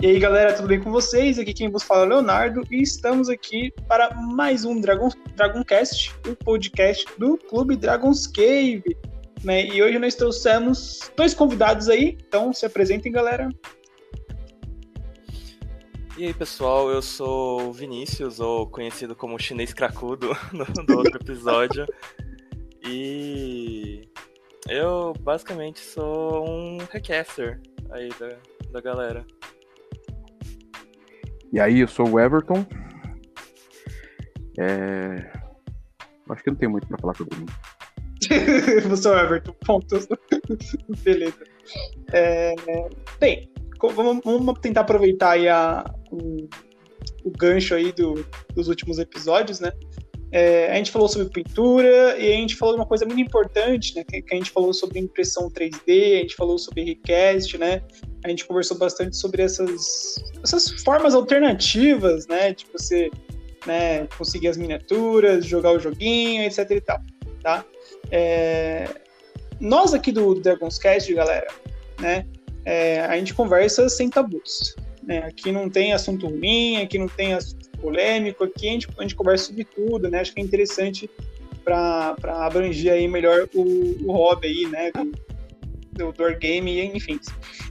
E 0.00 0.06
aí, 0.06 0.20
galera, 0.20 0.54
tudo 0.54 0.68
bem 0.68 0.80
com 0.80 0.92
vocês? 0.92 1.40
Aqui 1.40 1.52
quem 1.52 1.68
vos 1.68 1.82
fala 1.82 2.02
é 2.02 2.06
o 2.06 2.08
Leonardo 2.08 2.62
e 2.70 2.80
estamos 2.80 3.28
aqui 3.28 3.72
para 3.88 4.14
mais 4.14 4.64
um 4.64 4.80
Dragon, 4.80 5.08
Dragoncast, 5.34 6.14
o 6.24 6.36
podcast 6.36 7.04
do 7.18 7.36
Clube 7.36 7.74
Dragon's 7.74 8.28
Cave. 8.28 8.96
Né? 9.42 9.66
E 9.66 9.82
hoje 9.82 9.98
nós 9.98 10.14
trouxemos 10.14 11.10
dois 11.16 11.34
convidados 11.34 11.88
aí, 11.88 12.16
então 12.28 12.52
se 12.52 12.64
apresentem, 12.64 13.10
galera. 13.10 13.48
E 16.16 16.26
aí, 16.26 16.32
pessoal, 16.32 16.88
eu 16.90 17.02
sou 17.02 17.62
o 17.62 17.72
Vinícius, 17.72 18.38
ou 18.38 18.68
conhecido 18.68 19.16
como 19.16 19.36
Chinês 19.36 19.74
Cracudo, 19.74 20.30
no 20.54 20.96
outro 20.96 21.16
episódio. 21.20 21.84
e 22.84 24.08
eu 24.68 25.12
basicamente 25.22 25.80
sou 25.80 26.48
um 26.48 26.78
recaster 26.88 27.60
aí 27.90 28.10
da, 28.10 28.36
da 28.70 28.80
galera. 28.80 29.26
E 31.52 31.60
aí, 31.60 31.80
eu 31.80 31.88
sou 31.88 32.08
o 32.08 32.20
Everton. 32.20 32.66
É... 34.58 35.30
Acho 36.30 36.42
que 36.44 36.50
não 36.50 36.56
tem 36.56 36.68
muito 36.68 36.86
para 36.86 36.98
falar 36.98 37.14
sobre 37.14 37.38
mim. 37.38 37.46
Você 38.88 39.08
é 39.08 39.10
o 39.10 39.18
Everton, 39.18 39.52
ponto. 39.64 39.96
Beleza. 41.02 41.44
É... 42.12 42.54
Bem, 43.18 43.50
vamos, 43.94 44.58
tentar 44.60 44.82
aproveitar 44.82 45.30
aí 45.30 45.48
a, 45.48 45.84
o, 46.10 46.48
o 47.24 47.30
gancho 47.30 47.74
aí 47.74 47.92
do, 47.92 48.26
dos 48.54 48.68
últimos 48.68 48.98
episódios, 48.98 49.60
né? 49.60 49.72
É, 50.30 50.70
a 50.70 50.74
gente 50.74 50.90
falou 50.90 51.08
sobre 51.08 51.28
pintura 51.30 52.18
e 52.18 52.32
a 52.32 52.36
gente 52.36 52.54
falou 52.54 52.74
de 52.74 52.80
uma 52.80 52.86
coisa 52.86 53.06
muito 53.06 53.20
importante, 53.20 53.96
né? 53.96 54.04
Que, 54.04 54.20
que, 54.20 54.34
a 54.34 54.36
gente 54.36 54.50
falou 54.50 54.72
sobre 54.74 54.98
impressão 54.98 55.50
3D, 55.50 56.18
a 56.18 56.22
gente 56.22 56.36
falou 56.36 56.58
sobre 56.58 56.82
request, 56.84 57.56
né? 57.56 57.82
A 58.24 58.28
gente 58.28 58.44
conversou 58.44 58.76
bastante 58.76 59.16
sobre 59.16 59.42
essas, 59.42 60.16
essas 60.42 60.70
formas 60.82 61.14
alternativas, 61.14 62.26
né? 62.26 62.52
De 62.52 62.66
você 62.72 63.10
né, 63.66 64.06
conseguir 64.18 64.48
as 64.48 64.56
miniaturas, 64.56 65.46
jogar 65.46 65.72
o 65.72 65.78
joguinho, 65.78 66.42
etc 66.42 66.70
e 66.70 66.80
tal, 66.80 67.00
tá? 67.42 67.64
É, 68.10 68.86
nós 69.58 69.94
aqui 69.94 70.12
do 70.12 70.34
Dragon's 70.34 70.78
Cast, 70.78 71.12
galera, 71.14 71.48
né? 72.00 72.26
É, 72.64 73.00
a 73.00 73.16
gente 73.16 73.32
conversa 73.32 73.88
sem 73.88 74.10
tabus. 74.10 74.76
Né? 75.02 75.20
Aqui 75.20 75.50
não 75.50 75.70
tem 75.70 75.94
assunto 75.94 76.26
ruim, 76.26 76.76
aqui 76.82 76.98
não 76.98 77.08
tem 77.08 77.32
assunto 77.32 77.67
polêmico, 77.80 78.44
aqui 78.44 78.68
a 78.68 78.72
gente, 78.72 78.88
a 78.98 79.02
gente 79.02 79.14
conversa 79.14 79.46
sobre 79.46 79.64
tudo, 79.64 80.10
né? 80.10 80.20
Acho 80.20 80.34
que 80.34 80.40
é 80.40 80.44
interessante 80.44 81.10
para 81.64 82.16
abranger 82.46 82.92
aí 82.92 83.08
melhor 83.08 83.48
o, 83.54 83.62
o 84.06 84.12
hobby 84.12 84.48
aí, 84.48 84.66
né? 84.66 84.90
Do, 84.92 85.12
do 85.92 86.12
door 86.12 86.38
game, 86.38 86.80
enfim. 86.94 87.18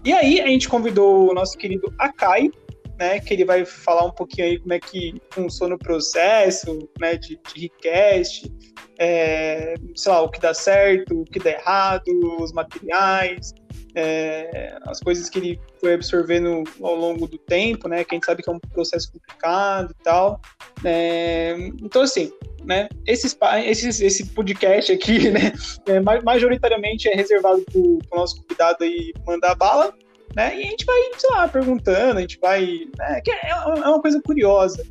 E 0.03 0.13
aí 0.13 0.39
a 0.41 0.47
gente 0.47 0.69
convidou 0.69 1.29
o 1.29 1.33
nosso 1.33 1.57
querido 1.57 1.93
Akai, 1.97 2.51
né? 2.99 3.19
Que 3.19 3.33
ele 3.33 3.45
vai 3.45 3.65
falar 3.65 4.05
um 4.05 4.11
pouquinho 4.11 4.47
aí 4.47 4.59
como 4.59 4.73
é 4.73 4.79
que 4.79 5.21
funciona 5.31 5.75
o 5.75 5.79
processo, 5.79 6.87
né? 6.99 7.15
De, 7.15 7.39
de 7.53 7.61
request, 7.61 8.51
é, 8.99 9.75
sei 9.95 10.11
lá, 10.11 10.21
o 10.21 10.29
que 10.29 10.39
dá 10.39 10.53
certo, 10.53 11.21
o 11.21 11.25
que 11.25 11.39
dá 11.39 11.51
errado, 11.51 12.07
os 12.39 12.51
materiais, 12.51 13.53
é, 13.97 14.77
as 14.83 14.99
coisas 14.99 15.27
que 15.27 15.39
ele 15.39 15.59
foi 15.79 15.95
absorvendo 15.95 16.63
ao 16.81 16.95
longo 16.95 17.27
do 17.27 17.37
tempo, 17.39 17.89
né? 17.89 18.03
Que 18.03 18.13
a 18.13 18.15
gente 18.15 18.25
sabe 18.27 18.43
que 18.43 18.49
é 18.49 18.53
um 18.53 18.59
processo 18.59 19.11
complicado 19.11 19.91
e 19.91 20.03
tal. 20.03 20.39
É, 20.85 21.55
então, 21.81 22.03
assim, 22.03 22.31
né? 22.63 22.87
Esse, 23.07 23.35
esse, 23.65 24.05
esse 24.05 24.25
podcast 24.27 24.91
aqui, 24.91 25.29
né? 25.31 25.51
É, 25.87 25.99
majoritariamente 25.99 27.09
é 27.09 27.15
reservado 27.15 27.63
para 27.63 27.79
o 27.79 27.99
nosso 28.13 28.39
convidado 28.43 28.83
aí 28.83 29.11
mandar 29.25 29.55
bala, 29.55 29.91
né? 30.35 30.55
E 30.55 30.61
a 30.61 30.69
gente 30.69 30.85
vai, 30.85 31.01
sei 31.17 31.29
lá, 31.31 31.47
perguntando, 31.47 32.19
a 32.19 32.21
gente 32.21 32.37
vai. 32.39 32.61
Né, 32.99 33.21
é, 33.27 33.49
é 33.49 33.55
uma 33.55 34.01
coisa 34.01 34.21
curiosa, 34.21 34.85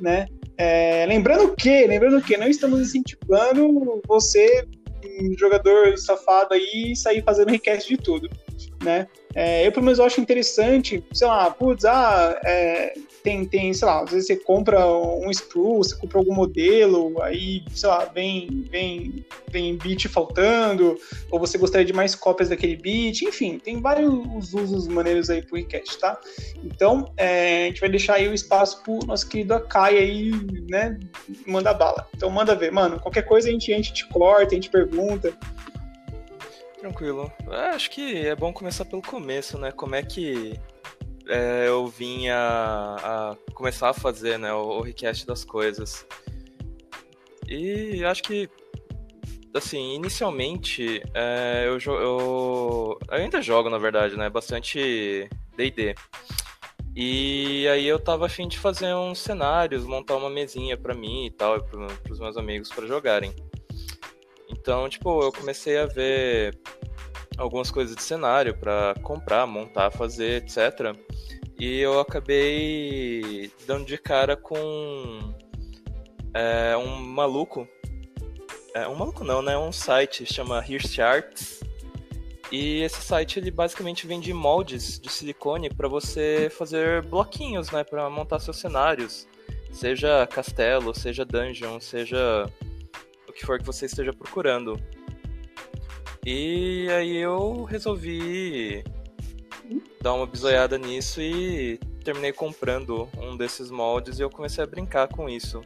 né? 0.00 0.26
É, 0.58 1.06
lembrando 1.06 1.54
que, 1.54 1.86
lembrando 1.86 2.20
que 2.20 2.36
não 2.36 2.48
estamos 2.48 2.80
incentivando 2.80 4.02
você 4.06 4.66
um 5.20 5.36
jogador 5.38 5.96
safado 5.98 6.54
aí 6.54 6.94
sair 6.96 7.22
fazendo 7.22 7.50
request 7.50 7.88
de 7.88 7.96
tudo, 7.96 8.28
né? 8.82 9.06
É, 9.34 9.66
eu, 9.66 9.72
pelo 9.72 9.84
menos, 9.84 10.00
acho 10.00 10.20
interessante, 10.20 11.04
sei 11.12 11.26
lá, 11.26 11.50
putz, 11.50 11.84
ah, 11.84 12.40
é, 12.44 12.94
tem, 13.22 13.44
tem, 13.44 13.72
sei 13.72 13.86
lá, 13.86 14.02
às 14.02 14.10
vezes 14.10 14.26
você 14.26 14.36
compra 14.36 14.86
um 14.86 15.32
screw, 15.32 15.78
você 15.78 15.96
compra 15.96 16.18
algum 16.18 16.34
modelo, 16.34 17.20
aí, 17.22 17.62
sei 17.74 17.88
lá, 17.88 18.04
vem, 18.06 18.64
vem, 18.70 19.24
vem 19.50 19.76
bit 19.76 20.08
faltando, 20.08 20.96
ou 21.30 21.38
você 21.38 21.58
gostaria 21.58 21.84
de 21.84 21.92
mais 21.92 22.14
cópias 22.14 22.48
daquele 22.48 22.76
bit, 22.76 23.24
enfim, 23.24 23.58
tem 23.58 23.80
vários 23.80 24.54
usos 24.54 24.88
maneiros 24.88 25.30
aí 25.30 25.42
pro 25.42 25.56
request, 25.56 25.98
tá? 25.98 26.18
Então, 26.64 27.12
é, 27.16 27.64
a 27.64 27.66
gente 27.66 27.80
vai 27.80 27.90
deixar 27.90 28.14
aí 28.14 28.28
o 28.28 28.34
espaço 28.34 28.82
pro 28.82 28.98
nosso 29.06 29.28
querido 29.28 29.54
Akai 29.54 29.98
aí, 29.98 30.30
né, 30.68 30.98
manda 31.46 31.74
bala. 31.74 32.06
Então, 32.14 32.30
manda 32.30 32.54
ver, 32.54 32.72
mano, 32.72 32.98
qualquer 32.98 33.22
coisa 33.22 33.48
a 33.48 33.52
gente, 33.52 33.72
a 33.72 33.76
gente 33.76 33.92
te 33.92 34.06
corta, 34.08 34.52
a 34.52 34.54
gente 34.54 34.70
pergunta, 34.70 35.32
Tranquilo. 36.80 37.30
É, 37.50 37.66
acho 37.74 37.90
que 37.90 38.26
é 38.26 38.34
bom 38.34 38.54
começar 38.54 38.86
pelo 38.86 39.02
começo, 39.02 39.58
né? 39.58 39.70
Como 39.70 39.94
é 39.94 40.02
que 40.02 40.58
é, 41.30 41.68
eu 41.68 41.86
vim 41.86 42.28
a, 42.28 42.96
a, 42.98 43.36
começar 43.54 43.90
a 43.90 43.94
fazer 43.94 44.38
né, 44.38 44.52
o, 44.52 44.78
o 44.78 44.80
request 44.80 45.24
das 45.26 45.44
coisas. 45.44 46.04
E 47.48 48.04
acho 48.04 48.22
que, 48.22 48.48
assim, 49.54 49.94
inicialmente, 49.94 51.02
é, 51.14 51.64
eu, 51.66 51.78
eu, 51.78 52.98
eu 53.08 53.14
ainda 53.14 53.40
jogo, 53.40 53.70
na 53.70 53.78
verdade, 53.78 54.16
né? 54.16 54.28
Bastante 54.28 55.28
D&D. 55.56 55.94
E 56.96 57.68
aí 57.68 57.86
eu 57.86 58.00
tava 58.00 58.26
afim 58.26 58.48
de 58.48 58.58
fazer 58.58 58.92
uns 58.94 59.20
cenários, 59.20 59.84
montar 59.84 60.16
uma 60.16 60.28
mesinha 60.28 60.76
para 60.76 60.94
mim 60.94 61.26
e 61.26 61.30
tal, 61.30 61.56
e 61.56 61.62
pros 61.62 62.18
meus 62.18 62.36
amigos 62.36 62.68
para 62.70 62.86
jogarem. 62.86 63.32
Então, 64.48 64.88
tipo, 64.88 65.22
eu 65.22 65.32
comecei 65.32 65.78
a 65.78 65.86
ver 65.86 66.58
algumas 67.40 67.70
coisas 67.70 67.96
de 67.96 68.02
cenário 68.02 68.54
para 68.54 68.94
comprar, 69.02 69.46
montar, 69.46 69.90
fazer, 69.90 70.42
etc. 70.42 70.94
E 71.58 71.78
eu 71.80 71.98
acabei 71.98 73.50
dando 73.66 73.84
de 73.84 73.98
cara 73.98 74.36
com 74.36 75.34
é, 76.34 76.76
um 76.76 76.96
maluco. 76.96 77.66
É, 78.74 78.86
um 78.86 78.94
maluco 78.94 79.24
não, 79.24 79.42
né? 79.42 79.56
Um 79.58 79.72
site 79.72 80.24
chama 80.32 80.64
Hirsch 80.66 80.98
Arts. 80.98 81.60
E 82.52 82.82
esse 82.82 83.00
site 83.00 83.38
ele 83.38 83.50
basicamente 83.50 84.06
vende 84.06 84.32
moldes 84.34 84.98
de 84.98 85.08
silicone 85.08 85.70
para 85.70 85.86
você 85.86 86.50
fazer 86.50 87.02
bloquinhos, 87.02 87.70
né, 87.70 87.84
para 87.84 88.10
montar 88.10 88.40
seus 88.40 88.58
cenários, 88.58 89.28
seja 89.70 90.26
castelo, 90.26 90.92
seja 90.92 91.24
dungeon, 91.24 91.78
seja 91.78 92.50
o 93.28 93.32
que 93.32 93.46
for 93.46 93.60
que 93.60 93.64
você 93.64 93.86
esteja 93.86 94.12
procurando. 94.12 94.76
E 96.24 96.86
aí 96.90 97.16
eu 97.16 97.64
resolvi 97.64 98.84
dar 100.02 100.14
uma 100.14 100.26
bisoiada 100.26 100.76
nisso 100.76 101.20
e 101.20 101.78
terminei 102.04 102.32
comprando 102.32 103.08
um 103.18 103.36
desses 103.36 103.70
moldes 103.70 104.18
e 104.18 104.22
eu 104.22 104.30
comecei 104.30 104.62
a 104.62 104.66
brincar 104.66 105.08
com 105.08 105.28
isso. 105.28 105.60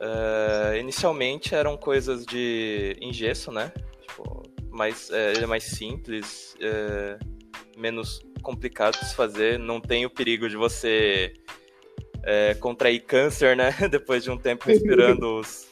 Uh, 0.00 0.76
inicialmente 0.78 1.54
eram 1.54 1.76
coisas 1.76 2.26
de 2.26 2.96
em 3.00 3.12
gesso, 3.12 3.50
né? 3.50 3.72
Tipo, 4.06 4.42
mais, 4.70 5.10
é, 5.10 5.32
ele 5.32 5.44
é 5.44 5.46
mais 5.46 5.64
simples, 5.64 6.54
é, 6.60 7.18
menos 7.78 8.20
complicado 8.42 8.98
de 8.98 9.08
se 9.08 9.14
fazer, 9.14 9.58
não 9.58 9.80
tem 9.80 10.04
o 10.04 10.10
perigo 10.10 10.48
de 10.48 10.56
você 10.56 11.32
é, 12.22 12.54
contrair 12.54 13.00
câncer, 13.00 13.56
né? 13.56 13.74
Depois 13.90 14.22
de 14.22 14.30
um 14.30 14.36
tempo 14.36 14.66
respirando 14.66 15.40
os, 15.40 15.68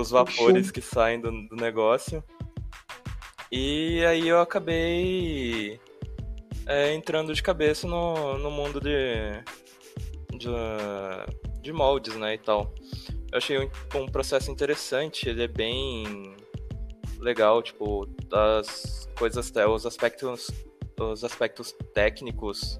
os 0.00 0.10
vapores 0.10 0.70
que 0.70 0.80
saem 0.80 1.20
do, 1.20 1.30
do 1.48 1.56
negócio. 1.56 2.22
E 3.50 4.04
aí 4.04 4.28
eu 4.28 4.40
acabei 4.40 5.80
é, 6.66 6.92
entrando 6.94 7.32
de 7.32 7.42
cabeça 7.42 7.86
no, 7.86 8.38
no 8.38 8.50
mundo 8.50 8.80
de, 8.80 9.42
de, 10.36 10.48
de 11.62 11.72
moldes, 11.72 12.16
né, 12.16 12.34
e 12.34 12.38
tal. 12.38 12.74
Eu 13.30 13.38
achei 13.38 13.58
um, 13.58 13.70
um, 13.94 14.06
processo 14.06 14.50
interessante, 14.50 15.28
ele 15.28 15.44
é 15.44 15.48
bem 15.48 16.34
legal, 17.18 17.62
tipo, 17.62 18.08
as 18.32 19.08
coisas, 19.16 19.52
os 19.68 19.86
aspectos, 19.86 20.50
os 21.00 21.24
aspectos 21.24 21.72
técnicos 21.94 22.78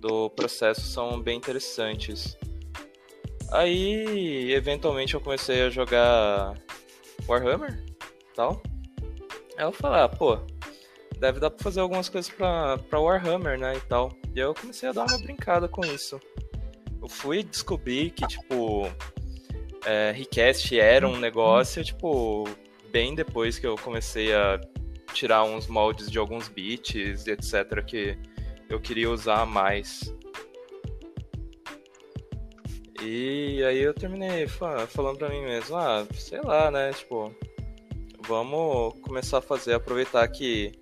do 0.00 0.28
processo 0.30 0.82
são 0.82 1.20
bem 1.20 1.38
interessantes. 1.38 2.36
Aí, 3.54 4.52
eventualmente, 4.52 5.14
eu 5.14 5.20
comecei 5.20 5.62
a 5.62 5.70
jogar 5.70 6.54
Warhammer 7.28 7.84
tal. 8.34 8.60
Aí 9.56 9.64
eu 9.64 9.70
falei, 9.70 10.00
ah, 10.00 10.08
pô, 10.08 10.38
deve 11.20 11.38
dar 11.38 11.50
pra 11.50 11.62
fazer 11.62 11.78
algumas 11.78 12.08
coisas 12.08 12.28
pra, 12.32 12.78
pra 12.78 12.98
Warhammer, 12.98 13.56
né, 13.56 13.76
e 13.76 13.80
tal. 13.82 14.12
E 14.34 14.40
eu 14.40 14.54
comecei 14.54 14.88
a 14.88 14.92
dar 14.92 15.06
uma 15.06 15.18
brincada 15.18 15.68
com 15.68 15.84
isso. 15.86 16.20
Eu 17.00 17.08
fui 17.08 17.44
descobrir 17.44 18.10
que, 18.10 18.26
tipo, 18.26 18.90
é, 19.86 20.10
Request 20.10 20.76
era 20.76 21.06
um 21.06 21.16
negócio, 21.16 21.84
tipo, 21.84 22.48
bem 22.90 23.14
depois 23.14 23.56
que 23.56 23.66
eu 23.68 23.76
comecei 23.76 24.34
a 24.34 24.60
tirar 25.12 25.44
uns 25.44 25.68
moldes 25.68 26.10
de 26.10 26.18
alguns 26.18 26.50
e 26.56 27.30
etc. 27.30 27.84
que 27.86 28.18
eu 28.68 28.80
queria 28.80 29.08
usar 29.08 29.46
mais. 29.46 30.12
E 33.06 33.62
aí 33.62 33.80
eu 33.80 33.92
terminei 33.92 34.46
falando 34.46 35.18
pra 35.18 35.28
mim 35.28 35.42
mesmo, 35.42 35.76
ah, 35.76 36.06
sei 36.14 36.40
lá, 36.40 36.70
né? 36.70 36.90
Tipo, 36.92 37.34
vamos 38.26 38.98
começar 39.00 39.38
a 39.38 39.42
fazer, 39.42 39.74
aproveitar 39.74 40.26
que 40.28 40.72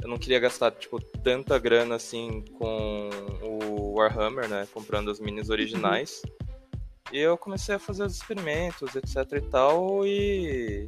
eu 0.00 0.08
não 0.08 0.16
queria 0.16 0.38
gastar, 0.38 0.70
tipo, 0.70 1.00
tanta 1.00 1.58
grana 1.58 1.96
assim 1.96 2.44
com 2.56 3.10
o 3.42 3.94
Warhammer, 3.98 4.48
né? 4.48 4.68
Comprando 4.72 5.10
as 5.10 5.18
minis 5.18 5.50
originais. 5.50 6.22
Uhum. 6.24 6.44
E 7.12 7.18
eu 7.18 7.36
comecei 7.36 7.74
a 7.74 7.78
fazer 7.80 8.04
os 8.04 8.14
experimentos, 8.14 8.94
etc 8.94 9.16
e 9.32 9.40
tal, 9.40 10.06
e 10.06 10.86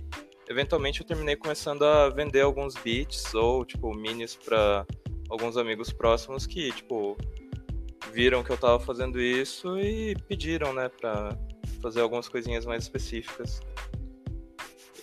eventualmente 0.48 1.00
eu 1.00 1.06
terminei 1.06 1.34
começando 1.34 1.84
a 1.84 2.08
vender 2.08 2.42
alguns 2.42 2.74
bits 2.76 3.34
ou, 3.34 3.64
tipo, 3.64 3.92
minis 3.92 4.36
para 4.36 4.86
alguns 5.28 5.56
amigos 5.56 5.92
próximos 5.92 6.46
que, 6.46 6.70
tipo, 6.72 7.16
viram 8.12 8.42
que 8.42 8.50
eu 8.50 8.56
tava 8.56 8.78
fazendo 8.80 9.20
isso 9.20 9.78
e 9.78 10.14
pediram, 10.28 10.72
né, 10.72 10.88
pra 10.88 11.36
fazer 11.80 12.00
algumas 12.00 12.28
coisinhas 12.28 12.64
mais 12.64 12.84
específicas. 12.84 13.60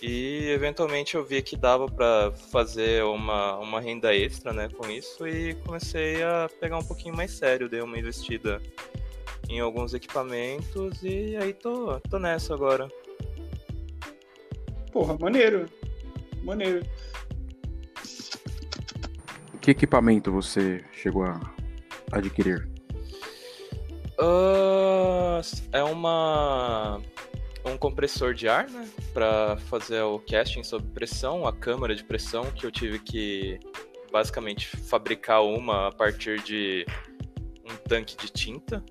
E 0.02 0.50
eventualmente 0.50 1.14
eu 1.14 1.24
vi 1.24 1.40
que 1.40 1.56
dava 1.56 1.86
para 1.86 2.30
fazer 2.52 3.02
uma, 3.04 3.56
uma 3.58 3.80
renda 3.80 4.14
extra, 4.14 4.52
né, 4.52 4.68
com 4.68 4.90
isso 4.90 5.26
e 5.26 5.54
comecei 5.66 6.22
a 6.22 6.48
pegar 6.60 6.76
um 6.76 6.84
pouquinho 6.84 7.16
mais 7.16 7.30
sério, 7.30 7.68
dei 7.68 7.80
uma 7.80 7.98
investida 7.98 8.60
em 9.48 9.60
alguns 9.60 9.94
equipamentos 9.94 11.02
e 11.02 11.36
aí 11.36 11.54
tô, 11.54 11.98
tô 12.00 12.18
nessa 12.18 12.52
agora. 12.54 12.88
Porra, 14.92 15.16
maneiro. 15.18 15.66
Maneiro. 16.42 16.86
Que 19.60 19.70
equipamento 19.70 20.30
você 20.30 20.84
chegou 20.92 21.24
a 21.24 21.40
adquirir? 22.12 22.73
Uh, 24.18 25.40
é 25.72 25.82
uma 25.82 27.00
um 27.64 27.78
compressor 27.78 28.34
de 28.34 28.46
ar, 28.46 28.68
né, 28.68 28.86
para 29.12 29.56
fazer 29.56 30.02
o 30.02 30.18
casting 30.18 30.62
sob 30.62 30.86
pressão, 30.88 31.46
a 31.46 31.52
câmara 31.52 31.94
de 31.94 32.04
pressão 32.04 32.44
que 32.52 32.66
eu 32.66 32.70
tive 32.70 32.98
que 32.98 33.58
basicamente 34.12 34.76
fabricar 34.76 35.42
uma 35.42 35.88
a 35.88 35.92
partir 35.92 36.40
de 36.42 36.86
um 37.64 37.74
tanque 37.88 38.16
de 38.16 38.30
tinta. 38.30 38.84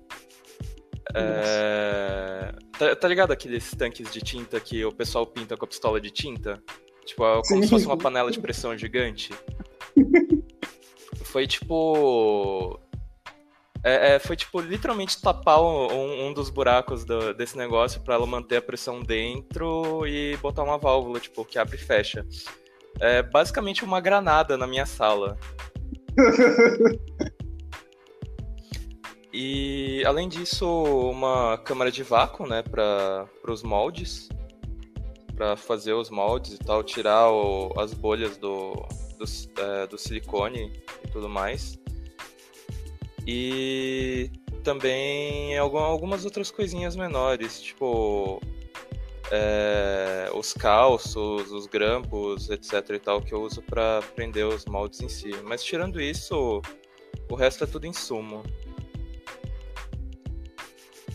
É... 1.14 2.52
Tá, 2.76 2.96
tá, 2.96 3.08
ligado 3.08 3.32
aqueles 3.32 3.70
tanques 3.70 4.10
de 4.10 4.20
tinta 4.20 4.58
que 4.58 4.84
o 4.84 4.92
pessoal 4.92 5.26
pinta 5.26 5.56
com 5.56 5.64
a 5.64 5.68
pistola 5.68 6.00
de 6.00 6.10
tinta? 6.10 6.60
Tipo, 7.06 7.24
é 7.24 7.42
como 7.42 7.44
Sim. 7.44 7.62
se 7.62 7.68
fosse 7.68 7.86
uma 7.86 7.96
panela 7.96 8.30
de 8.30 8.40
pressão 8.40 8.76
gigante. 8.76 9.30
Foi 11.24 11.46
tipo. 11.46 12.80
É, 13.84 14.14
é, 14.14 14.18
foi 14.18 14.34
tipo 14.34 14.60
literalmente 14.62 15.20
tapar 15.20 15.60
um, 15.60 16.28
um 16.28 16.32
dos 16.32 16.48
buracos 16.48 17.04
do, 17.04 17.34
desse 17.34 17.54
negócio 17.54 18.00
para 18.00 18.14
ela 18.14 18.26
manter 18.26 18.56
a 18.56 18.62
pressão 18.62 19.02
dentro 19.02 20.06
e 20.06 20.38
botar 20.38 20.62
uma 20.62 20.78
válvula, 20.78 21.20
tipo, 21.20 21.44
que 21.44 21.58
abre 21.58 21.76
e 21.76 21.78
fecha. 21.78 22.26
É 22.98 23.22
basicamente 23.22 23.84
uma 23.84 24.00
granada 24.00 24.56
na 24.56 24.66
minha 24.66 24.86
sala. 24.86 25.36
e 29.30 30.02
além 30.06 30.30
disso, 30.30 30.66
uma 30.66 31.58
câmara 31.58 31.92
de 31.92 32.02
vácuo, 32.02 32.46
né, 32.46 32.62
para 32.62 33.28
os 33.46 33.62
moldes, 33.62 34.30
para 35.36 35.56
fazer 35.56 35.92
os 35.92 36.08
moldes 36.08 36.54
e 36.54 36.58
tal, 36.58 36.82
tirar 36.82 37.30
o, 37.30 37.78
as 37.78 37.92
bolhas 37.92 38.38
do, 38.38 38.72
do, 39.18 39.24
é, 39.60 39.86
do 39.86 39.98
silicone 39.98 40.72
e 41.04 41.08
tudo 41.08 41.28
mais. 41.28 41.83
E 43.26 44.30
também 44.62 45.56
algumas 45.58 46.24
outras 46.24 46.50
coisinhas 46.50 46.96
menores, 46.96 47.60
tipo 47.60 48.40
é, 49.30 50.30
os 50.34 50.52
calços, 50.52 51.50
os 51.50 51.66
grampos, 51.66 52.50
etc 52.50 52.90
e 52.90 52.98
tal, 52.98 53.20
que 53.22 53.32
eu 53.32 53.42
uso 53.42 53.62
para 53.62 54.02
prender 54.14 54.46
os 54.46 54.64
moldes 54.66 55.00
em 55.00 55.08
si. 55.08 55.30
Mas 55.42 55.62
tirando 55.62 56.00
isso, 56.00 56.60
o 57.30 57.34
resto 57.34 57.64
é 57.64 57.66
tudo 57.66 57.86
insumo. 57.86 58.42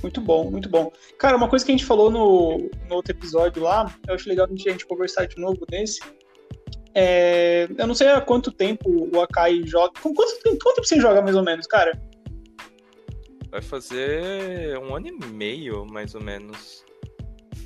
Muito 0.02 0.22
bom, 0.22 0.50
muito 0.50 0.70
bom. 0.70 0.92
Cara, 1.18 1.36
uma 1.36 1.50
coisa 1.50 1.66
que 1.66 1.72
a 1.72 1.76
gente 1.76 1.86
falou 1.86 2.10
no, 2.10 2.70
no 2.88 2.96
outro 2.96 3.12
episódio 3.12 3.62
lá, 3.62 3.94
eu 4.08 4.16
acho 4.16 4.30
legal 4.30 4.48
a 4.50 4.56
gente 4.56 4.86
conversar 4.86 5.26
de 5.26 5.38
novo 5.38 5.66
nesse. 5.70 6.00
É, 7.02 7.66
eu 7.78 7.88
não 7.88 7.96
sei 7.96 8.10
há 8.10 8.20
quanto 8.20 8.52
tempo 8.52 9.08
o 9.16 9.22
Akai 9.22 9.62
joga. 9.64 9.94
Com 10.02 10.14
quanto, 10.14 10.34
quanto 10.44 10.76
tempo 10.76 10.86
você 10.86 11.00
joga 11.00 11.22
mais 11.22 11.34
ou 11.34 11.42
menos, 11.42 11.66
cara? 11.66 11.98
Vai 13.50 13.62
fazer 13.62 14.78
um 14.80 14.94
ano 14.94 15.08
e 15.08 15.26
meio, 15.28 15.86
mais 15.86 16.14
ou 16.14 16.22
menos. 16.22 16.84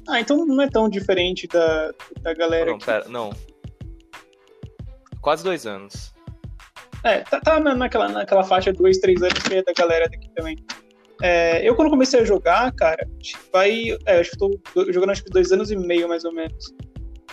Ah, 0.07 0.19
então 0.19 0.45
não 0.45 0.61
é 0.61 0.69
tão 0.69 0.87
diferente 0.87 1.47
da, 1.47 1.91
da 2.21 2.33
galera. 2.35 2.69
Não, 2.69 2.77
pera, 2.77 3.09
não. 3.09 3.31
Quase 5.19 5.43
dois 5.43 5.65
anos. 5.65 6.13
É, 7.03 7.21
tá, 7.21 7.41
tá 7.41 7.59
naquela, 7.59 8.09
naquela 8.09 8.43
faixa 8.43 8.71
de 8.71 8.77
dois, 8.77 8.99
três 8.99 9.19
anos 9.23 9.39
que 9.39 9.55
é 9.55 9.63
da 9.63 9.73
galera 9.73 10.07
daqui 10.07 10.29
também. 10.35 10.57
É, 11.23 11.67
eu 11.67 11.75
quando 11.75 11.89
comecei 11.89 12.19
a 12.19 12.25
jogar, 12.25 12.71
cara, 12.73 13.09
vai. 13.51 13.97
É, 14.05 14.19
acho 14.19 14.29
que 14.31 14.37
tô 14.37 14.59
jogando 14.91 15.09
acho 15.09 15.23
que 15.23 15.31
dois 15.31 15.51
anos 15.51 15.71
e 15.71 15.75
meio, 15.75 16.07
mais 16.07 16.23
ou 16.23 16.31
menos. 16.31 16.71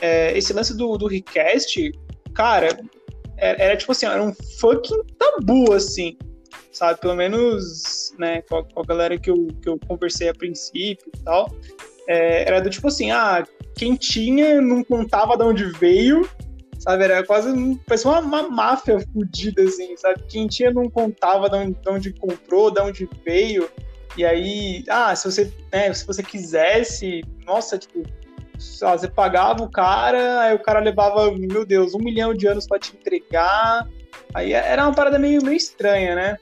É, 0.00 0.36
esse 0.36 0.52
lance 0.52 0.76
do, 0.76 0.96
do 0.96 1.06
request, 1.06 1.92
cara, 2.34 2.78
era, 3.36 3.62
era, 3.62 3.76
tipo 3.76 3.92
assim, 3.92 4.06
era 4.06 4.22
um 4.22 4.34
fucking 4.58 5.02
tabu, 5.18 5.72
assim 5.72 6.16
sabe? 6.72 7.00
Pelo 7.00 7.14
menos, 7.14 8.14
né, 8.18 8.42
com 8.42 8.56
a, 8.56 8.64
com 8.64 8.80
a 8.80 8.84
galera 8.84 9.18
que 9.18 9.30
eu, 9.30 9.48
que 9.62 9.68
eu 9.68 9.78
conversei 9.86 10.28
a 10.28 10.34
princípio 10.34 11.10
e 11.14 11.24
tal, 11.24 11.54
é, 12.08 12.48
era 12.48 12.60
do 12.60 12.70
tipo 12.70 12.88
assim, 12.88 13.10
ah, 13.10 13.46
quem 13.76 13.94
tinha 13.96 14.60
não 14.60 14.82
contava 14.82 15.36
de 15.36 15.44
onde 15.44 15.64
veio, 15.78 16.28
sabe? 16.78 17.04
Era 17.04 17.24
quase, 17.24 17.50
parecia 17.86 18.10
uma, 18.10 18.20
uma 18.20 18.48
máfia 18.48 18.98
fodida, 19.12 19.62
assim, 19.62 19.96
sabe? 19.96 20.22
Quem 20.28 20.46
tinha 20.46 20.70
não 20.70 20.88
contava 20.88 21.48
de 21.48 21.56
onde, 21.56 21.80
de 21.80 21.88
onde 21.88 22.12
comprou, 22.14 22.70
de 22.70 22.80
onde 22.80 23.08
veio, 23.24 23.68
e 24.16 24.24
aí, 24.24 24.84
ah, 24.88 25.14
se 25.14 25.30
você, 25.30 25.52
né, 25.72 25.92
se 25.92 26.06
você 26.06 26.22
quisesse, 26.22 27.22
nossa, 27.46 27.78
tipo, 27.78 28.02
você 28.60 29.08
pagava 29.08 29.62
o 29.62 29.70
cara, 29.70 30.40
aí 30.42 30.54
o 30.54 30.58
cara 30.58 30.80
levava, 30.80 31.32
meu 31.32 31.64
Deus, 31.64 31.94
um 31.94 31.98
milhão 31.98 32.34
de 32.34 32.46
anos 32.46 32.66
para 32.66 32.78
te 32.78 32.94
entregar. 32.94 33.88
Aí 34.34 34.52
era 34.52 34.84
uma 34.86 34.94
parada 34.94 35.18
meio, 35.18 35.42
meio 35.42 35.56
estranha, 35.56 36.14
né? 36.14 36.36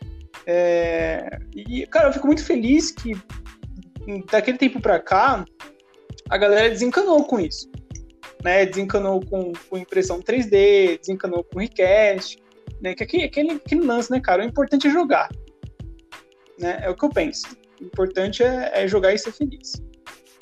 É, 0.46 1.38
e, 1.54 1.86
cara, 1.86 2.08
eu 2.08 2.12
fico 2.12 2.26
muito 2.26 2.44
feliz 2.44 2.90
que 2.90 3.16
daquele 4.30 4.58
tempo 4.58 4.80
pra 4.80 4.98
cá 4.98 5.44
a 6.28 6.36
galera 6.36 6.68
desencanou 6.68 7.24
com 7.24 7.38
isso. 7.38 7.70
Né? 8.42 8.66
Desencanou 8.66 9.24
com, 9.24 9.52
com 9.68 9.78
impressão 9.78 10.20
3D, 10.20 10.98
desencanou 11.00 11.44
com 11.44 11.60
request, 11.60 12.38
né? 12.80 12.94
Que 12.94 13.04
aquele, 13.04 13.24
aquele, 13.24 13.50
aquele 13.52 13.80
lance, 13.82 14.10
né, 14.10 14.20
cara? 14.20 14.42
O 14.42 14.46
importante 14.46 14.86
é 14.86 14.90
jogar. 14.90 15.28
Né? 16.58 16.80
É 16.82 16.90
o 16.90 16.96
que 16.96 17.04
eu 17.04 17.10
penso. 17.10 17.46
O 17.80 17.84
importante 17.84 18.42
é, 18.42 18.84
é 18.84 18.88
jogar 18.88 19.12
e 19.12 19.18
ser 19.18 19.32
feliz. 19.32 19.72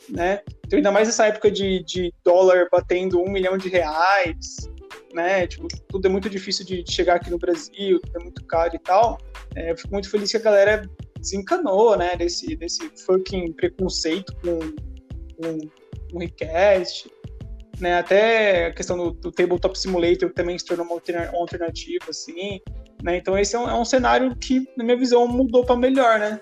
Né? 0.09 0.41
Então, 0.65 0.77
ainda 0.77 0.93
mais 0.93 1.09
nessa 1.09 1.27
época 1.27 1.51
de, 1.51 1.83
de 1.85 2.15
dólar 2.25 2.69
batendo 2.71 3.21
um 3.21 3.31
milhão 3.31 3.59
de 3.59 3.69
reais, 3.69 4.69
né? 5.13 5.47
Tipo, 5.47 5.67
tudo 5.89 6.07
é 6.07 6.11
muito 6.11 6.29
difícil 6.29 6.65
de, 6.65 6.85
chegar 6.89 7.17
aqui 7.17 7.31
no 7.31 7.39
Brasil, 7.39 8.01
tudo 8.01 8.19
é 8.19 8.23
muito 8.23 8.45
caro 8.45 8.75
e 8.75 8.79
tal. 8.79 9.19
É, 9.55 9.73
eu 9.73 9.77
fico 9.77 9.93
muito 9.93 10.11
feliz 10.11 10.31
que 10.31 10.37
a 10.37 10.41
galera 10.41 10.89
desencanou, 11.19 11.97
né? 11.97 12.17
Desse, 12.17 12.55
desse 12.57 12.89
fucking 13.05 13.53
preconceito 13.53 14.35
com, 14.37 14.59
com, 15.37 15.59
com 16.13 16.19
request, 16.19 17.11
né? 17.81 17.99
Até 17.99 18.67
a 18.67 18.73
questão 18.73 18.97
do, 18.97 19.11
do 19.11 19.33
Tabletop 19.33 19.79
Simulator 19.79 20.33
também 20.33 20.59
se 20.59 20.65
tornou 20.65 20.87
uma 20.87 21.01
alternativa, 21.35 22.05
assim. 22.09 22.61
Né? 23.03 23.19
Então 23.19 23.39
esse 23.39 23.55
é 23.55 23.59
um, 23.59 23.69
é 23.69 23.75
um 23.75 23.85
cenário 23.85 24.35
que, 24.37 24.67
na 24.77 24.85
minha 24.85 24.97
visão, 24.97 25.27
mudou 25.29 25.65
para 25.65 25.77
melhor, 25.77 26.19
né? 26.19 26.41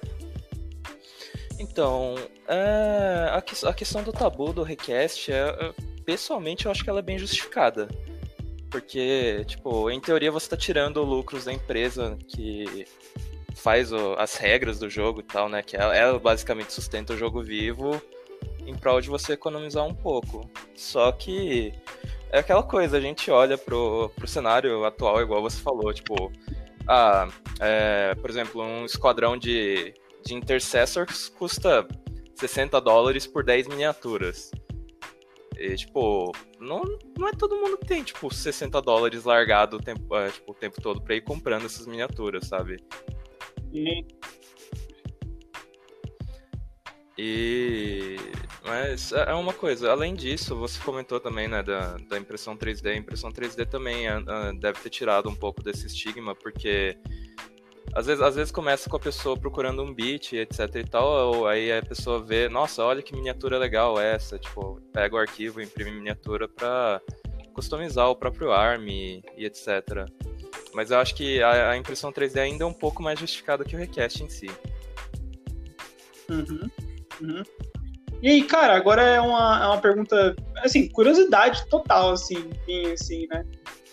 Então, 1.64 2.14
é, 2.46 3.30
a, 3.32 3.40
que, 3.40 3.66
a, 3.66 3.72
questão 3.72 4.02
do 4.02 4.12
tabu 4.12 4.52
do 4.52 4.62
request, 4.62 5.32
é, 5.32 5.48
é, 5.48 5.74
pessoalmente, 6.04 6.66
eu 6.66 6.70
acho 6.70 6.84
que 6.84 6.90
ela 6.90 6.98
é 6.98 7.02
bem 7.02 7.18
justificada. 7.18 7.88
Porque, 8.70 9.44
tipo, 9.46 9.90
em 9.90 9.98
teoria 9.98 10.30
você 10.30 10.50
tá 10.50 10.56
tirando 10.56 11.02
lucros 11.02 11.46
da 11.46 11.52
empresa 11.52 12.18
que 12.28 12.86
faz 13.54 13.92
o, 13.92 14.14
as 14.18 14.36
regras 14.36 14.78
do 14.78 14.90
jogo 14.90 15.20
e 15.20 15.22
tal, 15.22 15.48
né? 15.48 15.62
Que 15.62 15.76
ela, 15.76 15.96
ela, 15.96 16.18
basicamente 16.18 16.72
sustenta 16.72 17.14
o 17.14 17.16
jogo 17.16 17.42
vivo 17.42 18.00
em 18.66 18.74
prol 18.74 19.00
de 19.00 19.08
você 19.08 19.32
economizar 19.32 19.86
um 19.86 19.94
pouco. 19.94 20.48
Só 20.74 21.12
que 21.12 21.72
é 22.30 22.40
aquela 22.40 22.62
coisa, 22.62 22.98
a 22.98 23.00
gente 23.00 23.30
olha 23.30 23.56
pro, 23.56 24.10
pro 24.16 24.26
cenário 24.26 24.84
atual, 24.84 25.22
igual 25.22 25.40
você 25.40 25.60
falou, 25.62 25.94
tipo, 25.94 26.30
ah, 26.86 27.28
é, 27.60 28.14
por 28.16 28.28
exemplo, 28.28 28.62
um 28.62 28.84
esquadrão 28.84 29.38
de, 29.38 29.94
de 30.24 30.34
intercessors 30.34 31.28
custa 31.28 31.86
60 32.34 32.80
dólares 32.80 33.26
por 33.26 33.44
10 33.44 33.68
miniaturas. 33.68 34.50
E, 35.56 35.76
tipo, 35.76 36.32
não, 36.58 36.82
não 37.16 37.28
é 37.28 37.32
todo 37.32 37.56
mundo 37.56 37.78
que 37.78 37.86
tem, 37.86 38.02
tipo, 38.02 38.32
60 38.32 38.82
dólares 38.82 39.24
largado 39.24 39.76
o 39.76 39.80
tempo, 39.80 40.16
é, 40.16 40.30
tipo, 40.30 40.50
o 40.50 40.54
tempo 40.54 40.80
todo 40.80 41.00
pra 41.00 41.14
ir 41.14 41.20
comprando 41.20 41.66
essas 41.66 41.86
miniaturas, 41.86 42.48
sabe? 42.48 42.82
E 43.72 44.04
E. 47.16 48.16
Mas 48.64 49.12
é 49.12 49.30
é 49.30 49.34
uma 49.34 49.52
coisa, 49.52 49.90
além 49.90 50.14
disso, 50.14 50.56
você 50.56 50.80
comentou 50.82 51.20
também, 51.20 51.46
né, 51.46 51.62
da, 51.62 51.96
da 52.08 52.18
impressão 52.18 52.56
3D. 52.56 52.90
A 52.90 52.96
impressão 52.96 53.30
3D 53.30 53.66
também 53.66 54.08
ah, 54.08 54.22
ah, 54.26 54.52
deve 54.52 54.80
ter 54.80 54.90
tirado 54.90 55.28
um 55.28 55.34
pouco 55.34 55.62
desse 55.62 55.86
estigma, 55.86 56.34
porque 56.34 56.96
às 57.94 58.06
vezes, 58.06 58.22
às 58.22 58.34
vezes 58.34 58.50
começa 58.50 58.90
com 58.90 58.96
a 58.96 59.00
pessoa 59.00 59.36
procurando 59.36 59.82
um 59.82 59.94
beat, 59.94 60.32
etc 60.32 60.74
e 60.74 60.84
tal, 60.84 61.46
aí 61.46 61.72
a 61.72 61.82
pessoa 61.82 62.20
vê, 62.20 62.48
nossa, 62.48 62.82
olha 62.84 63.02
que 63.02 63.14
miniatura 63.14 63.56
legal 63.56 64.00
essa, 64.00 64.38
tipo, 64.38 64.80
pega 64.92 65.14
o 65.14 65.18
arquivo, 65.18 65.60
imprime 65.60 65.92
miniatura 65.92 66.48
pra 66.48 67.00
customizar 67.52 68.10
o 68.10 68.16
próprio 68.16 68.50
ARM 68.50 68.88
e, 68.88 69.22
e 69.36 69.46
etc. 69.46 70.08
Mas 70.74 70.90
eu 70.90 70.98
acho 70.98 71.14
que 71.14 71.40
a, 71.40 71.70
a 71.70 71.76
impressão 71.76 72.12
3D 72.12 72.40
ainda 72.40 72.64
é 72.64 72.66
um 72.66 72.72
pouco 72.72 73.00
mais 73.00 73.18
justificada 73.18 73.64
que 73.64 73.76
o 73.76 73.78
request 73.78 74.24
em 74.24 74.28
si. 74.28 74.50
Uhum, 76.28 76.70
uhum. 77.22 77.42
E 78.20 78.28
aí, 78.28 78.42
cara, 78.42 78.74
agora 78.74 79.02
é 79.02 79.20
uma, 79.20 79.62
é 79.62 79.66
uma 79.66 79.80
pergunta, 79.80 80.34
assim, 80.56 80.88
curiosidade 80.88 81.64
total, 81.68 82.12
assim, 82.12 82.50
minha, 82.66 82.94
assim, 82.94 83.26
né? 83.28 83.44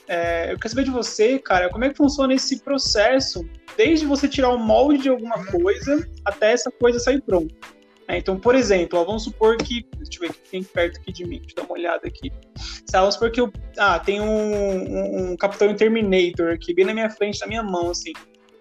É, 0.07 0.51
eu 0.51 0.57
quero 0.57 0.69
saber 0.69 0.83
de 0.83 0.91
você, 0.91 1.39
cara, 1.39 1.69
como 1.69 1.85
é 1.85 1.89
que 1.89 1.95
funciona 1.95 2.33
esse 2.33 2.59
processo, 2.61 3.45
desde 3.77 4.05
você 4.05 4.27
tirar 4.27 4.49
o 4.49 4.57
molde 4.57 5.03
de 5.03 5.09
alguma 5.09 5.45
coisa 5.45 6.07
até 6.25 6.51
essa 6.51 6.71
coisa 6.71 6.99
sair 6.99 7.21
pronta. 7.21 7.55
É, 8.07 8.17
então, 8.17 8.37
por 8.37 8.55
exemplo, 8.55 8.99
ó, 8.99 9.05
vamos 9.05 9.23
supor 9.23 9.55
que. 9.55 9.87
Deixa 9.95 10.17
eu 10.17 10.27
ver 10.27 10.33
que 10.33 10.49
tem 10.49 10.63
perto 10.63 10.99
aqui 10.99 11.13
de 11.13 11.25
mim, 11.25 11.39
deixa 11.39 11.51
eu 11.51 11.63
dar 11.63 11.63
uma 11.63 11.73
olhada 11.73 12.05
aqui. 12.05 12.29
Lá, 12.93 12.99
Vamos 12.99 13.15
supor 13.15 13.31
que 13.31 13.39
eu. 13.39 13.51
Ah, 13.77 13.99
tem 13.99 14.19
um, 14.19 15.31
um, 15.31 15.37
Capitão 15.37 15.73
Terminator 15.73 16.51
aqui, 16.51 16.73
bem 16.73 16.83
na 16.83 16.93
minha 16.93 17.09
frente, 17.09 17.39
na 17.39 17.47
minha 17.47 17.63
mão, 17.63 17.89
assim. 17.89 18.11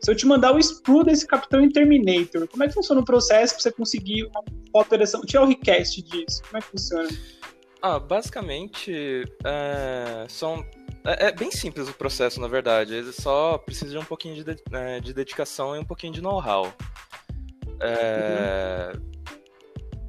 Se 0.01 0.11
eu 0.11 0.15
te 0.15 0.25
mandar 0.25 0.55
o 0.55 0.59
sprue 0.59 1.05
desse 1.05 1.27
Capitão 1.27 1.69
Terminator, 1.69 2.47
como 2.47 2.63
é 2.63 2.69
que 2.69 2.75
funciona 2.75 3.01
o 3.01 3.05
processo 3.05 3.55
pra 3.55 3.63
você 3.63 3.73
conseguir 3.73 4.25
uma 4.25 4.45
alteração? 4.73 5.21
Tirar 5.23 5.43
o 5.43 5.47
request 5.47 6.01
disso. 6.03 6.43
Como 6.45 6.57
é 6.57 6.61
que 6.61 6.69
funciona? 6.69 7.09
Ah, 7.83 7.99
basicamente, 7.99 9.25
é, 9.45 10.27
são. 10.29 10.65
É, 11.04 11.26
é 11.26 11.33
bem 11.33 11.50
simples 11.50 11.88
o 11.88 11.95
processo, 11.95 12.40
na 12.40 12.49
verdade. 12.49 12.95
Ele 12.95 13.12
só 13.12 13.59
precisa 13.59 13.90
de 13.90 13.99
um 13.99 14.04
pouquinho 14.04 14.35
de, 14.35 14.45
de- 14.45 14.62
é, 14.73 15.00
de 15.00 15.12
dedicação 15.14 15.75
e 15.75 15.78
um 15.78 15.85
pouquinho 15.85 16.12
de 16.12 16.21
know-how. 16.21 16.73
É, 17.80 18.92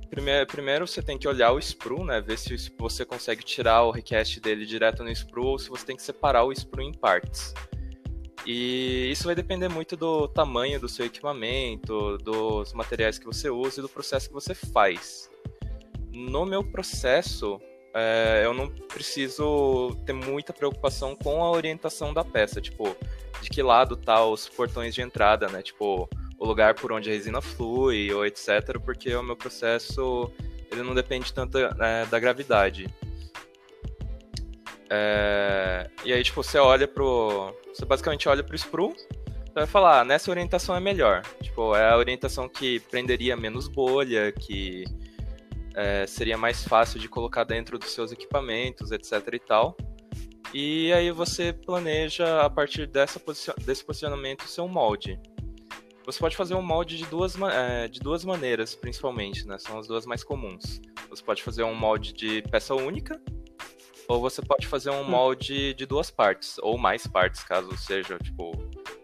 primeiro, 0.09 0.47
primeiro 0.47 0.87
você 0.87 1.01
tem 1.01 1.17
que 1.17 1.27
olhar 1.27 1.51
o 1.53 1.59
sprue, 1.59 2.03
né? 2.03 2.19
Ver 2.19 2.37
se 2.37 2.55
você 2.77 3.05
consegue 3.05 3.43
tirar 3.43 3.83
o 3.83 3.91
request 3.91 4.39
dele 4.41 4.65
direto 4.65 5.03
no 5.03 5.09
sprue 5.11 5.45
ou 5.45 5.59
se 5.59 5.69
você 5.69 5.85
tem 5.85 5.95
que 5.95 6.03
separar 6.03 6.43
o 6.43 6.51
sprue 6.51 6.85
em 6.85 6.93
partes. 6.93 7.53
E 8.45 9.09
isso 9.11 9.25
vai 9.25 9.35
depender 9.35 9.69
muito 9.69 9.95
do 9.95 10.27
tamanho 10.27 10.79
do 10.79 10.89
seu 10.89 11.05
equipamento, 11.05 12.17
dos 12.17 12.73
materiais 12.73 13.19
que 13.19 13.25
você 13.25 13.49
usa 13.49 13.79
e 13.79 13.83
do 13.83 13.87
processo 13.89 14.27
que 14.27 14.33
você 14.33 14.55
faz. 14.55 15.29
No 16.11 16.45
meu 16.45 16.63
processo, 16.63 17.61
é, 17.93 18.41
eu 18.43 18.53
não 18.53 18.69
preciso 18.69 19.95
ter 20.05 20.13
muita 20.13 20.53
preocupação 20.53 21.15
com 21.15 21.43
a 21.43 21.51
orientação 21.51 22.13
da 22.13 22.23
peça, 22.23 22.61
tipo, 22.61 22.95
de 23.41 23.49
que 23.49 23.61
lado 23.61 23.95
tá 23.95 24.25
os 24.25 24.47
portões 24.47 24.93
de 24.95 25.01
entrada, 25.01 25.47
né? 25.47 25.61
Tipo, 25.61 26.09
o 26.37 26.45
lugar 26.45 26.73
por 26.73 26.91
onde 26.91 27.09
a 27.09 27.13
resina 27.13 27.41
flui 27.41 28.11
ou 28.13 28.25
etc, 28.25 28.79
porque 28.83 29.13
o 29.13 29.23
meu 29.23 29.35
processo 29.35 30.31
ele 30.71 30.83
não 30.83 30.95
depende 30.95 31.33
tanto 31.33 31.57
é, 31.57 32.05
da 32.05 32.19
gravidade. 32.19 32.87
É, 34.89 35.89
e 36.03 36.11
aí, 36.11 36.23
tipo, 36.23 36.43
você 36.43 36.57
olha 36.57 36.87
pro. 36.87 37.53
Você 37.73 37.85
basicamente 37.85 38.27
olha 38.27 38.43
pro 38.43 38.55
sprue, 38.55 38.93
você 38.93 39.53
vai 39.53 39.67
falar, 39.67 40.01
ah, 40.01 40.03
nessa 40.03 40.29
orientação 40.31 40.75
é 40.75 40.79
melhor. 40.79 41.23
Tipo, 41.41 41.75
é 41.75 41.89
a 41.89 41.97
orientação 41.97 42.49
que 42.49 42.79
prenderia 42.79 43.37
menos 43.37 43.67
bolha, 43.67 44.31
que 44.31 44.83
é, 45.75 46.05
seria 46.07 46.37
mais 46.37 46.63
fácil 46.63 46.99
de 46.99 47.07
colocar 47.07 47.43
dentro 47.43 47.77
dos 47.79 47.91
seus 47.91 48.11
equipamentos, 48.11 48.91
etc 48.91 49.27
e 49.33 49.39
tal. 49.39 49.75
E 50.53 50.91
aí 50.91 51.11
você 51.11 51.53
planeja, 51.53 52.41
a 52.41 52.49
partir 52.49 52.85
dessa 52.85 53.19
posicion- 53.19 53.55
desse 53.65 53.85
posicionamento, 53.85 54.41
o 54.41 54.47
seu 54.47 54.67
molde. 54.67 55.19
Você 56.05 56.19
pode 56.19 56.35
fazer 56.35 56.55
um 56.55 56.61
molde 56.61 56.97
de 56.97 57.05
duas, 57.05 57.39
é, 57.41 57.87
de 57.87 57.99
duas 57.99 58.25
maneiras, 58.25 58.75
principalmente, 58.75 59.47
né? 59.47 59.57
São 59.59 59.79
as 59.79 59.87
duas 59.87 60.05
mais 60.05 60.23
comuns. 60.23 60.81
Você 61.09 61.23
pode 61.23 61.41
fazer 61.43 61.63
um 61.63 61.75
molde 61.75 62.11
de 62.11 62.41
peça 62.43 62.73
única, 62.75 63.21
ou 64.07 64.19
você 64.19 64.41
pode 64.41 64.67
fazer 64.67 64.89
um 64.89 65.03
molde 65.03 65.73
de 65.73 65.85
duas 65.85 66.11
partes, 66.11 66.57
ou 66.61 66.77
mais 66.77 67.07
partes, 67.07 67.43
caso 67.43 67.77
seja, 67.77 68.17
tipo, 68.17 68.51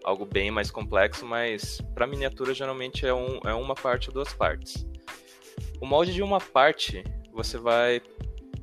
algo 0.03 0.25
bem 0.25 0.51
mais 0.51 0.69
complexo, 0.69 1.25
mas 1.25 1.79
para 1.93 2.07
miniatura 2.07 2.53
geralmente 2.53 3.05
é, 3.05 3.13
um, 3.13 3.39
é 3.45 3.53
uma 3.53 3.75
parte 3.75 4.09
ou 4.09 4.13
duas 4.13 4.33
partes. 4.33 4.85
O 5.79 5.85
molde 5.85 6.13
de 6.13 6.23
uma 6.23 6.39
parte, 6.39 7.03
você 7.31 7.57
vai 7.57 8.01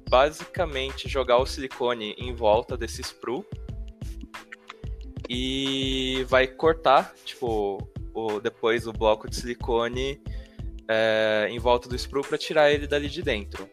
basicamente 0.08 1.08
jogar 1.08 1.38
o 1.38 1.46
silicone 1.46 2.14
em 2.18 2.34
volta 2.34 2.76
desse 2.76 3.00
sprue 3.02 3.44
e 5.28 6.24
vai 6.28 6.46
cortar, 6.46 7.14
tipo, 7.24 7.78
o, 8.14 8.40
depois 8.40 8.86
o 8.86 8.92
bloco 8.92 9.28
de 9.28 9.36
silicone 9.36 10.20
é, 10.88 11.48
em 11.50 11.58
volta 11.58 11.88
do 11.88 11.96
sprue 11.96 12.22
para 12.22 12.38
tirar 12.38 12.70
ele 12.70 12.86
dali 12.86 13.08
de 13.08 13.22
dentro. 13.22 13.68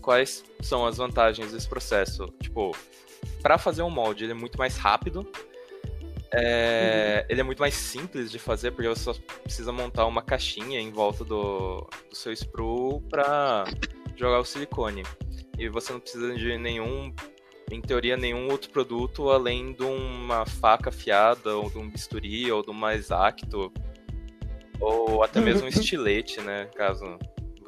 Quais 0.00 0.44
são 0.62 0.86
as 0.86 0.96
vantagens 0.96 1.52
desse 1.52 1.68
processo? 1.68 2.26
Tipo, 2.40 2.74
para 3.42 3.58
fazer 3.58 3.82
um 3.82 3.90
molde, 3.90 4.24
ele 4.24 4.32
é 4.32 4.34
muito 4.34 4.58
mais 4.58 4.76
rápido. 4.76 5.30
É, 6.32 7.26
Ele 7.28 7.40
é 7.40 7.44
muito 7.44 7.60
mais 7.60 7.74
simples 7.74 8.30
de 8.30 8.38
fazer, 8.38 8.70
porque 8.72 8.88
você 8.88 9.02
só 9.02 9.14
precisa 9.42 9.72
montar 9.72 10.06
uma 10.06 10.22
caixinha 10.22 10.80
em 10.80 10.90
volta 10.90 11.24
do, 11.24 11.88
do 12.08 12.16
seu 12.16 12.32
sprue 12.32 13.00
para 13.08 13.64
jogar 14.16 14.40
o 14.40 14.44
silicone. 14.44 15.02
E 15.58 15.68
você 15.68 15.92
não 15.92 16.00
precisa 16.00 16.34
de 16.34 16.58
nenhum, 16.58 17.14
em 17.70 17.80
teoria, 17.80 18.16
nenhum 18.16 18.50
outro 18.50 18.70
produto 18.70 19.30
além 19.30 19.72
de 19.72 19.82
uma 19.82 20.46
faca 20.46 20.90
afiada, 20.90 21.56
ou 21.56 21.70
de 21.70 21.78
um 21.78 21.90
bisturi, 21.90 22.50
ou 22.52 22.62
de 22.62 22.70
uma 22.70 22.94
exacto, 22.94 23.72
ou 24.80 25.22
até 25.22 25.40
mesmo 25.40 25.66
um 25.66 25.68
estilete, 25.68 26.40
né? 26.40 26.66
Caso 26.76 27.18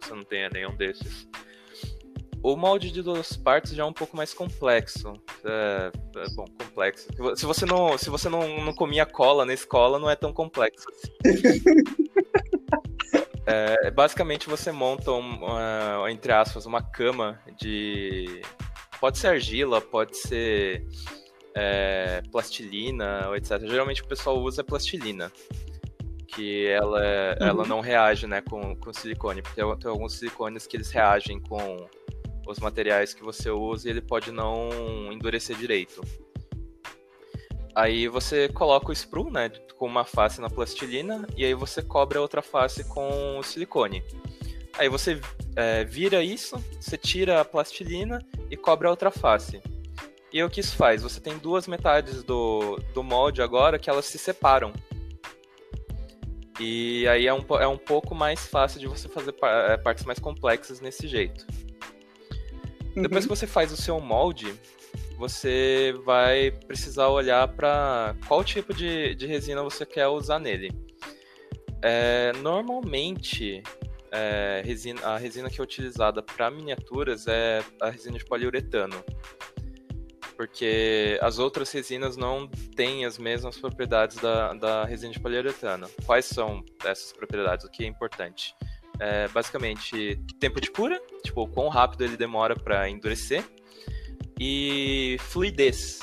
você 0.00 0.14
não 0.14 0.22
tenha 0.22 0.48
nenhum 0.50 0.74
desses. 0.76 1.28
O 2.42 2.56
molde 2.56 2.90
de 2.90 3.02
duas 3.02 3.36
partes 3.36 3.72
já 3.72 3.82
é 3.82 3.86
um 3.86 3.92
pouco 3.92 4.16
mais 4.16 4.32
complexo. 4.32 5.12
É, 5.44 5.92
é, 6.16 6.30
bom, 6.30 6.46
complexo. 6.46 7.08
Se 7.36 7.44
você 7.44 7.66
não, 7.66 7.98
se 7.98 8.08
você 8.08 8.28
não, 8.28 8.64
não 8.64 8.72
comia 8.72 9.04
cola 9.04 9.44
na 9.44 9.52
escola, 9.52 9.98
não 9.98 10.08
é 10.08 10.16
tão 10.16 10.32
complexo 10.32 10.86
assim. 10.88 11.12
É, 13.46 13.90
basicamente 13.90 14.48
você 14.48 14.70
monta, 14.70 15.10
um, 15.10 16.06
entre 16.08 16.30
aspas, 16.30 16.66
uma 16.66 16.80
cama 16.80 17.40
de. 17.58 18.42
Pode 19.00 19.18
ser 19.18 19.28
argila, 19.28 19.80
pode 19.80 20.16
ser 20.16 20.86
é, 21.54 22.22
plastilina, 22.30 23.26
ou 23.28 23.36
etc. 23.36 23.58
Geralmente 23.62 24.02
o 24.02 24.06
pessoal 24.06 24.38
usa 24.38 24.62
plastilina. 24.62 25.32
Que 26.28 26.68
ela, 26.68 27.04
ela 27.40 27.66
não 27.66 27.80
reage 27.80 28.28
né, 28.28 28.40
com, 28.40 28.76
com 28.76 28.92
silicone, 28.92 29.42
porque 29.42 29.60
tem 29.60 29.90
alguns 29.90 30.12
silicones 30.12 30.64
que 30.64 30.76
eles 30.76 30.92
reagem 30.92 31.40
com 31.40 31.88
os 32.50 32.58
materiais 32.58 33.14
que 33.14 33.22
você 33.22 33.50
usa 33.50 33.88
e 33.88 33.90
ele 33.90 34.00
pode 34.00 34.30
não 34.30 34.70
endurecer 35.12 35.56
direito. 35.56 36.02
Aí 37.74 38.08
você 38.08 38.48
coloca 38.48 38.90
o 38.90 38.92
sprue, 38.92 39.30
né, 39.30 39.48
com 39.78 39.86
uma 39.86 40.04
face 40.04 40.40
na 40.40 40.50
plastilina, 40.50 41.26
e 41.36 41.44
aí 41.44 41.54
você 41.54 41.82
cobre 41.82 42.18
a 42.18 42.20
outra 42.20 42.42
face 42.42 42.84
com 42.84 43.38
o 43.38 43.42
silicone. 43.42 44.02
Aí 44.78 44.88
você 44.88 45.20
é, 45.56 45.84
vira 45.84 46.22
isso, 46.22 46.56
você 46.80 46.96
tira 46.96 47.40
a 47.40 47.44
plastilina 47.44 48.24
e 48.50 48.56
cobre 48.56 48.86
a 48.86 48.90
outra 48.90 49.10
face. 49.10 49.62
E 50.32 50.42
o 50.42 50.50
que 50.50 50.60
isso 50.60 50.76
faz? 50.76 51.02
Você 51.02 51.20
tem 51.20 51.38
duas 51.38 51.66
metades 51.66 52.22
do, 52.22 52.76
do 52.94 53.02
molde 53.02 53.42
agora 53.42 53.78
que 53.78 53.90
elas 53.90 54.06
se 54.06 54.18
separam. 54.18 54.72
E 56.58 57.08
aí 57.08 57.26
é 57.26 57.34
um, 57.34 57.44
é 57.58 57.66
um 57.66 57.78
pouco 57.78 58.14
mais 58.14 58.46
fácil 58.46 58.78
de 58.78 58.86
você 58.86 59.08
fazer 59.08 59.34
é, 59.42 59.76
partes 59.76 60.04
mais 60.04 60.18
complexas 60.18 60.80
nesse 60.80 61.08
jeito. 61.08 61.46
Depois 62.94 63.24
que 63.24 63.28
você 63.28 63.46
faz 63.46 63.72
o 63.72 63.76
seu 63.76 64.00
molde, 64.00 64.54
você 65.16 65.94
vai 66.04 66.50
precisar 66.50 67.08
olhar 67.08 67.46
para 67.48 68.16
qual 68.26 68.42
tipo 68.42 68.74
de, 68.74 69.14
de 69.14 69.26
resina 69.26 69.62
você 69.62 69.84
quer 69.86 70.08
usar 70.08 70.38
nele. 70.38 70.70
É, 71.82 72.32
normalmente, 72.42 73.62
é, 74.10 74.62
resina- 74.64 75.00
a 75.06 75.18
resina 75.18 75.48
que 75.48 75.60
é 75.60 75.64
utilizada 75.64 76.22
para 76.22 76.50
miniaturas 76.50 77.26
é 77.26 77.62
a 77.80 77.90
resina 77.90 78.18
de 78.18 78.24
poliuretano. 78.24 79.04
Porque 80.36 81.18
as 81.20 81.38
outras 81.38 81.70
resinas 81.70 82.16
não 82.16 82.48
têm 82.48 83.04
as 83.04 83.18
mesmas 83.18 83.58
propriedades 83.58 84.16
da, 84.16 84.54
da 84.54 84.84
resina 84.86 85.12
de 85.12 85.20
poliuretano. 85.20 85.86
Quais 86.06 86.24
são 86.24 86.64
essas 86.82 87.12
propriedades? 87.12 87.66
O 87.66 87.70
que 87.70 87.84
é 87.84 87.86
importante? 87.86 88.54
É 89.00 89.26
basicamente 89.28 90.20
tempo 90.38 90.60
de 90.60 90.70
cura, 90.70 91.00
tipo, 91.24 91.48
quão 91.48 91.68
rápido 91.68 92.04
ele 92.04 92.16
demora 92.16 92.54
para 92.54 92.88
endurecer, 92.88 93.42
e 94.38 95.16
fluidez 95.20 96.00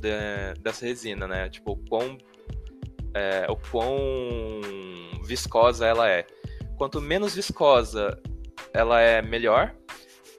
de, 0.00 0.60
dessa 0.60 0.84
resina, 0.84 1.26
né? 1.26 1.48
Tipo, 1.48 1.76
quão, 1.88 2.18
é, 3.14 3.46
o 3.48 3.56
quão 3.56 3.96
viscosa 5.24 5.86
ela 5.86 6.08
é. 6.10 6.26
Quanto 6.76 7.00
menos 7.00 7.34
viscosa 7.34 8.20
ela 8.72 9.00
é, 9.00 9.22
melhor. 9.22 9.74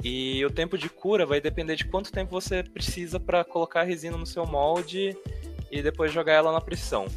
E 0.03 0.45
o 0.45 0.51
tempo 0.51 0.77
de 0.77 0.89
cura 0.89 1.25
vai 1.25 1.41
depender 1.41 1.75
de 1.75 1.85
quanto 1.85 2.11
tempo 2.11 2.31
você 2.31 2.61
precisa 2.61 3.19
para 3.19 3.43
colocar 3.43 3.81
a 3.81 3.83
resina 3.83 4.15
no 4.15 4.25
seu 4.27 4.45
molde 4.45 5.17
e 5.71 5.81
depois 5.81 6.13
jogar 6.13 6.33
ela 6.33 6.51
na 6.51 6.61
pressão. 6.61 7.07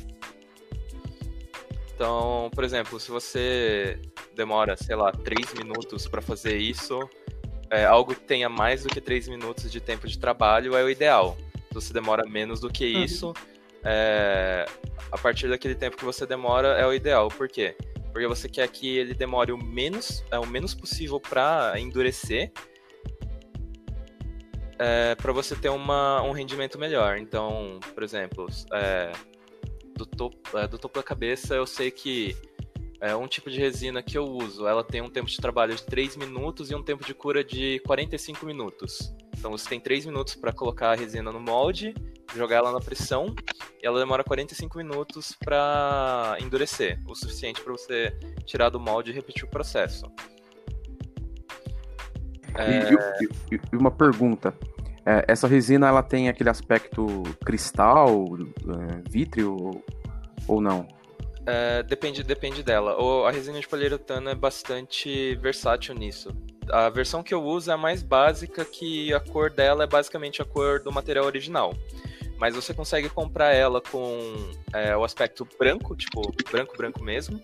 Então, 1.95 2.51
por 2.55 2.65
exemplo, 2.65 2.99
se 2.99 3.11
você 3.11 4.01
demora, 4.41 4.75
sei 4.75 4.97
lá, 4.97 5.13
3 5.13 5.53
minutos 5.55 6.09
para 6.09 6.23
fazer 6.23 6.57
isso, 6.57 6.99
é, 7.71 7.85
algo 7.85 8.15
que 8.15 8.23
tenha 8.23 8.49
mais 8.49 8.83
do 8.83 8.89
que 8.89 9.01
3 9.01 9.29
minutos 9.29 9.71
de 9.71 9.81
tempo 9.81 10.09
de 10.09 10.19
trabalho 10.19 10.75
é 10.75 10.83
o 10.83 10.89
ideal. 10.89 11.37
Se 11.69 11.75
você 11.75 11.93
demora 11.93 12.27
menos 12.27 12.59
do 12.59 12.71
que 12.71 12.95
uhum. 12.95 13.05
isso, 13.05 13.35
é, 13.85 14.65
a 15.13 15.19
partir 15.19 15.47
daquele 15.49 15.75
tempo 15.75 15.99
que 15.99 16.05
você 16.05 16.25
demora 16.25 16.69
é 16.69 16.87
o 16.87 16.95
ideal. 16.95 17.29
Por 17.29 17.49
quê? 17.49 17.77
Porque 18.13 18.27
você 18.27 18.49
quer 18.49 18.67
que 18.69 18.97
ele 18.97 19.13
demore 19.13 19.53
o 19.53 19.59
menos, 19.59 20.25
é, 20.31 20.39
o 20.39 20.47
menos 20.47 20.75
possível 20.75 21.21
para 21.21 21.75
endurecer, 21.79 22.51
é, 24.79 25.15
para 25.15 25.33
você 25.33 25.55
ter 25.55 25.69
uma, 25.69 26.23
um 26.23 26.33
rendimento 26.33 26.79
melhor. 26.79 27.19
Então, 27.19 27.79
por 27.95 28.03
exemplo, 28.03 28.47
é, 28.73 29.13
do 29.95 30.07
topo, 30.07 30.59
é, 30.59 30.67
do 30.67 30.79
topo 30.79 30.99
da 30.99 31.03
cabeça, 31.03 31.55
eu 31.55 31.67
sei 31.67 31.91
que 31.91 32.35
é, 33.01 33.17
um 33.17 33.27
tipo 33.27 33.51
de 33.51 33.59
resina 33.59 34.03
que 34.03 34.17
eu 34.17 34.25
uso, 34.25 34.67
ela 34.67 34.85
tem 34.85 35.01
um 35.01 35.09
tempo 35.09 35.29
de 35.29 35.37
trabalho 35.39 35.75
de 35.75 35.83
3 35.85 36.17
minutos 36.17 36.71
e 36.71 36.75
um 36.75 36.83
tempo 36.83 37.05
de 37.05 37.15
cura 37.15 37.43
de 37.43 37.81
45 37.87 38.45
minutos. 38.45 39.15
Então 39.37 39.51
você 39.51 39.69
tem 39.69 39.81
3 39.81 40.05
minutos 40.07 40.35
para 40.35 40.53
colocar 40.53 40.91
a 40.91 40.95
resina 40.95 41.33
no 41.33 41.41
molde, 41.41 41.95
jogar 42.35 42.57
ela 42.57 42.73
na 42.73 42.81
pressão, 42.81 43.35
e 43.83 43.87
ela 43.87 43.99
demora 43.99 44.23
45 44.23 44.77
minutos 44.77 45.35
para 45.43 46.37
endurecer, 46.41 47.01
o 47.09 47.15
suficiente 47.15 47.63
para 47.63 47.73
você 47.73 48.15
tirar 48.45 48.69
do 48.69 48.79
molde 48.79 49.11
e 49.11 49.15
repetir 49.15 49.45
o 49.45 49.49
processo. 49.49 50.05
É... 52.55 52.93
E, 52.93 53.55
e, 53.55 53.61
e, 53.73 53.77
uma 53.77 53.91
pergunta. 53.91 54.55
É, 55.07 55.25
essa 55.27 55.49
resina 55.49 55.89
ela 55.89 56.03
tem 56.03 56.29
aquele 56.29 56.51
aspecto 56.51 57.23
cristal, 57.43 58.27
é, 58.37 59.11
vítreo 59.11 59.83
ou 60.47 60.61
não? 60.61 60.87
É, 61.47 61.83
depende, 61.83 62.23
depende 62.23 62.63
dela. 62.63 63.01
O, 63.01 63.25
a 63.25 63.31
resina 63.31 63.61
de 63.61 63.67
poliuretano 63.67 64.29
é 64.31 64.35
bastante 64.35 65.35
versátil 65.37 65.95
nisso. 65.95 66.35
A 66.71 66.89
versão 66.89 67.23
que 67.23 67.35
eu 67.35 67.43
uso 67.43 67.71
é 67.71 67.75
a 67.75 67.79
mais 67.79 68.03
básica, 68.03 68.65
que 68.65 69.13
a 69.13 69.21
cor 69.21 69.51
dela 69.51 69.85
é 69.85 69.87
basicamente 69.87 70.41
a 70.41 70.45
cor 70.45 70.81
do 70.81 70.93
material 70.93 71.25
original. 71.25 71.75
Mas 72.39 72.55
você 72.55 72.73
consegue 72.73 73.09
comprar 73.09 73.53
ela 73.53 73.81
com 73.81 74.19
é, 74.73 74.97
o 74.97 75.05
aspecto 75.05 75.47
branco, 75.59 75.97
tipo 75.97 76.23
branco, 76.51 76.77
branco 76.77 77.03
mesmo. 77.03 77.41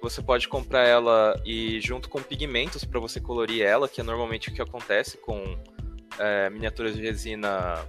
Você 0.00 0.22
pode 0.22 0.46
comprar 0.48 0.86
ela 0.86 1.40
e 1.44 1.80
junto 1.80 2.08
com 2.08 2.22
pigmentos 2.22 2.84
para 2.84 3.00
você 3.00 3.20
colorir 3.20 3.62
ela, 3.62 3.88
que 3.88 4.00
é 4.00 4.04
normalmente 4.04 4.48
o 4.48 4.54
que 4.54 4.62
acontece 4.62 5.16
com 5.18 5.58
é, 6.18 6.48
miniaturas 6.48 6.94
de 6.94 7.02
resina 7.02 7.84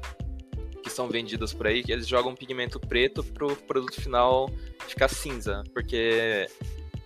que 0.88 0.94
são 0.94 1.08
vendidas 1.08 1.54
por 1.54 1.68
aí, 1.68 1.84
que 1.84 1.92
eles 1.92 2.08
jogam 2.08 2.36
pigmento 2.36 2.80
preto 2.80 3.24
pro 3.24 3.56
produto 3.56 4.02
final 4.02 4.50
ficar 4.88 5.08
cinza, 5.08 5.64
porque 5.74 6.48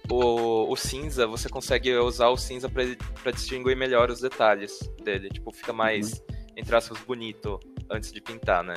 o, 0.10 0.72
o 0.72 0.76
cinza, 0.76 1.26
você 1.26 1.50
consegue 1.50 1.96
usar 1.98 2.30
o 2.30 2.38
cinza 2.38 2.70
para 2.70 3.32
distinguir 3.32 3.76
melhor 3.76 4.10
os 4.10 4.22
detalhes 4.22 4.80
dele, 5.04 5.30
tipo, 5.30 5.52
fica 5.52 5.74
mais, 5.74 6.14
uhum. 6.14 6.36
entre 6.58 6.76
aspas, 6.76 7.00
bonito 7.00 7.60
antes 7.90 8.12
de 8.12 8.22
pintar, 8.22 8.64
né? 8.64 8.76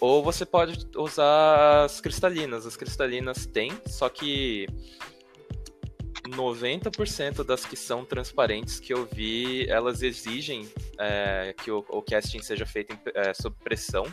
Ou 0.00 0.22
você 0.22 0.46
pode 0.46 0.86
usar 0.96 1.84
as 1.84 2.00
cristalinas. 2.00 2.64
As 2.64 2.76
cristalinas 2.76 3.46
tem, 3.46 3.72
só 3.86 4.08
que 4.08 4.66
90% 6.30 7.44
das 7.44 7.64
que 7.64 7.76
são 7.76 8.04
transparentes 8.04 8.80
que 8.80 8.92
eu 8.92 9.06
vi, 9.06 9.68
elas 9.68 10.02
exigem 10.02 10.68
é, 10.98 11.54
que 11.62 11.70
o, 11.70 11.84
o, 11.88 12.02
casting 12.02 12.40
seja 12.40 12.66
feito 12.66 12.92
em, 12.92 12.98
é, 13.14 13.34
sob 13.34 13.56
pressão, 13.62 14.04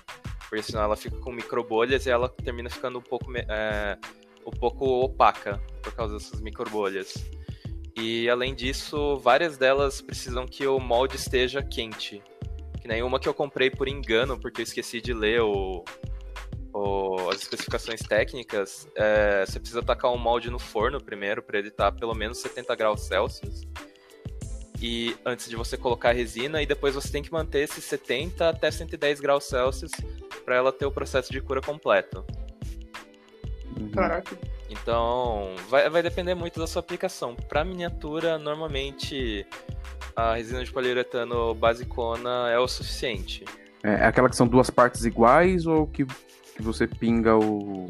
porque 0.49 0.63
senão 0.63 0.83
ela 0.83 0.95
fica 0.95 1.17
com 1.17 1.31
microbolhas 1.31 2.05
e 2.05 2.09
ela 2.09 2.29
termina 2.29 2.69
ficando 2.69 2.99
um 2.99 3.01
pouco, 3.01 3.31
é, 3.35 3.97
um 4.45 4.51
pouco 4.51 4.85
opaca 5.01 5.61
por 5.81 5.93
causa 5.93 6.15
dessas 6.15 6.41
microbolhas. 6.41 7.13
E 7.97 8.29
além 8.29 8.53
disso, 8.53 9.17
várias 9.17 9.57
delas 9.57 10.01
precisam 10.01 10.45
que 10.45 10.67
o 10.67 10.79
molde 10.79 11.15
esteja 11.15 11.63
quente. 11.63 12.21
Que 12.81 12.87
nem 12.87 13.01
uma 13.01 13.19
que 13.19 13.27
eu 13.27 13.33
comprei 13.33 13.69
por 13.69 13.87
engano, 13.87 14.37
porque 14.37 14.61
eu 14.61 14.63
esqueci 14.63 14.99
de 14.99 15.13
ler 15.13 15.41
o, 15.41 15.83
as 17.35 17.41
especificações 17.41 18.01
técnicas, 18.01 18.87
é, 18.95 19.45
você 19.45 19.59
precisa 19.59 19.83
tacar 19.83 20.11
um 20.11 20.17
molde 20.17 20.49
no 20.49 20.59
forno 20.59 21.03
primeiro, 21.03 21.41
para 21.41 21.59
ele 21.59 21.67
estar 21.67 21.91
tá 21.91 21.97
pelo 21.97 22.13
menos 22.13 22.39
70 22.39 22.75
graus 22.75 23.01
Celsius. 23.01 23.67
E 24.81 25.15
antes 25.25 25.49
de 25.49 25.55
você 25.55 25.77
colocar 25.77 26.09
a 26.09 26.13
resina, 26.13 26.61
e 26.61 26.65
depois 26.65 26.95
você 26.95 27.09
tem 27.09 27.23
que 27.23 27.31
manter 27.31 27.59
esses 27.59 27.83
70 27.83 28.49
até 28.49 28.69
110 28.69 29.19
graus 29.19 29.45
Celsius 29.45 29.91
para 30.43 30.55
ela 30.55 30.71
ter 30.71 30.85
o 30.85 30.91
processo 30.91 31.31
de 31.31 31.41
cura 31.41 31.61
completo. 31.61 32.25
Uhum. 33.79 33.89
Caraca. 33.91 34.37
Então, 34.69 35.55
vai, 35.69 35.89
vai 35.89 36.03
depender 36.03 36.35
muito 36.35 36.59
da 36.59 36.67
sua 36.67 36.81
aplicação. 36.81 37.35
Para 37.35 37.63
miniatura, 37.63 38.37
normalmente 38.37 39.45
a 40.15 40.35
resina 40.35 40.63
de 40.63 40.71
poliuretano 40.71 41.53
basicona 41.53 42.49
é 42.49 42.59
o 42.59 42.67
suficiente. 42.67 43.45
É, 43.83 43.93
é 43.93 44.05
aquela 44.05 44.29
que 44.29 44.35
são 44.35 44.47
duas 44.47 44.69
partes 44.69 45.05
iguais 45.05 45.65
ou 45.65 45.87
que 45.87 46.05
que 46.55 46.61
você 46.61 46.87
pinga 46.87 47.35
o, 47.35 47.89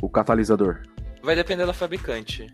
o 0.00 0.08
catalisador? 0.08 0.82
Vai 1.22 1.34
depender 1.34 1.66
da 1.66 1.72
fabricante. 1.72 2.46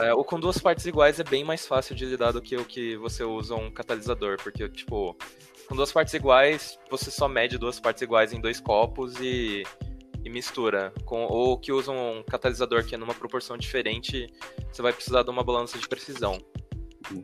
É? 0.00 0.08
É, 0.08 0.14
o 0.14 0.24
com 0.24 0.40
duas 0.40 0.58
partes 0.58 0.86
iguais 0.86 1.20
é 1.20 1.24
bem 1.24 1.44
mais 1.44 1.66
fácil 1.66 1.94
de 1.94 2.06
lidar 2.06 2.32
do 2.32 2.40
que 2.40 2.56
o 2.56 2.64
que 2.64 2.96
você 2.96 3.22
usa 3.22 3.54
um 3.54 3.70
catalisador, 3.70 4.38
porque, 4.42 4.68
tipo, 4.68 5.16
com 5.68 5.76
duas 5.76 5.92
partes 5.92 6.14
iguais, 6.14 6.78
você 6.90 7.10
só 7.10 7.28
mede 7.28 7.58
duas 7.58 7.78
partes 7.78 8.02
iguais 8.02 8.32
em 8.32 8.40
dois 8.40 8.60
copos 8.60 9.14
e, 9.20 9.62
e 10.24 10.30
mistura. 10.30 10.92
Com, 11.04 11.24
ou 11.24 11.58
que 11.58 11.70
usa 11.70 11.92
um 11.92 12.22
catalisador 12.22 12.84
que 12.84 12.94
é 12.94 12.98
numa 12.98 13.14
proporção 13.14 13.56
diferente, 13.56 14.32
você 14.72 14.80
vai 14.80 14.92
precisar 14.92 15.22
de 15.22 15.30
uma 15.30 15.44
balança 15.44 15.78
de 15.78 15.86
precisão. 15.86 16.38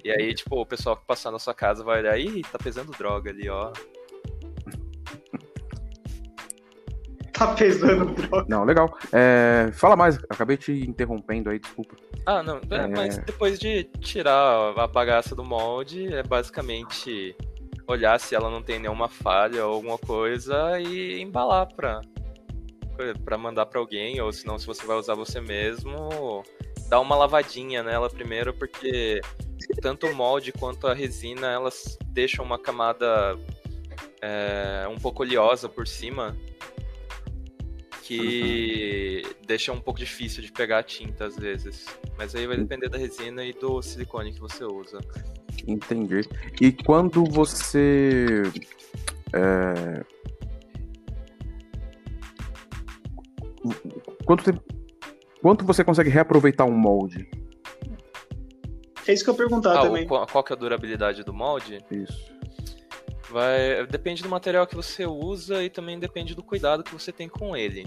E 0.05 0.11
aí, 0.11 0.35
tipo, 0.35 0.61
o 0.61 0.67
pessoal 0.67 0.97
que 0.97 1.07
passar 1.07 1.31
na 1.31 1.39
sua 1.39 1.55
casa 1.55 1.83
vai 1.83 2.01
olhar, 2.01 2.19
ih, 2.19 2.43
tá 2.43 2.59
pesando 2.59 2.93
droga 2.93 3.31
ali, 3.31 3.49
ó. 3.49 3.73
Tá 7.41 7.55
pesando 7.55 8.05
droga. 8.13 8.45
Não, 8.49 8.65
legal. 8.65 8.97
É, 9.13 9.71
fala 9.73 9.97
mais, 9.97 10.19
acabei 10.29 10.59
te 10.59 10.73
interrompendo 10.73 11.49
aí, 11.49 11.59
desculpa. 11.59 11.97
Ah, 12.27 12.43
não, 12.43 12.61
é... 12.71 12.87
mas 12.87 13.17
depois 13.19 13.59
de 13.59 13.85
tirar 14.01 14.75
a 14.77 14.87
bagaça 14.87 15.35
do 15.35 15.43
molde, 15.43 16.13
é 16.13 16.23
basicamente 16.23 17.35
olhar 17.89 18.21
se 18.21 18.35
ela 18.35 18.51
não 18.51 18.63
tem 18.63 18.79
nenhuma 18.79 19.09
falha 19.09 19.67
ou 19.67 19.75
alguma 19.75 19.99
coisa 19.99 20.79
e 20.79 21.21
embalar 21.21 21.67
pra, 21.75 22.03
pra 23.25 23.39
mandar 23.39 23.67
pra 23.67 23.81
alguém, 23.81 24.21
ou 24.21 24.31
se 24.33 24.47
não, 24.47 24.59
se 24.59 24.67
você 24.67 24.87
vai 24.87 24.97
usar 24.97 25.15
você 25.15 25.41
mesmo, 25.41 26.45
dar 26.89 27.01
uma 27.01 27.17
lavadinha 27.17 27.83
nela 27.83 28.11
primeiro, 28.11 28.53
porque 28.53 29.21
tanto 29.81 30.07
o 30.07 30.15
molde 30.15 30.53
quanto 30.53 30.87
a 30.87 30.95
resina, 30.95 31.49
elas 31.49 31.99
deixam 32.07 32.45
uma 32.45 32.59
camada 32.59 33.37
é, 34.21 34.87
um 34.89 34.99
pouco 34.99 35.23
oleosa 35.23 35.69
por 35.69 35.87
cima, 35.87 36.37
que 38.03 39.23
uhum. 39.25 39.33
deixa 39.47 39.73
um 39.73 39.81
pouco 39.81 39.99
difícil 39.99 40.43
de 40.43 40.51
pegar 40.51 40.79
a 40.79 40.83
tinta 40.83 41.27
às 41.27 41.37
vezes. 41.37 41.87
Mas 42.17 42.35
aí 42.35 42.47
vai 42.47 42.57
depender 42.57 42.89
da 42.89 42.99
resina 42.99 43.45
e 43.45 43.53
do 43.53 43.81
silicone 43.83 44.33
que 44.33 44.41
você 44.41 44.65
usa. 44.65 44.99
Entendi. 45.67 46.23
E 46.61 46.73
quando 46.73 47.25
você. 47.25 48.43
É... 49.33 50.05
Quanto 54.25 54.45
tempo. 54.45 54.63
Quanto 55.43 55.65
você 55.65 55.83
consegue 55.83 56.11
reaproveitar 56.11 56.65
um 56.65 56.77
molde? 56.77 57.29
É 59.07 59.13
isso 59.13 59.25
que 59.25 59.31
eu 59.31 59.35
perguntar 59.35 59.79
ah, 59.79 59.83
também. 59.83 60.07
Qual, 60.07 60.27
qual 60.27 60.45
que 60.45 60.53
é 60.53 60.57
a 60.57 60.59
durabilidade 60.59 61.25
do 61.25 61.33
molde? 61.33 61.79
Isso. 61.91 62.40
Vai, 63.31 63.87
depende 63.87 64.23
do 64.23 64.29
material 64.29 64.67
que 64.67 64.75
você 64.75 65.07
usa 65.07 65.63
e 65.63 65.71
também 65.71 65.99
depende 65.99 66.35
do 66.35 66.43
cuidado 66.43 66.83
que 66.83 66.93
você 66.93 67.13
tem 67.13 67.29
com 67.29 67.57
ele. 67.57 67.87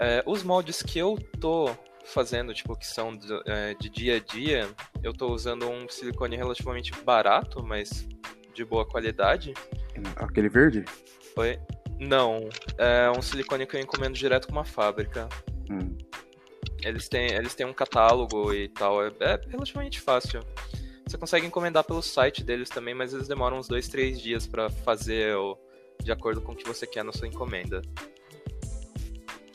É, 0.00 0.22
os 0.26 0.42
moldes 0.42 0.82
que 0.82 0.98
eu 0.98 1.18
tô 1.38 1.70
fazendo, 2.06 2.54
tipo, 2.54 2.74
que 2.76 2.86
são 2.86 3.14
de, 3.14 3.28
é, 3.46 3.74
de, 3.74 3.90
dia 3.90 4.16
a 4.16 4.20
dia, 4.20 4.68
eu 5.02 5.12
tô 5.12 5.32
usando 5.32 5.68
um 5.68 5.88
silicone 5.88 6.36
relativamente 6.36 6.92
barato, 7.04 7.62
mas 7.62 8.08
de 8.54 8.64
boa 8.64 8.86
qualidade. 8.86 9.52
Aquele 10.16 10.48
verde? 10.48 10.84
Oi? 11.36 11.58
Não, 11.98 12.48
é 12.78 13.10
um 13.10 13.20
silicone 13.20 13.66
que 13.66 13.76
eu 13.76 13.80
encomendo 13.80 14.14
direto 14.14 14.46
com 14.46 14.52
uma 14.52 14.64
fábrica. 14.64 15.28
Hum. 15.70 15.96
Eles 16.82 17.08
têm, 17.08 17.32
eles 17.32 17.54
têm 17.54 17.66
um 17.66 17.72
catálogo 17.72 18.52
e 18.52 18.68
tal, 18.68 19.04
é, 19.04 19.10
é 19.20 19.40
relativamente 19.48 20.00
fácil. 20.00 20.40
Você 21.06 21.16
consegue 21.16 21.46
encomendar 21.46 21.84
pelo 21.84 22.02
site 22.02 22.42
deles 22.42 22.68
também, 22.68 22.94
mas 22.94 23.14
eles 23.14 23.28
demoram 23.28 23.58
uns 23.58 23.68
dois, 23.68 23.86
três 23.86 24.20
dias 24.20 24.46
para 24.46 24.68
fazer 24.68 25.36
o, 25.36 25.56
de 26.02 26.10
acordo 26.10 26.40
com 26.40 26.52
o 26.52 26.56
que 26.56 26.66
você 26.66 26.86
quer 26.86 27.04
na 27.04 27.12
sua 27.12 27.28
encomenda. 27.28 27.80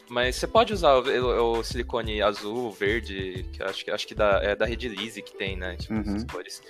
Mas 0.10 0.36
você 0.36 0.48
pode 0.48 0.74
usar 0.74 0.96
o, 0.96 1.60
o 1.60 1.64
silicone 1.64 2.22
azul, 2.22 2.72
verde, 2.72 3.46
que 3.54 3.64
acho, 3.64 3.92
acho 3.92 4.08
que 4.08 4.16
da, 4.16 4.40
é 4.44 4.56
da 4.56 4.66
Rede 4.66 4.90
Lise 4.90 5.22
que 5.22 5.34
tem, 5.34 5.56
né? 5.56 5.78
Tipo, 5.78 5.94
uhum. 5.94 6.02
essas 6.02 6.24
cores. 6.26 6.62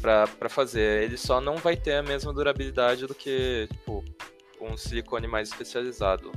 Pra, 0.00 0.26
pra 0.26 0.48
fazer. 0.48 1.04
Ele 1.04 1.16
só 1.16 1.40
não 1.40 1.56
vai 1.56 1.74
ter 1.74 1.94
a 1.94 2.02
mesma 2.02 2.32
durabilidade 2.34 3.06
do 3.06 3.14
que 3.14 3.66
tipo, 3.70 4.04
um 4.60 4.76
silicone 4.76 5.26
mais 5.26 5.48
especializado. 5.48 6.30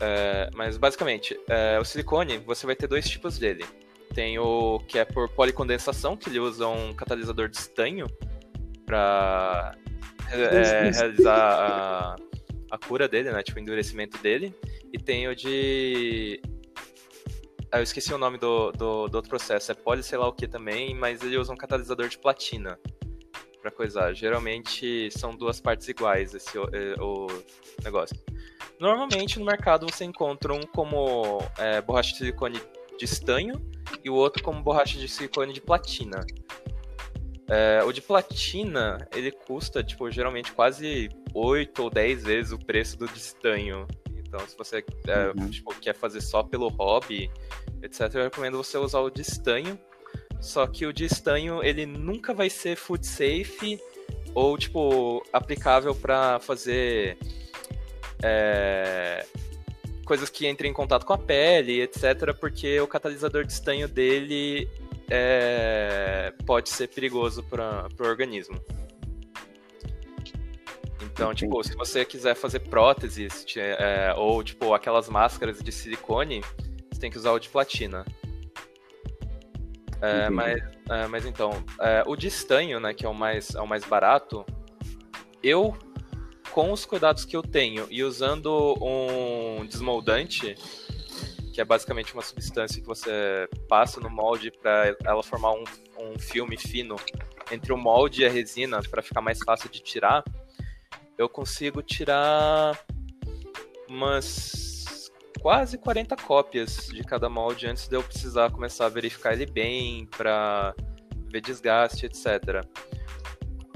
É, 0.00 0.48
mas 0.54 0.78
basicamente, 0.78 1.38
é, 1.46 1.78
o 1.78 1.84
silicone, 1.84 2.38
você 2.38 2.64
vai 2.64 2.74
ter 2.74 2.86
dois 2.86 3.06
tipos 3.06 3.38
dele. 3.38 3.64
Tem 4.14 4.38
o 4.38 4.80
que 4.80 4.98
é 4.98 5.04
por 5.04 5.28
policondensação, 5.28 6.16
que 6.16 6.28
ele 6.28 6.40
usa 6.40 6.66
um 6.66 6.92
catalisador 6.92 7.48
de 7.48 7.56
estanho 7.56 8.06
para 8.84 9.76
é, 10.32 10.90
realizar 10.90 11.36
a, 11.36 12.16
a, 12.72 12.78
cura 12.78 13.08
dele, 13.08 13.30
né? 13.30 13.42
Tipo, 13.42 13.58
o 13.58 13.62
endurecimento 13.62 14.18
dele. 14.18 14.54
E 14.92 14.98
tem 14.98 15.28
o 15.28 15.34
de. 15.34 16.40
Ah, 17.70 17.78
eu 17.78 17.84
esqueci 17.84 18.12
o 18.12 18.18
nome 18.18 18.36
do, 18.36 18.72
do, 18.72 19.06
do, 19.06 19.14
outro 19.14 19.28
processo. 19.28 19.70
É 19.70 19.74
poli 19.74 20.02
sei 20.02 20.18
lá 20.18 20.26
o 20.26 20.32
que 20.32 20.48
também, 20.48 20.92
mas 20.92 21.22
ele 21.22 21.38
usa 21.38 21.52
um 21.52 21.56
catalisador 21.56 22.08
de 22.08 22.18
platina 22.18 22.76
para 23.62 23.70
coisar. 23.70 24.12
Geralmente 24.12 25.08
são 25.12 25.36
duas 25.36 25.60
partes 25.60 25.86
iguais 25.86 26.34
esse 26.34 26.58
o, 26.58 26.64
é, 26.72 27.00
o 27.00 27.28
negócio. 27.84 28.16
Normalmente 28.80 29.38
no 29.38 29.44
mercado 29.44 29.86
você 29.88 30.04
encontra 30.04 30.52
um 30.52 30.62
como 30.62 31.38
é, 31.58 31.80
borracha 31.80 32.12
de 32.12 32.18
silicone 32.18 32.60
de 33.00 33.06
estanho 33.06 33.54
e 34.04 34.10
o 34.10 34.14
outro 34.14 34.42
como 34.42 34.62
borracha 34.62 34.98
de 34.98 35.08
silicone 35.08 35.54
de 35.54 35.60
platina. 35.60 36.24
É, 37.48 37.82
o 37.82 37.90
de 37.90 38.02
platina, 38.02 39.08
ele 39.12 39.32
custa, 39.32 39.82
tipo, 39.82 40.08
geralmente 40.10 40.52
quase 40.52 41.08
8 41.34 41.82
ou 41.82 41.90
10 41.90 42.22
vezes 42.22 42.52
o 42.52 42.58
preço 42.58 42.98
do 42.98 43.08
de 43.08 43.18
estanho. 43.18 43.88
Então, 44.14 44.38
se 44.46 44.56
você 44.56 44.84
é, 45.08 45.28
uhum. 45.28 45.50
tipo, 45.50 45.74
quer 45.80 45.94
fazer 45.94 46.20
só 46.20 46.42
pelo 46.42 46.68
hobby, 46.68 47.28
etc., 47.82 48.14
eu 48.14 48.22
recomendo 48.24 48.56
você 48.58 48.76
usar 48.76 49.00
o 49.00 49.10
de 49.10 49.22
estanho. 49.22 49.78
Só 50.40 50.66
que 50.66 50.86
o 50.86 50.92
de 50.92 51.06
estanho, 51.06 51.64
ele 51.64 51.86
nunca 51.86 52.32
vai 52.32 52.48
ser 52.48 52.76
food 52.76 53.04
safe 53.06 53.80
ou, 54.34 54.56
tipo, 54.56 55.24
aplicável 55.32 55.94
para 55.94 56.38
fazer 56.38 57.18
é, 58.22 59.26
coisas 60.10 60.28
que 60.28 60.48
entrem 60.48 60.72
em 60.72 60.74
contato 60.74 61.06
com 61.06 61.12
a 61.12 61.18
pele, 61.18 61.82
etc., 61.82 62.34
porque 62.34 62.80
o 62.80 62.86
catalisador 62.88 63.44
de 63.44 63.52
estanho 63.52 63.86
dele 63.86 64.68
é, 65.08 66.34
pode 66.44 66.68
ser 66.68 66.88
perigoso 66.88 67.44
para 67.44 67.86
o 67.96 68.02
organismo. 68.08 68.60
Então, 71.00 71.32
tipo, 71.32 71.62
se 71.62 71.76
você 71.76 72.04
quiser 72.04 72.34
fazer 72.34 72.58
próteses 72.58 73.46
é, 73.56 74.12
ou, 74.16 74.42
tipo, 74.42 74.74
aquelas 74.74 75.08
máscaras 75.08 75.62
de 75.62 75.70
silicone, 75.70 76.42
você 76.90 77.00
tem 77.00 77.08
que 77.08 77.16
usar 77.16 77.30
o 77.30 77.38
de 77.38 77.48
platina. 77.48 78.04
É, 80.02 80.28
mas, 80.28 80.60
é, 80.90 81.06
mas 81.06 81.24
então, 81.24 81.50
é, 81.80 82.02
o 82.04 82.16
de 82.16 82.26
estanho, 82.26 82.80
né, 82.80 82.92
que 82.92 83.06
é 83.06 83.08
o 83.08 83.14
mais, 83.14 83.54
é 83.54 83.60
o 83.60 83.66
mais 83.66 83.84
barato, 83.84 84.44
eu 85.40 85.72
com 86.52 86.72
os 86.72 86.84
cuidados 86.84 87.24
que 87.24 87.36
eu 87.36 87.42
tenho 87.42 87.86
e 87.90 88.02
usando 88.02 88.76
um 88.80 89.64
desmoldante, 89.66 90.54
que 91.52 91.60
é 91.60 91.64
basicamente 91.64 92.12
uma 92.12 92.22
substância 92.22 92.80
que 92.80 92.86
você 92.86 93.48
passa 93.68 94.00
no 94.00 94.10
molde 94.10 94.50
para 94.50 94.96
ela 95.04 95.22
formar 95.22 95.52
um, 95.52 95.64
um 95.98 96.18
filme 96.18 96.56
fino 96.56 96.96
entre 97.50 97.72
o 97.72 97.76
molde 97.76 98.22
e 98.22 98.26
a 98.26 98.30
resina 98.30 98.80
para 98.82 99.02
ficar 99.02 99.20
mais 99.20 99.40
fácil 99.40 99.68
de 99.68 99.80
tirar, 99.80 100.24
eu 101.18 101.28
consigo 101.28 101.82
tirar 101.82 102.78
umas 103.88 105.10
quase 105.40 105.78
40 105.78 106.16
cópias 106.16 106.88
de 106.88 107.02
cada 107.02 107.28
molde 107.28 107.66
antes 107.66 107.88
de 107.88 107.96
eu 107.96 108.02
precisar 108.02 108.50
começar 108.50 108.86
a 108.86 108.88
verificar 108.88 109.32
ele 109.32 109.46
bem 109.46 110.06
para 110.06 110.74
ver 111.28 111.40
desgaste, 111.40 112.06
etc. 112.06 112.64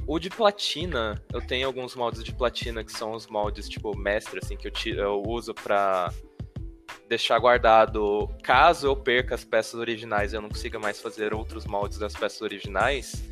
O 0.07 0.19
de 0.19 0.29
platina, 0.29 1.23
eu 1.33 1.41
tenho 1.41 1.67
alguns 1.67 1.95
moldes 1.95 2.23
de 2.23 2.33
platina 2.33 2.85
que 2.85 2.93
são 2.93 3.13
os 3.13 3.27
moldes 3.27 3.69
tipo 3.69 3.97
mestre, 3.97 4.39
assim, 4.43 4.57
que 4.57 4.69
eu, 4.69 4.71
tiro, 4.71 5.01
eu 5.01 5.23
uso 5.27 5.55
pra 5.55 6.13
deixar 7.09 7.39
guardado 7.39 8.29
caso 8.43 8.87
eu 8.87 8.97
perca 8.97 9.35
as 9.35 9.45
peças 9.45 9.75
originais 9.75 10.33
e 10.33 10.37
eu 10.37 10.43
não 10.43 10.49
consiga 10.49 10.79
mais 10.79 11.01
fazer 11.01 11.35
outros 11.35 11.65
moldes 11.65 11.99
das 11.99 12.15
peças 12.15 12.41
originais. 12.43 13.25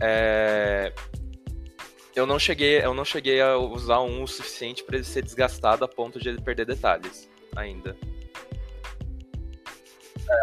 É... 0.00 0.92
Eu 2.14 2.26
não 2.26 2.38
cheguei, 2.38 2.78
eu 2.78 2.94
não 2.94 3.04
cheguei 3.04 3.40
a 3.40 3.56
usar 3.56 4.00
um 4.00 4.22
o 4.22 4.28
suficiente 4.28 4.84
para 4.84 4.96
ele 4.96 5.04
ser 5.04 5.22
desgastado 5.22 5.84
a 5.84 5.88
ponto 5.88 6.20
de 6.20 6.28
ele 6.28 6.40
perder 6.40 6.66
detalhes 6.66 7.28
ainda. 7.56 7.96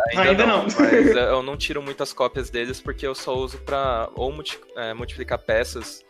Ainda, 0.09 0.21
Ainda 0.29 0.45
não, 0.45 0.57
não. 0.63 0.63
Mas 0.63 1.15
eu 1.15 1.43
não 1.43 1.57
tiro 1.57 1.81
muitas 1.81 2.13
cópias 2.13 2.49
deles 2.49 2.79
porque 2.79 3.05
eu 3.05 3.15
só 3.15 3.35
uso 3.35 3.57
para 3.59 4.09
ou 4.15 4.31
multi, 4.31 4.59
é, 4.75 4.93
multiplicar 4.93 5.39
peças 5.39 6.03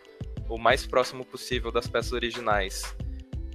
o 0.50 0.58
mais 0.58 0.86
próximo 0.86 1.26
possível 1.26 1.72
das 1.72 1.88
peças 1.88 2.12
originais. 2.12 2.96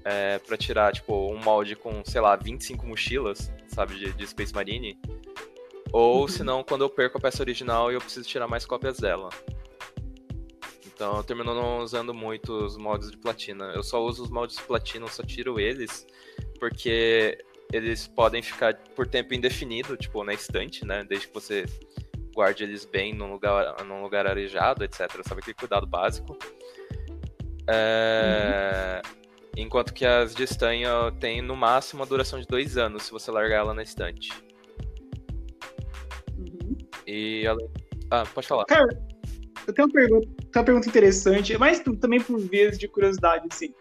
É, 0.04 0.38
para 0.38 0.56
tirar, 0.56 0.92
tipo, 0.92 1.32
um 1.32 1.36
molde 1.42 1.74
com, 1.74 2.00
sei 2.04 2.20
lá, 2.20 2.36
25 2.36 2.86
mochilas, 2.86 3.52
sabe, 3.66 3.96
de, 3.96 4.12
de 4.12 4.26
Space 4.26 4.54
Marine. 4.54 4.96
Ou, 5.92 6.22
uhum. 6.22 6.28
se 6.28 6.44
não, 6.44 6.62
quando 6.62 6.82
eu 6.82 6.88
perco 6.88 7.18
a 7.18 7.20
peça 7.20 7.42
original 7.42 7.90
e 7.90 7.96
eu 7.96 8.00
preciso 8.00 8.28
tirar 8.28 8.46
mais 8.46 8.64
cópias 8.64 8.98
dela. 8.98 9.30
Então, 10.86 11.16
eu 11.16 11.24
termino 11.24 11.54
não 11.54 11.80
usando 11.80 12.14
muito 12.14 12.52
os 12.52 12.76
moldes 12.76 13.10
de 13.10 13.18
platina. 13.18 13.72
Eu 13.74 13.82
só 13.82 14.02
uso 14.02 14.22
os 14.22 14.30
moldes 14.30 14.56
de 14.56 14.62
platina, 14.62 15.04
eu 15.04 15.10
só 15.10 15.22
tiro 15.22 15.58
eles, 15.58 16.06
porque 16.58 17.36
eles 17.72 18.06
podem 18.06 18.42
ficar 18.42 18.74
por 18.94 19.06
tempo 19.06 19.34
indefinido, 19.34 19.96
tipo, 19.96 20.22
na 20.24 20.32
estante, 20.32 20.84
né? 20.84 21.04
Desde 21.04 21.28
que 21.28 21.34
você 21.34 21.64
guarde 22.34 22.64
eles 22.64 22.84
bem 22.84 23.14
num 23.14 23.30
lugar, 23.32 23.82
num 23.84 24.02
lugar 24.02 24.26
arejado, 24.26 24.84
etc. 24.84 25.10
Sabe 25.26 25.40
aquele 25.40 25.54
cuidado 25.54 25.86
básico. 25.86 26.36
É... 27.68 29.02
Uhum. 29.04 29.16
Enquanto 29.56 29.94
que 29.94 30.04
as 30.04 30.34
de 30.34 30.42
estanho 30.44 31.10
têm 31.12 31.40
no 31.40 31.56
máximo 31.56 32.02
a 32.02 32.06
duração 32.06 32.38
de 32.38 32.46
dois 32.46 32.76
anos 32.76 33.04
se 33.04 33.10
você 33.10 33.30
largar 33.30 33.56
ela 33.56 33.74
na 33.74 33.82
estante. 33.82 34.30
Uhum. 36.36 36.76
E 37.06 37.44
ela... 37.46 37.58
Ah, 38.10 38.24
pode 38.26 38.46
falar. 38.46 38.66
Cara, 38.66 38.86
eu 39.66 39.72
tenho 39.72 39.88
uma 39.88 39.94
pergunta, 39.94 40.26
tenho 40.26 40.50
uma 40.54 40.64
pergunta 40.64 40.88
interessante, 40.88 41.56
mas 41.58 41.80
também 42.00 42.20
por 42.20 42.38
vezes 42.38 42.78
de 42.78 42.86
curiosidade, 42.86 43.46
assim. 43.50 43.74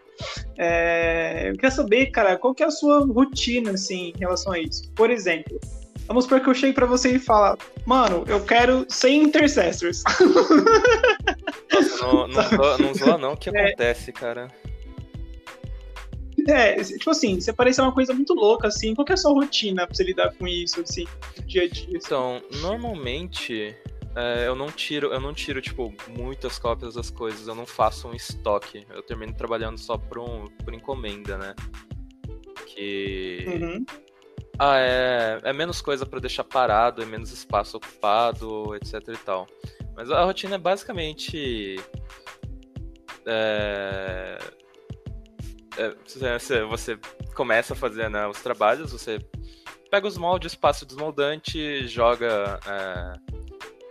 É, 0.58 1.48
eu 1.48 1.52
queria 1.54 1.70
saber, 1.70 2.06
cara, 2.06 2.36
qual 2.36 2.54
que 2.54 2.62
é 2.62 2.66
a 2.66 2.70
sua 2.70 3.04
rotina, 3.04 3.72
assim, 3.72 4.12
em 4.14 4.18
relação 4.18 4.52
a 4.52 4.58
isso? 4.58 4.90
Por 4.92 5.10
exemplo, 5.10 5.60
vamos 6.06 6.24
supor 6.24 6.40
que 6.40 6.48
eu 6.48 6.54
chegue 6.54 6.72
pra 6.72 6.86
você 6.86 7.16
e 7.16 7.18
fala, 7.18 7.58
mano, 7.84 8.24
eu 8.26 8.42
quero 8.44 8.86
100 8.88 9.22
intercessors. 9.24 10.02
Não, 12.00 12.28
não, 12.28 12.42
zoa, 12.48 12.78
não 12.78 12.94
zoa 12.94 13.18
não, 13.18 13.32
o 13.32 13.36
que 13.36 13.50
é. 13.50 13.66
acontece, 13.66 14.12
cara? 14.12 14.48
É, 16.48 16.74
tipo 16.82 17.10
assim, 17.10 17.40
você 17.40 17.52
parece 17.52 17.80
uma 17.80 17.92
coisa 17.92 18.14
muito 18.14 18.32
louca, 18.32 18.68
assim, 18.68 18.94
qual 18.94 19.04
que 19.04 19.12
é 19.12 19.14
a 19.14 19.16
sua 19.16 19.32
rotina 19.32 19.86
pra 19.86 19.94
você 19.94 20.04
lidar 20.04 20.32
com 20.34 20.46
isso, 20.46 20.80
assim, 20.80 21.04
no 21.36 21.42
dia 21.44 21.64
a 21.64 21.68
dia? 21.68 21.84
Assim? 21.84 21.96
Então, 21.96 22.40
normalmente, 22.60 23.74
é, 24.16 24.48
eu 24.48 24.54
não 24.54 24.68
tiro, 24.68 25.12
eu 25.12 25.20
não 25.20 25.34
tiro, 25.34 25.60
tipo, 25.60 25.92
muitas 26.08 26.58
cópias 26.58 26.94
das 26.94 27.10
coisas, 27.10 27.46
eu 27.46 27.54
não 27.54 27.66
faço 27.66 28.08
um 28.08 28.14
estoque. 28.14 28.86
Eu 28.88 29.02
termino 29.02 29.34
trabalhando 29.34 29.76
só 29.76 29.98
por, 29.98 30.18
um, 30.18 30.46
por 30.64 30.72
encomenda, 30.72 31.36
né? 31.36 31.54
Que. 32.66 33.44
Uhum. 33.46 33.84
Ah, 34.58 34.78
é, 34.78 35.40
é 35.44 35.52
menos 35.52 35.82
coisa 35.82 36.06
para 36.06 36.18
deixar 36.18 36.44
parado, 36.44 37.02
é 37.02 37.04
menos 37.04 37.30
espaço 37.30 37.76
ocupado, 37.76 38.74
etc 38.76 39.06
e 39.08 39.18
tal. 39.18 39.46
Mas 39.94 40.10
a 40.10 40.24
rotina 40.24 40.54
é 40.54 40.58
basicamente. 40.58 41.76
É, 43.26 44.38
é, 45.76 46.64
você 46.70 46.98
começa 47.34 47.74
a 47.74 47.76
fazer 47.76 48.08
né, 48.08 48.26
os 48.26 48.40
trabalhos, 48.40 48.92
você 48.92 49.18
pega 49.90 50.06
os 50.06 50.16
moldes, 50.16 50.54
passa 50.54 50.84
o 50.84 50.88
desmoldante, 50.88 51.86
joga. 51.86 52.58
É, 52.66 53.25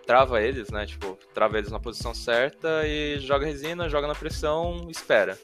trava 0.05 0.41
eles, 0.41 0.69
né? 0.69 0.85
Tipo, 0.85 1.17
trava 1.33 1.57
eles 1.57 1.71
na 1.71 1.79
posição 1.79 2.13
certa 2.13 2.87
e 2.87 3.19
joga 3.19 3.45
resina, 3.45 3.89
joga 3.89 4.07
na 4.07 4.15
pressão, 4.15 4.87
espera. 4.89 5.37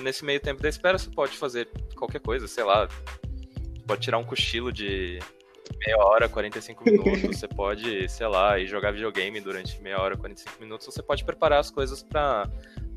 Nesse 0.00 0.24
meio 0.24 0.40
tempo 0.40 0.62
da 0.62 0.68
espera, 0.68 0.98
você 0.98 1.10
pode 1.10 1.36
fazer 1.36 1.68
qualquer 1.96 2.20
coisa, 2.20 2.46
sei 2.46 2.64
lá. 2.64 2.88
Pode 3.86 4.02
tirar 4.02 4.18
um 4.18 4.24
cochilo 4.24 4.72
de 4.72 5.18
meia 5.84 5.98
hora, 5.98 6.28
45 6.28 6.84
minutos. 6.84 7.38
você 7.38 7.48
pode, 7.48 8.08
sei 8.08 8.26
lá, 8.26 8.58
ir 8.58 8.66
jogar 8.66 8.92
videogame 8.92 9.40
durante 9.40 9.80
meia 9.80 10.00
hora, 10.00 10.16
45 10.16 10.60
minutos. 10.60 10.86
Você 10.86 11.02
pode 11.02 11.24
preparar 11.24 11.60
as 11.60 11.70
coisas 11.70 12.02
para 12.02 12.48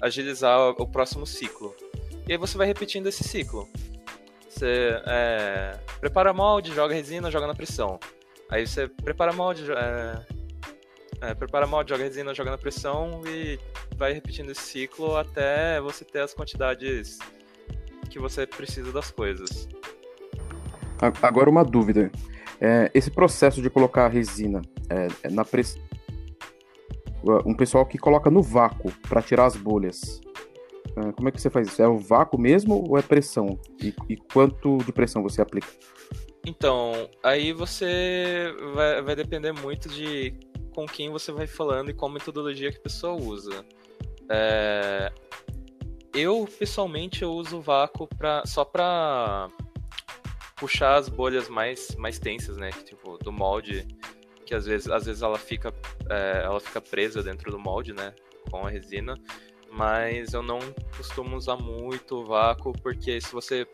agilizar 0.01 0.59
o 0.69 0.87
próximo 0.87 1.25
ciclo. 1.25 1.75
E 2.27 2.33
aí 2.33 2.37
você 2.37 2.57
vai 2.57 2.67
repetindo 2.67 3.07
esse 3.07 3.23
ciclo. 3.23 3.67
Você 4.49 5.01
é, 5.05 5.77
prepara 5.99 6.33
molde, 6.33 6.73
joga 6.73 6.93
resina, 6.93 7.29
joga 7.29 7.47
na 7.47 7.53
pressão. 7.53 7.99
Aí 8.49 8.65
você 8.65 8.87
prepara 8.87 9.33
molde, 9.33 9.65
é, 9.71 10.34
é, 11.21 11.33
prepara 11.33 11.65
molde, 11.65 11.89
joga 11.91 12.03
resina, 12.03 12.33
joga 12.33 12.51
na 12.51 12.57
pressão 12.57 13.21
e 13.25 13.59
vai 13.97 14.13
repetindo 14.13 14.51
esse 14.51 14.61
ciclo 14.61 15.15
até 15.15 15.79
você 15.81 16.03
ter 16.03 16.19
as 16.19 16.33
quantidades 16.33 17.19
que 18.09 18.19
você 18.19 18.45
precisa 18.45 18.91
das 18.91 19.11
coisas. 19.11 19.67
Agora 21.21 21.49
uma 21.49 21.63
dúvida. 21.63 22.11
É, 22.59 22.89
esse 22.93 23.11
processo 23.11 23.61
de 23.61 23.69
colocar 23.69 24.05
a 24.05 24.09
resina 24.09 24.61
é, 24.89 25.07
é 25.23 25.29
na 25.29 25.43
pressão. 25.43 25.81
Um 27.45 27.55
pessoal 27.55 27.85
que 27.85 27.97
coloca 27.97 28.29
no 28.29 28.41
vácuo 28.41 28.91
para 29.09 29.21
tirar 29.21 29.45
as 29.45 29.55
bolhas. 29.55 30.21
É, 30.95 31.11
como 31.11 31.27
é 31.27 31.31
que 31.31 31.41
você 31.41 31.49
faz 31.49 31.67
isso? 31.67 31.81
É 31.81 31.87
o 31.87 31.97
vácuo 31.97 32.39
mesmo 32.39 32.87
ou 32.87 32.97
é 32.97 33.01
pressão? 33.01 33.59
E, 33.81 33.93
e 34.07 34.15
quanto 34.15 34.77
de 34.77 34.91
pressão 34.93 35.23
você 35.23 35.41
aplica? 35.41 35.67
Então, 36.47 37.09
aí 37.23 37.51
você 37.51 38.53
vai, 38.75 39.01
vai, 39.01 39.15
depender 39.15 39.51
muito 39.51 39.89
de 39.89 40.33
com 40.75 40.85
quem 40.85 41.09
você 41.09 41.31
vai 41.31 41.47
falando 41.47 41.89
e 41.89 41.93
qual 41.93 42.11
metodologia 42.11 42.71
que 42.71 42.77
a 42.77 42.81
pessoa 42.81 43.13
usa. 43.13 43.65
É... 44.29 45.11
Eu, 46.13 46.47
pessoalmente, 46.59 47.23
eu 47.23 47.31
uso 47.31 47.57
o 47.57 47.61
vácuo 47.61 48.07
pra, 48.07 48.45
só 48.45 48.63
para 48.63 49.49
puxar 50.57 50.95
as 50.95 51.09
bolhas 51.09 51.49
mais, 51.49 51.95
mais 51.95 52.19
tensas, 52.19 52.57
né? 52.57 52.69
Tipo, 52.71 53.17
do 53.17 53.31
molde, 53.31 53.87
que 54.45 54.53
às 54.53 54.65
vezes, 54.65 54.89
às 54.89 55.05
vezes 55.05 55.21
ela, 55.21 55.37
fica, 55.37 55.73
é, 56.09 56.43
ela 56.43 56.59
fica 56.59 56.79
presa 56.79 57.23
dentro 57.23 57.51
do 57.51 57.59
molde, 57.59 57.93
né? 57.93 58.13
Com 58.49 58.65
a 58.65 58.69
resina 58.69 59.19
mas 59.75 60.33
eu 60.33 60.41
não 60.41 60.59
costumo 60.95 61.35
usar 61.35 61.57
muito 61.57 62.15
o 62.15 62.25
vácuo, 62.25 62.71
porque 62.81 63.19
se 63.19 63.31
você 63.31 63.67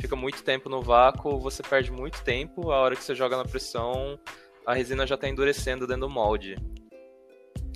fica 0.00 0.16
muito 0.16 0.42
tempo 0.42 0.68
no 0.68 0.80
vácuo, 0.80 1.38
você 1.38 1.62
perde 1.62 1.92
muito 1.92 2.22
tempo. 2.24 2.72
A 2.72 2.80
hora 2.80 2.96
que 2.96 3.04
você 3.04 3.14
joga 3.14 3.36
na 3.36 3.44
pressão, 3.44 4.18
a 4.66 4.74
resina 4.74 5.06
já 5.06 5.14
está 5.14 5.28
endurecendo 5.28 5.86
dentro 5.86 6.02
do 6.02 6.10
molde. 6.10 6.56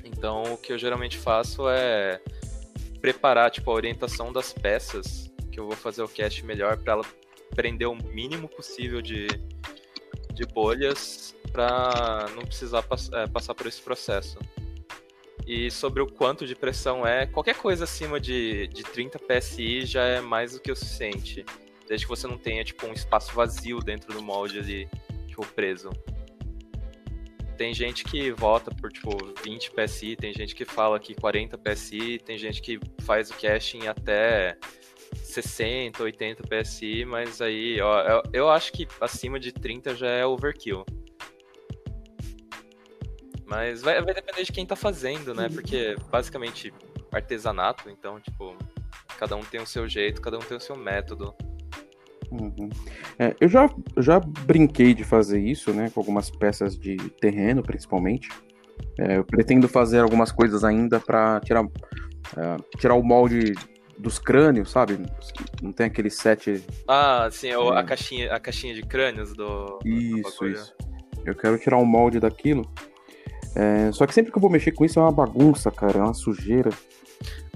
Então, 0.04 0.42
o 0.54 0.56
que 0.56 0.72
eu 0.72 0.78
geralmente 0.78 1.18
faço 1.18 1.68
é 1.68 2.20
preparar 3.00 3.50
tipo, 3.50 3.70
a 3.70 3.74
orientação 3.74 4.32
das 4.32 4.52
peças 4.52 5.30
que 5.50 5.60
eu 5.60 5.66
vou 5.66 5.76
fazer 5.76 6.02
o 6.02 6.08
cast 6.08 6.44
melhor 6.44 6.76
para 6.76 6.94
ela 6.94 7.04
prender 7.54 7.88
o 7.88 7.94
mínimo 7.94 8.48
possível 8.48 9.00
de, 9.00 9.26
de 10.32 10.44
bolhas 10.46 11.34
para 11.52 12.26
não 12.34 12.42
precisar 12.44 12.82
pass 12.82 13.10
é, 13.12 13.26
passar 13.26 13.54
por 13.54 13.66
esse 13.66 13.80
processo. 13.80 14.38
E 15.46 15.70
sobre 15.70 16.02
o 16.02 16.06
quanto 16.06 16.46
de 16.46 16.54
pressão 16.54 17.06
é, 17.06 17.24
qualquer 17.24 17.54
coisa 17.54 17.84
acima 17.84 18.20
de, 18.20 18.66
de 18.66 18.82
30 18.82 19.18
PSI 19.18 19.86
já 19.86 20.04
é 20.04 20.20
mais 20.20 20.52
do 20.52 20.60
que 20.60 20.70
o 20.72 20.76
suficiente. 20.76 21.44
Desde 21.88 22.04
que 22.04 22.10
você 22.10 22.26
não 22.26 22.36
tenha, 22.36 22.64
tipo, 22.64 22.84
um 22.84 22.92
espaço 22.92 23.32
vazio 23.32 23.78
dentro 23.78 24.12
do 24.12 24.20
molde 24.20 24.58
ali, 24.58 24.88
tipo, 25.28 25.46
preso. 25.46 25.90
Tem 27.56 27.72
gente 27.72 28.04
que 28.04 28.30
vota 28.30 28.70
por, 28.74 28.92
tipo, 28.92 29.16
20 29.42 29.70
PSI, 29.70 30.16
tem 30.16 30.32
gente 30.32 30.54
que 30.54 30.64
fala 30.64 30.98
que 31.00 31.14
40 31.14 31.56
PSI, 31.56 32.18
tem 32.18 32.36
gente 32.36 32.60
que 32.60 32.78
faz 33.00 33.30
o 33.30 33.34
caching 33.34 33.86
até 33.86 34.58
60, 35.14 36.02
80 36.02 36.42
PSI, 36.42 37.04
mas 37.04 37.40
aí, 37.40 37.80
ó, 37.80 38.00
eu, 38.02 38.22
eu 38.32 38.50
acho 38.50 38.72
que 38.72 38.86
acima 39.00 39.40
de 39.40 39.52
30 39.52 39.94
já 39.94 40.08
é 40.08 40.26
overkill. 40.26 40.84
Mas 43.46 43.80
vai, 43.80 44.02
vai 44.02 44.12
depender 44.12 44.42
de 44.42 44.52
quem 44.52 44.66
tá 44.66 44.74
fazendo, 44.74 45.32
né? 45.32 45.48
Porque 45.48 45.96
basicamente 46.10 46.74
artesanato, 47.12 47.88
então, 47.88 48.20
tipo, 48.20 48.56
cada 49.18 49.36
um 49.36 49.42
tem 49.42 49.60
o 49.60 49.66
seu 49.66 49.88
jeito, 49.88 50.20
cada 50.20 50.36
um 50.36 50.40
tem 50.40 50.56
o 50.56 50.60
seu 50.60 50.76
método. 50.76 51.34
Uhum. 52.30 52.68
É, 53.18 53.34
eu 53.40 53.48
já, 53.48 53.70
já 53.98 54.20
brinquei 54.20 54.94
de 54.94 55.04
fazer 55.04 55.40
isso, 55.40 55.72
né? 55.72 55.90
Com 55.94 56.00
algumas 56.00 56.30
peças 56.30 56.78
de 56.78 56.96
terreno, 57.20 57.62
principalmente. 57.62 58.28
É, 58.98 59.16
eu 59.16 59.24
pretendo 59.24 59.68
fazer 59.68 60.00
algumas 60.00 60.32
coisas 60.32 60.64
ainda 60.64 61.00
para 61.00 61.40
tirar, 61.40 61.64
uh, 61.64 61.70
tirar 62.78 62.94
o 62.94 63.02
molde 63.02 63.54
dos 63.98 64.18
crânios, 64.18 64.70
sabe? 64.70 64.98
Não 65.62 65.72
tem 65.72 65.86
aquele 65.86 66.10
set. 66.10 66.64
Ah, 66.86 67.28
sim, 67.30 67.48
é. 67.48 67.54
a, 67.54 67.82
caixinha, 67.82 68.32
a 68.32 68.40
caixinha 68.40 68.74
de 68.74 68.82
crânios 68.82 69.32
do. 69.32 69.78
Isso, 69.84 70.40
do 70.40 70.48
isso. 70.48 70.74
Eu 71.24 71.34
quero 71.34 71.58
tirar 71.58 71.78
o 71.78 71.84
molde 71.84 72.20
daquilo. 72.20 72.70
É, 73.54 73.90
só 73.92 74.06
que 74.06 74.12
sempre 74.12 74.30
que 74.30 74.36
eu 74.36 74.42
vou 74.42 74.50
mexer 74.50 74.72
com 74.72 74.84
isso 74.84 74.98
é 74.98 75.02
uma 75.02 75.12
bagunça, 75.12 75.70
cara, 75.70 75.98
é 75.98 76.02
uma 76.02 76.14
sujeira. 76.14 76.70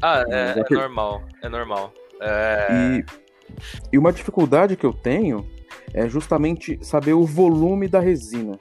Ah, 0.00 0.24
é, 0.28 0.58
é, 0.58 0.64
é 0.66 0.74
normal, 0.74 1.22
é 1.42 1.48
normal. 1.48 1.92
É... 2.22 2.68
E, 2.72 3.04
e 3.92 3.98
uma 3.98 4.12
dificuldade 4.12 4.76
que 4.76 4.84
eu 4.84 4.92
tenho 4.92 5.46
é 5.92 6.08
justamente 6.08 6.78
saber 6.82 7.14
o 7.14 7.24
volume 7.24 7.88
da 7.88 8.00
resina. 8.00 8.58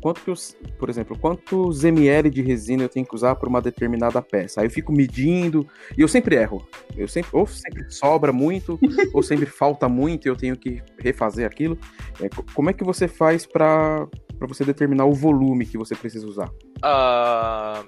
Quanto 0.00 0.22
que 0.22 0.30
eu, 0.30 0.34
por 0.78 0.88
exemplo, 0.88 1.16
quantos 1.18 1.84
ml 1.84 2.30
de 2.30 2.40
resina 2.40 2.84
eu 2.84 2.88
tenho 2.88 3.04
que 3.04 3.14
usar 3.14 3.34
para 3.36 3.48
uma 3.48 3.60
determinada 3.60 4.22
peça? 4.22 4.60
Aí 4.60 4.66
eu 4.66 4.70
fico 4.70 4.90
medindo 4.90 5.66
e 5.96 6.00
eu 6.00 6.08
sempre 6.08 6.36
erro. 6.36 6.66
Eu 6.96 7.06
sempre 7.06 7.30
ou 7.34 7.46
sempre 7.46 7.84
sobra 7.90 8.32
muito 8.32 8.78
ou 9.12 9.22
sempre 9.22 9.46
falta 9.46 9.88
muito 9.88 10.26
e 10.26 10.30
eu 10.30 10.36
tenho 10.36 10.56
que 10.56 10.82
refazer 10.98 11.46
aquilo. 11.46 11.78
É, 12.20 12.30
como 12.54 12.70
é 12.70 12.72
que 12.72 12.82
você 12.82 13.06
faz 13.06 13.44
para 13.44 14.06
para 14.38 14.48
você 14.48 14.64
determinar 14.64 15.04
o 15.04 15.12
volume 15.12 15.66
que 15.66 15.76
você 15.76 15.94
precisa 15.94 16.26
usar? 16.26 16.48
Uh, 16.78 17.86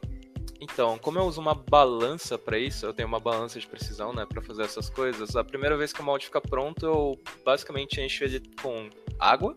então, 0.62 0.96
como 0.96 1.18
eu 1.18 1.24
uso 1.24 1.40
uma 1.40 1.54
balança 1.54 2.38
para 2.38 2.56
isso, 2.56 2.86
eu 2.86 2.94
tenho 2.94 3.08
uma 3.08 3.18
balança 3.18 3.58
de 3.58 3.66
precisão, 3.66 4.12
né, 4.12 4.24
para 4.24 4.40
fazer 4.40 4.62
essas 4.62 4.88
coisas. 4.88 5.34
A 5.34 5.42
primeira 5.42 5.76
vez 5.76 5.92
que 5.92 6.00
o 6.00 6.04
molde 6.04 6.26
fica 6.26 6.40
pronto, 6.40 6.86
eu 6.86 7.18
basicamente 7.44 8.00
encho 8.00 8.22
ele 8.22 8.40
com 8.62 8.88
água. 9.18 9.52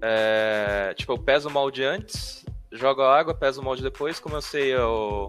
É, 0.00 0.94
tipo, 0.96 1.12
eu 1.12 1.18
peso 1.18 1.48
o 1.48 1.52
molde 1.52 1.82
antes, 1.82 2.46
jogo 2.70 3.02
a 3.02 3.18
água, 3.18 3.34
peso 3.34 3.60
o 3.60 3.64
molde 3.64 3.82
depois. 3.82 4.20
Como 4.20 4.36
eu 4.36 4.42
sei, 4.42 4.72
eu. 4.72 5.26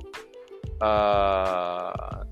Uh, 0.76 2.28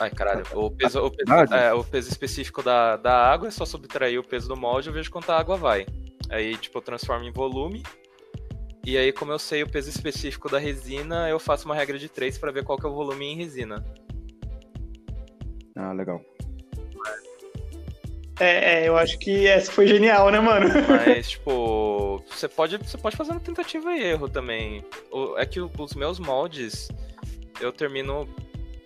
Ai, 0.00 0.10
caralho. 0.10 0.46
O 0.54 0.70
peso, 0.70 1.04
o 1.04 1.10
peso, 1.10 1.54
é, 1.54 1.74
o 1.74 1.84
peso 1.84 2.08
específico 2.08 2.62
da, 2.62 2.96
da 2.96 3.30
água 3.30 3.48
é 3.48 3.50
só 3.50 3.66
subtrair 3.66 4.18
o 4.18 4.24
peso 4.24 4.48
do 4.48 4.56
molde 4.56 4.88
e 4.88 4.90
eu 4.90 4.94
vejo 4.94 5.10
quanto 5.10 5.30
a 5.30 5.38
água 5.38 5.58
vai. 5.58 5.86
Aí, 6.30 6.56
tipo, 6.56 6.78
eu 6.78 6.82
transformo 6.82 7.26
em 7.26 7.32
volume. 7.32 7.82
E 8.86 8.96
aí, 8.96 9.12
como 9.12 9.32
eu 9.32 9.38
sei 9.38 9.64
o 9.64 9.68
peso 9.68 9.90
específico 9.90 10.48
da 10.48 10.60
resina, 10.60 11.28
eu 11.28 11.40
faço 11.40 11.64
uma 11.64 11.74
regra 11.74 11.98
de 11.98 12.08
3 12.08 12.38
para 12.38 12.52
ver 12.52 12.62
qual 12.62 12.78
que 12.78 12.86
é 12.86 12.88
o 12.88 12.94
volume 12.94 13.26
em 13.26 13.36
resina. 13.36 13.84
Ah, 15.74 15.92
legal. 15.92 16.24
É, 18.38 18.84
é, 18.84 18.88
eu 18.88 18.96
acho 18.96 19.18
que 19.18 19.44
essa 19.48 19.72
foi 19.72 19.88
genial, 19.88 20.30
né, 20.30 20.38
mano? 20.38 20.68
Mas, 20.86 21.30
tipo, 21.30 22.22
você 22.28 22.46
pode, 22.46 22.76
você 22.76 22.96
pode 22.96 23.16
fazer 23.16 23.32
uma 23.32 23.40
tentativa 23.40 23.92
e 23.92 24.04
erro 24.04 24.28
também. 24.28 24.84
É 25.36 25.44
que 25.44 25.60
os 25.60 25.94
meus 25.94 26.20
moldes, 26.20 26.86
eu 27.60 27.72
termino 27.72 28.28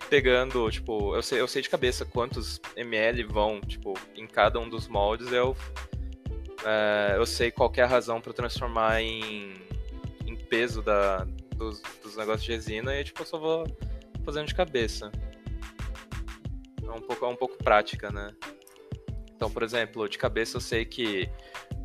pegando, 0.08 0.70
tipo, 0.70 1.14
eu 1.14 1.22
sei, 1.22 1.42
eu 1.42 1.46
sei 1.46 1.60
de 1.60 1.68
cabeça 1.68 2.06
quantos 2.06 2.58
ml 2.74 3.22
vão, 3.24 3.60
tipo, 3.60 3.92
em 4.16 4.26
cada 4.26 4.58
um 4.58 4.68
dos 4.68 4.88
moldes, 4.88 5.30
eu, 5.30 5.54
é, 6.64 7.16
eu 7.16 7.26
sei 7.26 7.50
qual 7.50 7.70
é 7.76 7.82
a 7.82 7.86
razão 7.86 8.18
para 8.18 8.32
transformar 8.32 9.02
em 9.02 9.68
peso 10.50 10.82
da, 10.82 11.24
dos, 11.56 11.80
dos 12.02 12.16
negócios 12.16 12.44
de 12.44 12.52
resina 12.52 12.94
e, 12.94 13.04
tipo, 13.04 13.22
eu 13.22 13.26
só 13.26 13.38
vou 13.38 13.64
fazendo 14.24 14.46
de 14.46 14.54
cabeça. 14.54 15.10
É 16.82 16.90
um 16.90 17.00
pouco, 17.00 17.24
é 17.24 17.28
um 17.28 17.36
pouco 17.36 17.56
prática, 17.56 18.10
né? 18.10 18.34
Então, 19.34 19.50
por 19.50 19.62
exemplo, 19.62 20.06
de 20.06 20.18
cabeça 20.18 20.58
eu 20.58 20.60
sei 20.60 20.84
que 20.84 21.30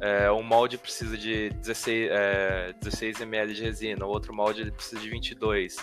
é, 0.01 0.29
um 0.29 0.43
molde 0.43 0.77
precisa 0.77 1.17
de 1.17 1.51
16, 1.51 2.09
é, 2.11 2.73
16 2.81 3.21
ml 3.21 3.53
de 3.53 3.63
resina, 3.63 4.05
o 4.05 4.09
outro 4.09 4.33
molde 4.33 4.69
precisa 4.71 4.99
de 4.99 5.09
22 5.09 5.77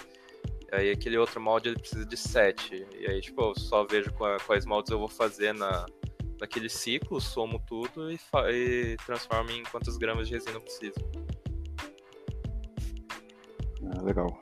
Aí 0.72 0.90
aquele 0.90 1.18
outro 1.18 1.38
molde 1.38 1.68
ele 1.68 1.78
precisa 1.78 2.04
de 2.06 2.16
7. 2.16 2.86
E 2.98 3.06
aí, 3.06 3.20
tipo, 3.20 3.42
eu 3.42 3.54
só 3.54 3.84
vejo 3.84 4.10
quais 4.46 4.64
moldes 4.64 4.90
eu 4.90 4.98
vou 4.98 5.08
fazer 5.08 5.52
na, 5.52 5.84
naquele 6.40 6.70
ciclo, 6.70 7.20
somo 7.20 7.62
tudo 7.66 8.10
e, 8.10 8.18
e 8.50 8.96
transformo 9.04 9.50
em 9.50 9.62
quantos 9.64 9.98
gramas 9.98 10.28
de 10.28 10.34
resina 10.34 10.56
eu 10.56 10.62
preciso. 10.62 10.94
Ah, 13.96 14.02
legal. 14.02 14.38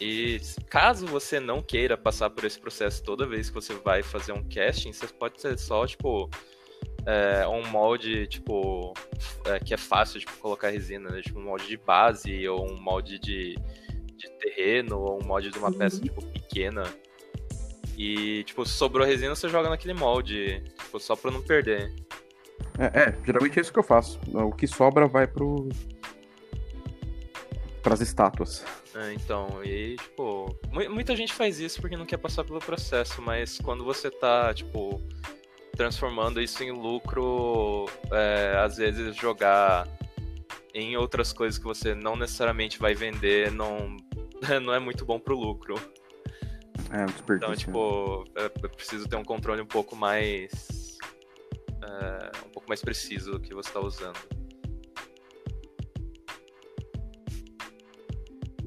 E 0.00 0.40
caso 0.68 1.06
você 1.06 1.38
não 1.38 1.62
queira 1.62 1.96
passar 1.96 2.28
por 2.30 2.44
esse 2.44 2.58
processo 2.58 3.02
toda 3.02 3.26
vez 3.26 3.48
que 3.48 3.54
você 3.54 3.74
vai 3.74 4.02
fazer 4.02 4.32
um 4.32 4.46
casting, 4.48 4.92
você 4.92 5.06
pode 5.06 5.40
ser 5.40 5.58
só, 5.58 5.86
tipo, 5.86 6.28
é, 7.06 7.46
um 7.46 7.66
molde, 7.68 8.26
tipo, 8.26 8.92
é, 9.46 9.58
que 9.60 9.72
é 9.72 9.76
fácil 9.76 10.18
de 10.18 10.26
tipo, 10.26 10.38
colocar 10.38 10.70
resina, 10.70 11.10
né? 11.10 11.22
Tipo, 11.22 11.38
um 11.38 11.44
molde 11.44 11.66
de 11.66 11.76
base 11.76 12.46
ou 12.48 12.68
um 12.68 12.80
molde 12.80 13.18
de 13.18 13.56
de 14.16 14.30
terreno 14.38 14.98
ou 14.98 15.22
um 15.22 15.26
mod 15.26 15.50
de 15.50 15.58
uma 15.58 15.72
peça, 15.72 16.00
tipo, 16.00 16.24
pequena. 16.26 16.84
E, 17.96 18.42
tipo, 18.44 18.66
sobrou 18.66 19.06
resina, 19.06 19.34
você 19.34 19.48
joga 19.48 19.68
naquele 19.68 19.94
molde, 19.94 20.62
tipo, 20.78 20.98
só 20.98 21.14
pra 21.14 21.30
não 21.30 21.42
perder. 21.42 21.92
É, 22.78 23.02
é, 23.02 23.18
geralmente 23.24 23.58
é 23.58 23.62
isso 23.62 23.72
que 23.72 23.78
eu 23.78 23.84
faço. 23.84 24.18
O 24.32 24.52
que 24.52 24.66
sobra 24.66 25.06
vai 25.06 25.26
pro. 25.26 25.68
Para 27.84 27.94
as 27.94 28.00
estátuas. 28.00 28.64
É, 28.94 29.12
então, 29.12 29.62
e, 29.62 29.96
tipo, 29.96 30.58
muita 30.90 31.14
gente 31.14 31.34
faz 31.34 31.60
isso 31.60 31.80
porque 31.82 31.96
não 31.96 32.06
quer 32.06 32.16
passar 32.16 32.42
pelo 32.42 32.58
processo, 32.58 33.20
mas 33.20 33.58
quando 33.58 33.84
você 33.84 34.10
tá, 34.10 34.54
tipo, 34.54 35.00
transformando 35.76 36.40
isso 36.40 36.64
em 36.64 36.70
lucro, 36.70 37.84
é, 38.10 38.56
às 38.58 38.78
vezes 38.78 39.14
jogar 39.14 39.86
em 40.72 40.96
outras 40.96 41.32
coisas 41.32 41.58
que 41.58 41.64
você 41.64 41.94
não 41.94 42.16
necessariamente 42.16 42.78
vai 42.78 42.94
vender 42.94 43.52
não, 43.52 43.96
não 44.62 44.72
é 44.72 44.78
muito 44.78 45.04
bom 45.04 45.20
pro 45.20 45.38
lucro. 45.38 45.74
É, 46.90 47.04
um. 47.04 47.36
Então, 47.36 47.54
tipo, 47.54 48.24
é, 48.34 48.44
é 48.44 48.68
preciso 48.68 49.06
ter 49.06 49.16
um 49.16 49.24
controle 49.24 49.60
um 49.60 49.66
pouco 49.66 49.94
mais. 49.94 50.96
É, 51.82 52.46
um 52.46 52.50
pouco 52.50 52.66
mais 52.68 52.80
preciso 52.80 53.32
do 53.32 53.40
que 53.40 53.52
você 53.54 53.68
está 53.68 53.80
usando. 53.80 54.18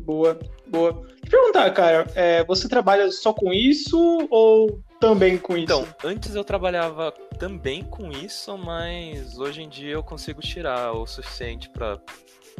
Boa, 0.08 0.40
boa. 0.66 0.94
Deixa 0.94 1.36
eu 1.36 1.42
perguntar, 1.42 1.70
cara, 1.72 2.08
é, 2.16 2.42
você 2.46 2.70
trabalha 2.70 3.12
só 3.12 3.34
com 3.34 3.52
isso 3.52 4.26
ou 4.32 4.82
também 5.02 5.38
com 5.38 5.58
isso? 5.58 5.66
Então, 5.66 5.86
antes 6.02 6.34
eu 6.34 6.46
trabalhava 6.46 7.12
também 7.38 7.84
com 7.84 8.10
isso, 8.10 8.58
mas 8.58 9.38
hoje 9.38 9.64
em 9.64 9.68
dia 9.68 9.96
eu 9.96 10.02
consigo 10.02 10.40
tirar 10.40 10.94
o 10.94 11.06
suficiente 11.06 11.70
para 11.72 12.00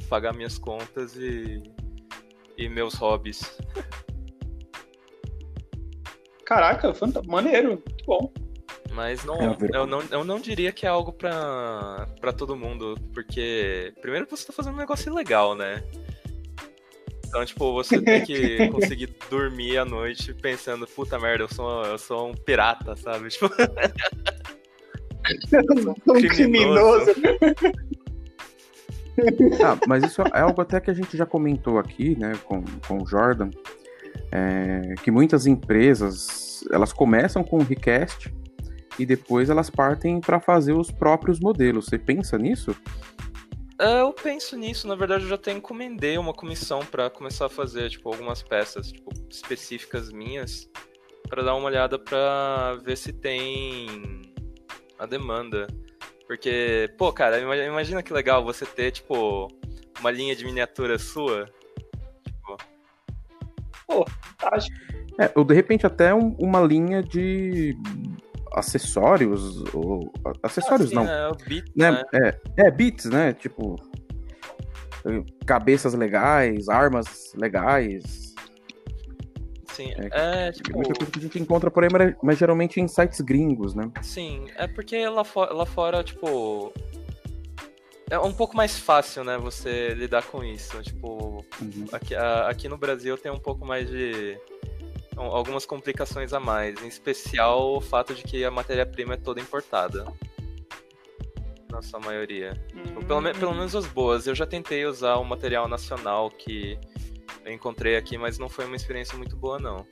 pagar 0.10 0.34
minhas 0.34 0.58
contas 0.58 1.16
e, 1.16 1.64
e 2.58 2.68
meus 2.68 2.96
hobbies. 2.96 3.58
Caraca, 6.44 6.94
fanta... 6.94 7.22
maneiro, 7.24 7.82
muito 7.88 8.06
bom. 8.06 8.30
Mas 8.92 9.24
não, 9.24 9.36
é 9.36 9.58
eu, 9.74 9.88
não, 9.88 10.02
eu 10.12 10.26
não 10.26 10.38
diria 10.38 10.74
que 10.74 10.86
é 10.86 10.90
algo 10.90 11.14
pra, 11.14 12.10
pra 12.20 12.34
todo 12.34 12.58
mundo, 12.58 13.00
porque 13.14 13.94
primeiro 14.02 14.28
você 14.30 14.48
tá 14.48 14.52
fazendo 14.52 14.74
um 14.74 14.80
negócio 14.80 15.14
legal, 15.14 15.56
né? 15.56 15.82
Então, 17.28 17.46
tipo, 17.46 17.74
você 17.74 18.02
tem 18.02 18.24
que 18.24 18.68
conseguir 18.72 19.10
dormir 19.30 19.78
à 19.78 19.86
noite 19.86 20.34
pensando, 20.34 20.88
puta 20.88 21.20
merda, 21.20 21.44
eu 21.44 21.54
sou, 21.54 21.84
eu 21.84 21.98
sou 21.98 22.30
um 22.30 22.34
pirata, 22.34 22.96
sabe? 22.96 23.30
Tipo. 23.30 23.50
eu 25.52 25.64
sou 25.84 25.96
um 26.16 26.22
criminoso. 26.22 27.12
ah, 29.64 29.78
mas 29.88 30.04
isso 30.04 30.22
é 30.22 30.40
algo 30.40 30.62
até 30.62 30.80
que 30.80 30.90
a 30.90 30.94
gente 30.94 31.18
já 31.18 31.26
comentou 31.26 31.78
aqui, 31.78 32.18
né, 32.18 32.34
com, 32.46 32.64
com 32.88 33.04
o 33.04 33.06
Jordan, 33.06 33.50
é, 34.32 34.96
que 35.04 35.12
muitas 35.12 35.46
empresas, 35.46 36.64
elas 36.72 36.94
começam 36.94 37.44
com 37.44 37.58
o 37.58 37.64
request 37.64 38.34
e 38.98 39.06
depois 39.06 39.50
elas 39.50 39.70
partem 39.70 40.20
para 40.20 40.40
fazer 40.40 40.74
os 40.74 40.90
próprios 40.90 41.40
modelos. 41.40 41.86
Você 41.86 41.98
pensa 42.00 42.38
nisso? 42.38 42.76
É, 43.80 44.02
eu 44.02 44.12
penso 44.12 44.58
nisso, 44.58 44.88
na 44.88 44.96
verdade 44.96 45.24
eu 45.24 45.30
já 45.30 45.36
até 45.36 45.52
encomendei 45.52 46.18
uma 46.18 46.34
comissão 46.34 46.80
para 46.80 47.10
começar 47.12 47.46
a 47.46 47.50
fazer, 47.50 47.90
tipo, 47.90 48.10
algumas 48.10 48.42
peças, 48.42 48.92
tipo, 48.92 49.12
específicas 49.30 50.12
minhas, 50.12 50.68
para 51.30 51.44
dar 51.44 51.56
uma 51.56 51.68
olhada 51.68 52.00
para 52.00 52.76
ver 52.84 52.98
se 52.98 53.14
tem 53.14 53.88
a 54.98 55.06
demanda. 55.06 55.68
Porque, 56.26 56.94
pô, 56.98 57.14
cara, 57.14 57.40
imagina 57.40 58.02
que 58.02 58.12
legal 58.12 58.44
você 58.44 58.66
ter, 58.66 58.92
tipo, 58.92 59.48
uma 60.00 60.12
linha 60.12 60.36
de 60.36 60.44
miniatura 60.44 60.98
sua. 60.98 61.46
Tipo... 62.26 62.58
Pô, 63.88 64.06
acho. 64.52 64.68
É, 65.20 65.32
ou 65.36 65.44
de 65.44 65.54
repente 65.54 65.86
até 65.86 66.14
um, 66.14 66.36
uma 66.40 66.62
linha 66.62 67.02
de 67.02 67.76
acessórios, 68.54 69.64
ou 69.74 70.12
acessórios 70.44 70.88
ah, 70.88 70.90
sim, 70.90 70.96
não. 70.96 71.08
É, 71.08 71.32
beat, 71.48 71.66
né? 71.76 71.92
né? 71.92 72.04
É, 72.14 72.68
é, 72.68 72.72
bits, 72.72 73.06
né? 73.06 73.34
Tipo 73.34 73.76
cabeças 75.46 75.94
legais, 75.94 76.68
armas 76.70 77.34
legais. 77.36 78.36
Sim, 79.72 79.94
é, 79.96 80.48
é 80.48 80.52
tipo... 80.52 80.74
Muita 80.74 80.94
coisa 80.96 81.12
que 81.12 81.20
a 81.20 81.22
gente 81.22 81.40
encontra 81.40 81.70
por 81.70 81.84
aí, 81.84 81.90
mas 82.22 82.38
geralmente 82.38 82.82
em 82.82 82.88
sites 82.88 83.22
gringos, 83.22 83.76
né? 83.76 83.92
Sim, 84.02 84.48
é 84.56 84.68
porque 84.68 85.08
lá, 85.08 85.24
for, 85.24 85.54
lá 85.54 85.66
fora, 85.66 86.04
tipo, 86.04 86.74
é 88.10 88.18
um 88.18 88.34
pouco 88.34 88.58
mais 88.58 88.80
fácil, 88.80 89.24
né, 89.24 89.38
você 89.38 89.90
lidar 89.90 90.24
com 90.24 90.44
isso. 90.44 90.82
Tipo, 90.82 91.46
uhum. 91.62 91.86
aqui, 91.92 92.16
a, 92.16 92.50
aqui 92.50 92.68
no 92.68 92.78
Brasil 92.78 93.18
tem 93.18 93.32
um 93.32 93.40
pouco 93.40 93.66
mais 93.66 93.88
de 93.88 94.38
algumas 95.26 95.66
complicações 95.66 96.34
a 96.34 96.40
mais, 96.40 96.82
em 96.82 96.88
especial 96.88 97.76
o 97.76 97.82
fato 97.82 98.14
de 98.14 98.24
que 98.24 98.46
a 98.46 98.52
matéria-prima 98.52 99.16
é 99.16 99.18
toda 99.18 99.42
importada. 99.42 100.06
Na 101.72 101.82
sua 101.82 102.00
maioria. 102.00 102.54
Tipo, 102.86 103.06
pelo, 103.06 103.22
pelo, 103.34 103.54
menos 103.54 103.76
as 103.76 103.86
boas. 103.86 104.26
Eu 104.26 104.34
já 104.34 104.46
tentei 104.46 104.86
usar 104.86 105.16
o 105.16 105.24
material 105.24 105.68
nacional 105.68 106.32
que 106.32 106.80
eu 107.46 107.52
encontrei 107.52 107.98
aqui, 107.98 108.18
mas 108.18 108.40
não 108.40 108.48
foi 108.48 108.66
uma 108.66 108.76
experiência 108.76 109.18
muito 109.18 109.36
boa, 109.36 109.60
não. 109.60 109.86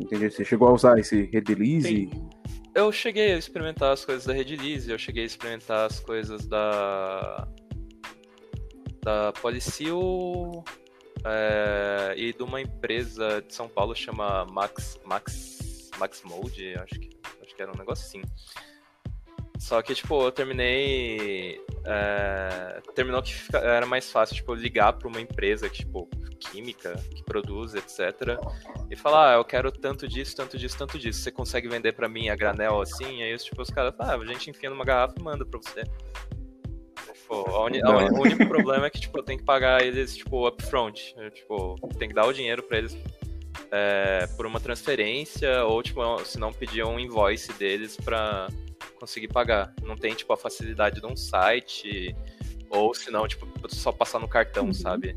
Entendi. 0.00 0.30
Você 0.30 0.44
chegou 0.44 0.68
a 0.68 0.72
usar 0.72 0.98
esse 0.98 1.24
Redelize? 1.24 2.10
Eu 2.74 2.90
cheguei 2.90 3.32
a 3.32 3.38
experimentar 3.38 3.92
as 3.92 4.04
coisas 4.04 4.24
da 4.24 4.32
Redelize, 4.32 4.90
eu 4.90 4.98
cheguei 4.98 5.22
a 5.22 5.26
experimentar 5.26 5.86
as 5.86 6.00
coisas 6.00 6.46
da 6.46 7.46
da 9.04 9.32
Policil 9.32 10.64
é, 11.24 12.14
e 12.16 12.32
de 12.32 12.42
uma 12.42 12.60
empresa 12.60 13.42
de 13.42 13.54
São 13.54 13.68
Paulo 13.68 13.94
chama 13.94 14.44
Max 14.46 14.98
Max 15.04 15.90
Max 15.98 16.22
Mode, 16.24 16.74
acho 16.74 16.98
que 16.98 17.10
acho 17.42 17.54
que 17.54 17.62
era 17.62 17.70
um 17.70 17.76
negócio 17.76 18.04
assim. 18.04 18.22
Só 19.58 19.80
que, 19.80 19.94
tipo, 19.94 20.22
eu 20.22 20.32
terminei. 20.32 21.60
É, 21.86 22.82
terminou 22.94 23.22
que 23.22 23.34
fica, 23.34 23.58
era 23.58 23.86
mais 23.86 24.10
fácil, 24.10 24.34
tipo, 24.36 24.52
ligar 24.52 24.92
para 24.94 25.08
uma 25.08 25.20
empresa 25.20 25.70
que, 25.70 25.78
tipo, 25.78 26.06
química, 26.38 26.94
que 27.14 27.22
produz, 27.22 27.74
etc. 27.74 28.36
E 28.90 28.96
falar, 28.96 29.32
ah, 29.32 29.36
eu 29.36 29.44
quero 29.44 29.70
tanto 29.72 30.06
disso, 30.08 30.36
tanto 30.36 30.58
disso, 30.58 30.76
tanto 30.76 30.98
disso. 30.98 31.20
Você 31.20 31.30
consegue 31.30 31.68
vender 31.68 31.92
para 31.92 32.08
mim 32.08 32.28
a 32.28 32.36
granel 32.36 32.80
assim? 32.80 33.20
E 33.20 33.22
aí, 33.22 33.38
tipo, 33.38 33.62
os 33.62 33.70
caras, 33.70 33.94
ah, 34.00 34.14
a 34.14 34.24
gente 34.26 34.50
enfia 34.50 34.68
numa 34.68 34.84
garrafa 34.84 35.14
e 35.18 35.22
manda 35.22 35.46
pra 35.46 35.58
você. 35.58 35.84
Tipo, 37.24 37.36
a 37.50 37.64
uni, 37.64 37.80
a 37.82 37.88
uni, 37.88 38.10
o 38.10 38.20
único 38.20 38.46
problema 38.46 38.86
é 38.86 38.90
que, 38.90 39.00
tipo, 39.00 39.18
eu 39.18 39.22
tenho 39.22 39.38
que 39.38 39.46
pagar 39.46 39.82
eles, 39.82 40.14
tipo, 40.14 40.46
upfront. 40.46 41.14
Eu, 41.16 41.30
tipo, 41.30 41.74
tem 41.98 42.08
que 42.08 42.14
dar 42.14 42.26
o 42.26 42.32
dinheiro 42.34 42.62
pra 42.62 42.76
eles 42.76 42.94
é, 43.70 44.26
por 44.36 44.44
uma 44.44 44.60
transferência, 44.60 45.64
ou, 45.64 45.82
tipo, 45.82 46.02
se 46.22 46.38
não 46.38 46.52
pedir 46.52 46.84
um 46.84 47.00
invoice 47.00 47.50
deles 47.54 47.96
pra 47.96 48.48
conseguir 49.00 49.28
pagar. 49.28 49.72
Não 49.82 49.96
tem, 49.96 50.14
tipo, 50.14 50.34
a 50.34 50.36
facilidade 50.36 51.00
de 51.00 51.06
um 51.06 51.16
site, 51.16 52.14
ou 52.68 52.92
se 52.92 53.10
não, 53.10 53.26
tipo, 53.26 53.48
só 53.70 53.90
passar 53.90 54.18
no 54.18 54.28
cartão, 54.28 54.66
uhum. 54.66 54.74
sabe? 54.74 55.16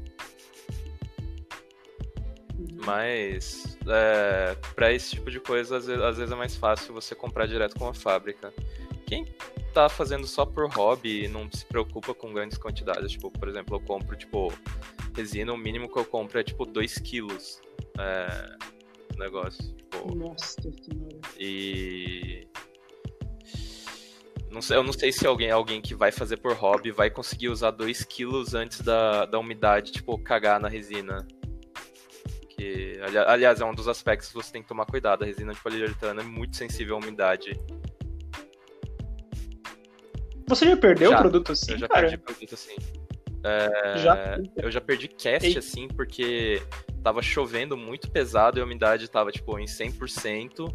Mas, 2.86 3.78
é, 3.86 4.56
para 4.74 4.93
esse 4.93 5.10
tipo 5.10 5.30
de 5.30 5.41
coisa, 5.41 5.76
às 5.76 5.88
vezes, 5.88 6.02
às 6.02 6.17
vezes 6.17 6.32
é 6.32 6.38
mais 6.38 6.56
fácil 6.56 6.93
você 6.93 7.13
comprar 7.13 7.48
direto 7.48 7.78
com 7.78 7.89
a 7.89 7.93
fábrica. 7.93 8.54
Quem 9.06 9.26
tá 9.78 9.88
fazendo 9.88 10.26
só 10.26 10.44
por 10.44 10.68
hobby 10.74 11.26
e 11.26 11.28
não 11.28 11.48
se 11.52 11.63
preocupa 11.63 12.12
com 12.12 12.34
grandes 12.34 12.58
quantidades. 12.58 13.12
Tipo, 13.12 13.30
por 13.30 13.48
exemplo, 13.48 13.76
eu 13.76 13.80
compro, 13.80 14.16
tipo, 14.16 14.52
resina, 15.16 15.54
o 15.54 15.58
mínimo 15.58 15.88
que 15.88 16.00
eu 16.00 16.06
compro 16.06 16.40
é, 16.40 16.44
tipo, 16.44 16.66
2 16.66 16.98
quilos. 16.98 17.62
É, 18.00 18.58
negócio. 19.20 19.63
Tipo, 19.76 20.16
Nossa 20.16 20.60
senhora. 20.62 21.20
E... 21.40 22.48
Não 24.50 24.63
sei, 24.63 24.78
eu 24.78 24.84
não 24.84 24.94
sei 24.94 25.12
se 25.12 25.28
alguém, 25.28 25.52
alguém 25.52 25.80
que 25.80 25.94
vai 25.94 26.12
fazer 26.12 26.38
por 26.38 26.54
hobby 26.54 26.90
vai 26.90 27.12
conseguir 27.12 27.50
usar 27.50 27.70
2 27.70 28.04
quilos 28.06 28.56
antes 28.56 28.82
da, 28.82 29.28
da 29.28 29.38
umidade, 29.38 29.92
tipo, 29.92 30.18
cagar 30.18 30.60
na 30.60 30.68
resina. 30.68 31.28
Que, 32.50 33.00
aliás, 33.28 33.62
é 33.62 33.66
um 33.66 33.76
dos 33.76 33.88
aspectos 33.88 34.30
que 34.30 34.34
você 34.34 34.52
tem 34.52 34.63
que 34.63 34.68
tomar 34.68 34.88
cuidado. 34.88 35.22
A 35.22 35.28
resina 35.28 35.54
de 35.54 35.62
poliuretano 35.62 36.22
é 36.22 36.24
muito 36.24 36.58
sensível 36.58 36.96
à 36.96 37.00
umidade. 37.00 37.52
Você 40.48 40.66
já 40.66 40.78
perdeu 40.78 41.12
já, 41.12 41.18
produto 41.18 41.52
assim? 41.52 41.72
Eu 41.74 41.78
já 41.78 41.88
cara? 41.88 42.02
perdi 42.02 42.18
produto 42.18 42.54
assim. 42.54 42.76
É, 43.44 43.98
já? 43.98 44.40
Eu 44.56 44.72
já 44.72 44.82
perdi 44.82 45.08
cast 45.08 45.48
Ei. 45.48 45.58
assim, 45.58 45.88
porque 45.88 46.62
tava 47.04 47.22
chovendo 47.22 47.78
muito 47.78 48.10
pesado 48.10 48.58
e 48.58 48.62
a 48.62 48.66
umidade 48.66 49.10
tava 49.10 49.32
tipo 49.32 49.58
em 49.60 49.66
100%. 49.66 50.74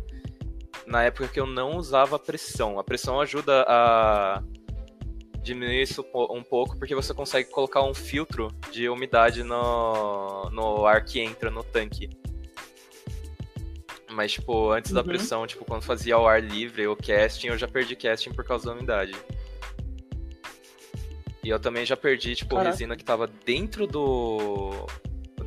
Na 0.86 1.04
época 1.04 1.28
que 1.28 1.40
eu 1.40 1.46
não 1.46 1.76
usava 1.76 2.18
pressão. 2.18 2.78
A 2.78 2.84
pressão 2.84 3.20
ajuda 3.20 3.64
a 3.66 4.42
diminuir 5.42 5.82
isso 5.82 6.04
um 6.30 6.42
pouco, 6.42 6.78
porque 6.78 6.94
você 6.94 7.12
consegue 7.12 7.50
colocar 7.50 7.82
um 7.82 7.94
filtro 7.94 8.48
de 8.70 8.88
umidade 8.88 9.42
no, 9.42 10.48
no 10.50 10.86
ar 10.86 11.04
que 11.04 11.20
entra 11.20 11.50
no 11.50 11.64
tanque. 11.64 12.10
Mas, 14.10 14.32
tipo, 14.32 14.70
antes 14.70 14.90
uhum. 14.90 14.96
da 14.96 15.04
pressão, 15.04 15.46
tipo, 15.46 15.64
quando 15.64 15.82
fazia 15.82 16.14
ao 16.14 16.28
ar 16.28 16.42
livre 16.42 16.86
o 16.86 16.96
casting, 16.96 17.48
eu 17.48 17.58
já 17.58 17.66
perdi 17.66 17.96
casting 17.96 18.30
por 18.30 18.44
causa 18.44 18.66
da 18.66 18.72
umidade. 18.72 19.12
E 21.44 21.48
eu 21.48 21.58
também 21.58 21.84
já 21.84 21.96
perdi, 21.96 22.36
tipo, 22.36 22.54
Caraca. 22.54 22.70
resina 22.70 22.96
que 22.96 23.04
tava 23.04 23.26
dentro 23.26 23.86
do, 23.86 24.86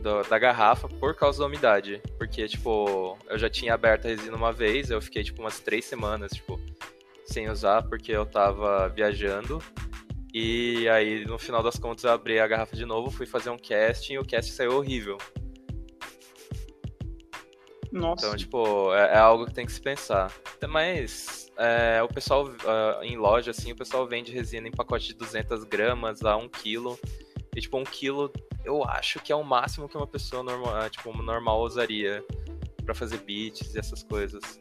do, 0.01 0.21
da 0.23 0.37
garrafa 0.37 0.89
por 0.89 1.15
causa 1.15 1.39
da 1.39 1.45
umidade. 1.45 2.01
Porque, 2.17 2.47
tipo, 2.47 3.17
eu 3.29 3.37
já 3.37 3.49
tinha 3.49 3.73
aberto 3.73 4.05
a 4.05 4.09
resina 4.09 4.35
uma 4.35 4.51
vez, 4.51 4.89
eu 4.89 5.01
fiquei, 5.01 5.23
tipo, 5.23 5.41
umas 5.41 5.59
três 5.59 5.85
semanas, 5.85 6.31
tipo, 6.33 6.59
sem 7.25 7.49
usar, 7.49 7.83
porque 7.83 8.11
eu 8.11 8.25
tava 8.25 8.89
viajando. 8.89 9.63
E 10.33 10.87
aí, 10.89 11.23
no 11.25 11.39
final 11.39 11.63
das 11.63 11.79
contas, 11.79 12.03
eu 12.03 12.11
abri 12.11 12.39
a 12.39 12.47
garrafa 12.47 12.75
de 12.75 12.85
novo, 12.85 13.09
fui 13.09 13.25
fazer 13.25 13.49
um 13.49 13.57
casting 13.57 14.13
e 14.13 14.19
o 14.19 14.25
casting 14.25 14.51
saiu 14.51 14.73
horrível. 14.73 15.17
Nossa. 17.89 18.25
Então, 18.25 18.37
tipo, 18.37 18.93
é, 18.93 19.13
é 19.13 19.17
algo 19.17 19.45
que 19.45 19.53
tem 19.53 19.65
que 19.65 19.71
se 19.71 19.79
pensar. 19.79 20.29
Mas 20.67 21.44
é, 21.57 22.01
o 22.03 22.07
pessoal, 22.07 22.45
uh, 22.45 23.03
em 23.03 23.17
loja, 23.17 23.51
assim, 23.51 23.71
o 23.71 23.75
pessoal 23.75 24.07
vende 24.07 24.31
resina 24.31 24.67
em 24.67 24.71
pacote 24.71 25.07
de 25.07 25.13
200 25.15 25.63
gramas 25.63 26.23
a 26.23 26.35
1 26.35 26.49
quilo. 26.49 26.99
E, 27.55 27.61
tipo, 27.61 27.77
1 27.77 27.83
quilo 27.85 28.31
eu 28.65 28.83
acho 28.83 29.19
que 29.19 29.31
é 29.31 29.35
o 29.35 29.43
máximo 29.43 29.87
que 29.87 29.95
uma 29.95 30.07
pessoa 30.07 30.43
normal, 30.43 30.89
tipo, 30.89 31.15
normal 31.21 31.61
usaria 31.61 32.23
para 32.83 32.93
fazer 32.93 33.17
beats 33.19 33.73
e 33.73 33.79
essas 33.79 34.03
coisas. 34.03 34.59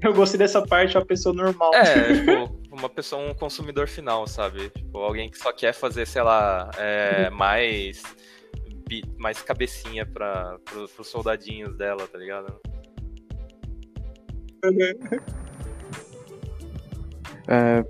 Eu 0.00 0.14
gostei 0.14 0.38
dessa 0.38 0.62
parte, 0.62 0.96
uma 0.96 1.04
pessoa 1.04 1.34
normal. 1.34 1.74
É, 1.74 2.14
tipo, 2.14 2.60
uma 2.70 2.88
pessoa, 2.88 3.22
um 3.22 3.34
consumidor 3.34 3.88
final, 3.88 4.26
sabe? 4.26 4.70
Tipo, 4.70 4.98
alguém 4.98 5.28
que 5.28 5.38
só 5.38 5.52
quer 5.52 5.72
fazer, 5.72 6.06
sei 6.06 6.22
lá, 6.22 6.70
é, 6.76 7.28
mais 7.30 8.02
mais 9.16 9.40
cabecinha 9.42 10.06
para 10.06 10.58
pros 10.64 11.08
soldadinhos 11.08 11.74
dela, 11.76 12.06
tá 12.06 12.18
ligado? 12.18 12.60
É, 17.46 17.84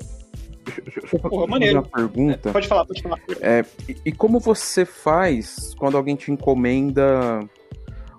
deixa, 0.64 0.80
deixa 0.80 1.00
eu 1.00 1.20
Porra, 1.20 1.48
fazer 1.48 1.72
uma 1.72 1.82
pergunta. 1.82 2.48
É, 2.48 2.52
pode 2.52 2.68
falar, 2.68 2.84
pode 2.84 3.02
falar. 3.02 3.20
É, 3.40 3.64
e, 3.88 3.96
e, 4.06 4.12
como 4.12 4.40
você 4.40 4.84
faz 4.84 5.74
quando 5.78 5.96
alguém 5.96 6.16
te 6.16 6.32
encomenda 6.32 7.40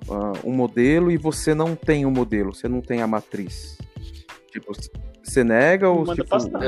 uh, 0.08 0.50
um 0.50 0.54
modelo 0.54 1.12
e 1.12 1.18
você 1.18 1.54
não 1.54 1.76
tem 1.76 2.06
o 2.06 2.10
um 2.10 2.12
modelo, 2.12 2.54
você 2.54 2.68
não 2.68 2.82
tem 2.82 3.02
a 3.02 3.08
matriz? 3.08 3.78
Tipo, 4.52 4.72
você 5.22 5.44
nega 5.44 5.90
ou 5.90 6.06
tipo, 6.16 6.36
uh, 6.36 6.40
tipo, 6.40 6.60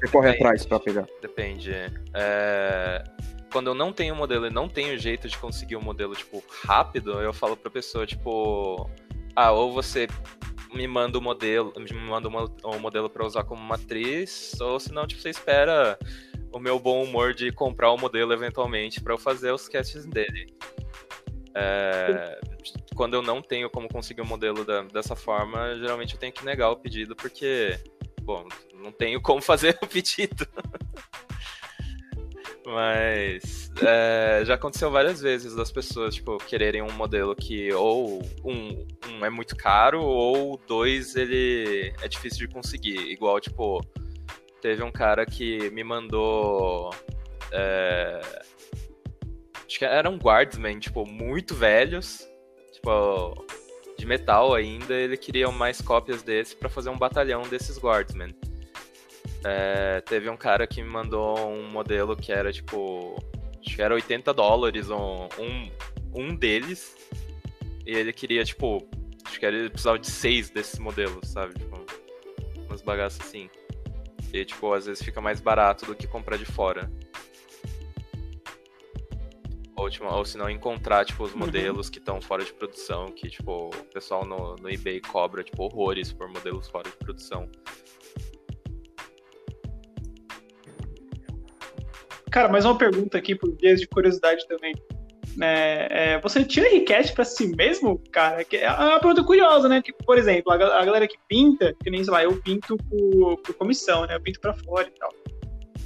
você 0.00 0.08
corre 0.08 0.30
atrás 0.30 0.64
para 0.64 0.80
pegar? 0.80 1.06
Depende. 1.20 1.72
É, 2.14 3.04
quando 3.52 3.66
eu 3.66 3.74
não 3.74 3.92
tenho 3.92 4.14
o 4.14 4.16
modelo 4.16 4.46
e 4.46 4.50
não 4.50 4.68
tenho 4.68 4.98
jeito 4.98 5.28
de 5.28 5.36
conseguir 5.36 5.76
o 5.76 5.80
um 5.80 5.82
modelo, 5.82 6.14
tipo, 6.14 6.42
rápido, 6.64 7.20
eu 7.20 7.32
falo 7.32 7.56
pra 7.56 7.70
pessoa, 7.70 8.06
tipo, 8.06 8.88
ah, 9.34 9.52
ou 9.52 9.72
você 9.72 10.06
me 10.74 10.86
manda 10.86 11.18
o 11.18 11.20
modelo, 11.20 11.72
me 11.76 11.92
manda 11.94 12.28
o 12.28 12.78
modelo 12.78 13.10
para 13.10 13.24
usar 13.24 13.44
como 13.44 13.62
matriz, 13.62 14.58
ou 14.60 14.78
senão, 14.78 15.06
tipo, 15.06 15.20
você 15.20 15.30
espera 15.30 15.98
o 16.52 16.58
meu 16.58 16.78
bom 16.78 17.02
humor 17.02 17.34
de 17.34 17.52
comprar 17.52 17.90
o 17.92 17.98
modelo 17.98 18.32
eventualmente 18.32 19.00
para 19.00 19.14
eu 19.14 19.18
fazer 19.18 19.52
os 19.52 19.68
casts 19.68 20.06
dele. 20.06 20.52
É, 21.54 22.40
quando 22.94 23.14
eu 23.14 23.22
não 23.22 23.42
tenho 23.42 23.68
como 23.68 23.88
conseguir 23.88 24.20
o 24.20 24.24
um 24.24 24.28
modelo 24.28 24.64
da, 24.64 24.82
dessa 24.82 25.16
forma, 25.16 25.76
geralmente 25.78 26.14
eu 26.14 26.20
tenho 26.20 26.32
que 26.32 26.44
negar 26.44 26.70
o 26.70 26.76
pedido, 26.76 27.16
porque, 27.16 27.78
bom, 28.22 28.46
não 28.74 28.92
tenho 28.92 29.20
como 29.20 29.40
fazer 29.42 29.78
o 29.82 29.86
pedido. 29.86 30.46
Mas 32.70 33.70
é, 33.82 34.42
já 34.44 34.54
aconteceu 34.54 34.90
várias 34.90 35.20
vezes 35.20 35.54
das 35.56 35.72
pessoas, 35.72 36.14
tipo, 36.14 36.38
quererem 36.38 36.82
um 36.82 36.92
modelo 36.92 37.34
que 37.34 37.72
ou 37.72 38.22
um, 38.44 38.86
um, 39.08 39.24
é 39.24 39.30
muito 39.30 39.56
caro, 39.56 40.00
ou 40.00 40.56
dois, 40.68 41.16
ele 41.16 41.92
é 42.00 42.06
difícil 42.06 42.46
de 42.46 42.54
conseguir. 42.54 42.96
Igual, 43.10 43.40
tipo, 43.40 43.80
teve 44.62 44.82
um 44.84 44.92
cara 44.92 45.26
que 45.26 45.68
me 45.70 45.82
mandou. 45.82 46.94
É, 47.50 48.20
acho 49.66 49.78
que 49.78 49.84
eram 49.84 50.16
guardsmen, 50.16 50.78
tipo, 50.78 51.04
muito 51.04 51.54
velhos. 51.54 52.28
Tipo, 52.72 53.44
de 53.98 54.06
metal 54.06 54.54
ainda. 54.54 54.94
Ele 54.94 55.16
queria 55.16 55.50
mais 55.50 55.80
cópias 55.80 56.22
desse 56.22 56.54
para 56.54 56.68
fazer 56.68 56.88
um 56.90 56.96
batalhão 56.96 57.42
desses 57.42 57.78
guardsmen. 57.78 58.34
É, 59.44 60.00
teve 60.02 60.28
um 60.28 60.36
cara 60.36 60.66
que 60.66 60.82
me 60.82 60.88
mandou 60.88 61.38
um 61.48 61.68
modelo 61.70 62.16
que 62.16 62.32
era 62.32 62.52
tipo. 62.52 63.16
Acho 63.64 63.76
que 63.76 63.82
era 63.82 63.94
80 63.94 64.32
dólares 64.32 64.90
um, 64.90 65.28
um, 65.38 65.70
um 66.14 66.34
deles. 66.34 66.96
E 67.86 67.94
ele 67.94 68.12
queria, 68.12 68.44
tipo. 68.44 68.86
Acho 69.24 69.38
que 69.38 69.46
ele 69.46 69.70
precisava 69.70 69.98
de 69.98 70.10
seis 70.10 70.50
desses 70.50 70.78
modelos, 70.78 71.28
sabe? 71.28 71.54
Tipo, 71.54 71.84
umas 72.66 72.82
bagaças 72.82 73.20
assim. 73.26 73.48
E, 74.32 74.44
tipo, 74.44 74.72
às 74.72 74.86
vezes 74.86 75.02
fica 75.02 75.20
mais 75.20 75.40
barato 75.40 75.86
do 75.86 75.94
que 75.94 76.06
comprar 76.06 76.36
de 76.36 76.44
fora. 76.44 76.90
Ou, 79.76 79.88
tipo, 79.88 80.04
ou 80.04 80.24
se 80.24 80.36
não 80.36 80.50
encontrar, 80.50 81.04
tipo, 81.04 81.24
os 81.24 81.32
uhum. 81.32 81.38
modelos 81.38 81.88
que 81.88 81.98
estão 81.98 82.20
fora 82.20 82.44
de 82.44 82.52
produção, 82.52 83.06
que, 83.06 83.28
tipo, 83.30 83.68
o 83.68 83.84
pessoal 83.92 84.26
no, 84.26 84.54
no 84.56 84.70
eBay 84.70 85.00
cobra, 85.00 85.42
tipo, 85.42 85.62
horrores 85.64 86.12
por 86.12 86.28
modelos 86.28 86.68
fora 86.68 86.88
de 86.88 86.96
produção. 86.96 87.48
Cara, 92.30 92.48
mais 92.48 92.64
uma 92.64 92.78
pergunta 92.78 93.18
aqui 93.18 93.34
por 93.34 93.50
vias 93.56 93.80
de 93.80 93.88
curiosidade 93.88 94.46
também. 94.46 94.72
É, 95.40 95.88
é, 96.14 96.20
você 96.20 96.44
tira 96.44 96.68
request 96.68 97.14
para 97.14 97.24
si 97.24 97.48
mesmo, 97.56 98.00
cara? 98.12 98.44
É 98.52 98.70
uma 98.70 99.00
pergunta 99.00 99.24
curiosa, 99.24 99.68
né? 99.68 99.82
Que, 99.82 99.92
por 99.92 100.16
exemplo, 100.18 100.52
a, 100.52 100.54
a, 100.54 100.84
galera 100.84 101.06
que 101.06 101.16
pinta, 101.28 101.74
que 101.82 101.90
nem 101.90 102.02
sei 102.02 102.12
lá, 102.12 102.22
eu 102.22 102.36
pinto 102.40 102.76
por, 102.76 103.36
por 103.38 103.54
comissão, 103.54 104.06
né? 104.06 104.16
Eu 104.16 104.20
pinto 104.20 104.40
para 104.40 104.54
fora 104.54 104.86
e 104.88 104.98
tal. 104.98 105.10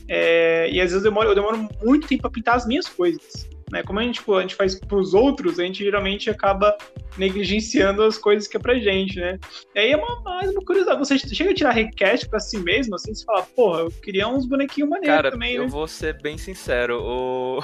É, 0.09 0.69
e 0.71 0.81
às 0.81 0.91
vezes 0.91 0.97
eu 1.05 1.11
demoro, 1.11 1.31
eu 1.31 1.35
demoro 1.35 1.69
muito 1.83 2.07
tempo 2.07 2.23
para 2.23 2.31
pintar 2.31 2.57
as 2.57 2.67
minhas 2.67 2.87
coisas. 2.87 3.49
Né? 3.75 3.83
Como 3.83 3.99
a 3.99 4.05
gente, 4.05 4.21
tipo, 4.21 4.37
a 4.37 4.41
gente 4.41 4.55
faz 4.55 4.79
pros 4.79 5.15
outros, 5.15 5.59
a 5.59 5.65
gente 5.65 5.83
geralmente 5.83 6.31
acaba 6.31 6.79
negligenciando 7.19 8.05
as 8.05 8.17
coisas 8.17 8.47
que 8.47 8.57
é 8.57 8.61
pra 8.61 8.79
gente, 8.79 9.19
né? 9.19 9.37
E 9.75 9.81
aí 9.81 9.91
é 9.91 9.97
uma, 9.97 10.21
mais 10.21 10.49
uma 10.53 10.65
curiosidade. 10.65 11.01
Você 11.01 11.19
chega 11.19 11.51
a 11.51 11.55
tirar 11.55 11.73
request 11.73 12.29
pra 12.29 12.39
si 12.39 12.57
mesmo, 12.59 12.95
assim, 12.95 13.13
você 13.13 13.25
fala, 13.25 13.43
porra, 13.43 13.81
eu 13.81 13.91
queria 13.91 14.29
uns 14.29 14.47
bonequinhos 14.47 14.89
maneiros 14.89 15.17
Cara, 15.17 15.33
também, 15.33 15.57
eu 15.57 15.65
né? 15.65 15.69
vou 15.69 15.89
ser 15.89 16.23
bem 16.23 16.39
sincero, 16.39 17.03
o, 17.03 17.59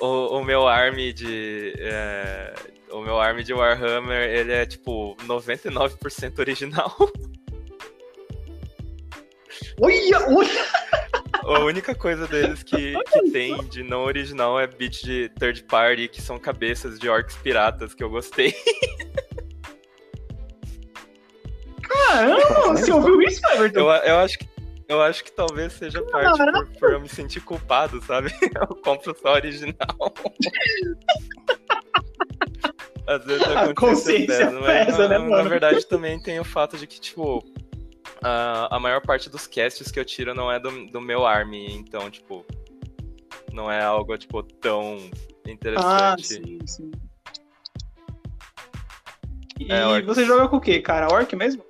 o, 0.00 0.38
o 0.38 0.44
meu 0.44 0.66
arm 0.66 0.96
de... 1.12 1.74
É... 1.76 2.54
O 2.90 3.02
meu 3.02 3.18
arm 3.20 3.42
de 3.42 3.52
Warhammer, 3.52 4.22
ele 4.22 4.52
é 4.52 4.64
tipo 4.64 5.16
99% 5.26 6.38
original. 6.38 6.96
Olha, 9.80 10.28
olha! 10.28 11.13
A 11.46 11.60
única 11.60 11.94
coisa 11.94 12.26
deles 12.26 12.62
que, 12.62 12.94
que 13.12 13.30
tem 13.30 13.62
de 13.64 13.82
não 13.82 14.04
original 14.04 14.58
é 14.58 14.66
beat 14.66 15.04
de 15.04 15.28
third 15.38 15.62
party, 15.64 16.08
que 16.08 16.22
são 16.22 16.38
cabeças 16.38 16.98
de 16.98 17.08
orcs 17.08 17.36
piratas, 17.36 17.94
que 17.94 18.02
eu 18.02 18.10
gostei. 18.10 18.54
Caramba, 21.82 22.72
você 22.72 22.92
ouviu 22.92 23.20
isso, 23.22 23.40
Everton? 23.52 23.80
Eu, 23.80 23.86
eu 23.86 24.18
acho 24.18 24.38
que 24.38 24.54
eu 24.86 25.00
acho 25.00 25.24
que 25.24 25.32
talvez 25.32 25.72
seja 25.72 26.02
parte 26.02 26.38
por, 26.38 26.66
por, 26.78 26.92
eu 26.92 27.00
me 27.00 27.08
sentir 27.08 27.40
culpado, 27.40 28.02
sabe? 28.02 28.30
Eu 28.54 28.76
compro 28.76 29.16
só 29.18 29.32
original. 29.32 29.74
Às 33.06 33.24
vezes 33.24 33.42
a 33.48 33.74
consciência 33.74 34.46
pesa, 34.46 34.60
pesa 34.60 35.08
né, 35.08 35.18
na, 35.18 35.24
mano? 35.24 35.42
Na 35.42 35.48
verdade, 35.48 35.86
também 35.86 36.22
tem 36.22 36.38
o 36.38 36.44
fato 36.44 36.76
de 36.76 36.86
que, 36.86 37.00
tipo, 37.00 37.42
uh, 38.24 38.68
a 38.70 38.80
maior 38.80 39.02
parte 39.02 39.28
dos 39.28 39.46
casts 39.46 39.92
que 39.92 40.00
eu 40.00 40.04
tiro 40.04 40.34
não 40.34 40.50
é 40.50 40.58
do, 40.58 40.86
do 40.86 41.00
meu 41.00 41.26
army, 41.26 41.74
então, 41.74 42.10
tipo, 42.10 42.44
não 43.52 43.70
é 43.70 43.82
algo, 43.82 44.16
tipo, 44.16 44.42
tão 44.42 44.98
interessante. 45.46 45.84
Ah, 45.84 46.16
sim, 46.18 46.58
sim. 46.66 46.90
E 49.60 49.70
é, 49.70 50.02
você 50.02 50.24
joga 50.24 50.48
com 50.48 50.56
o 50.56 50.60
quê, 50.60 50.80
cara? 50.80 51.12
Orc 51.12 51.34
mesmo? 51.36 51.64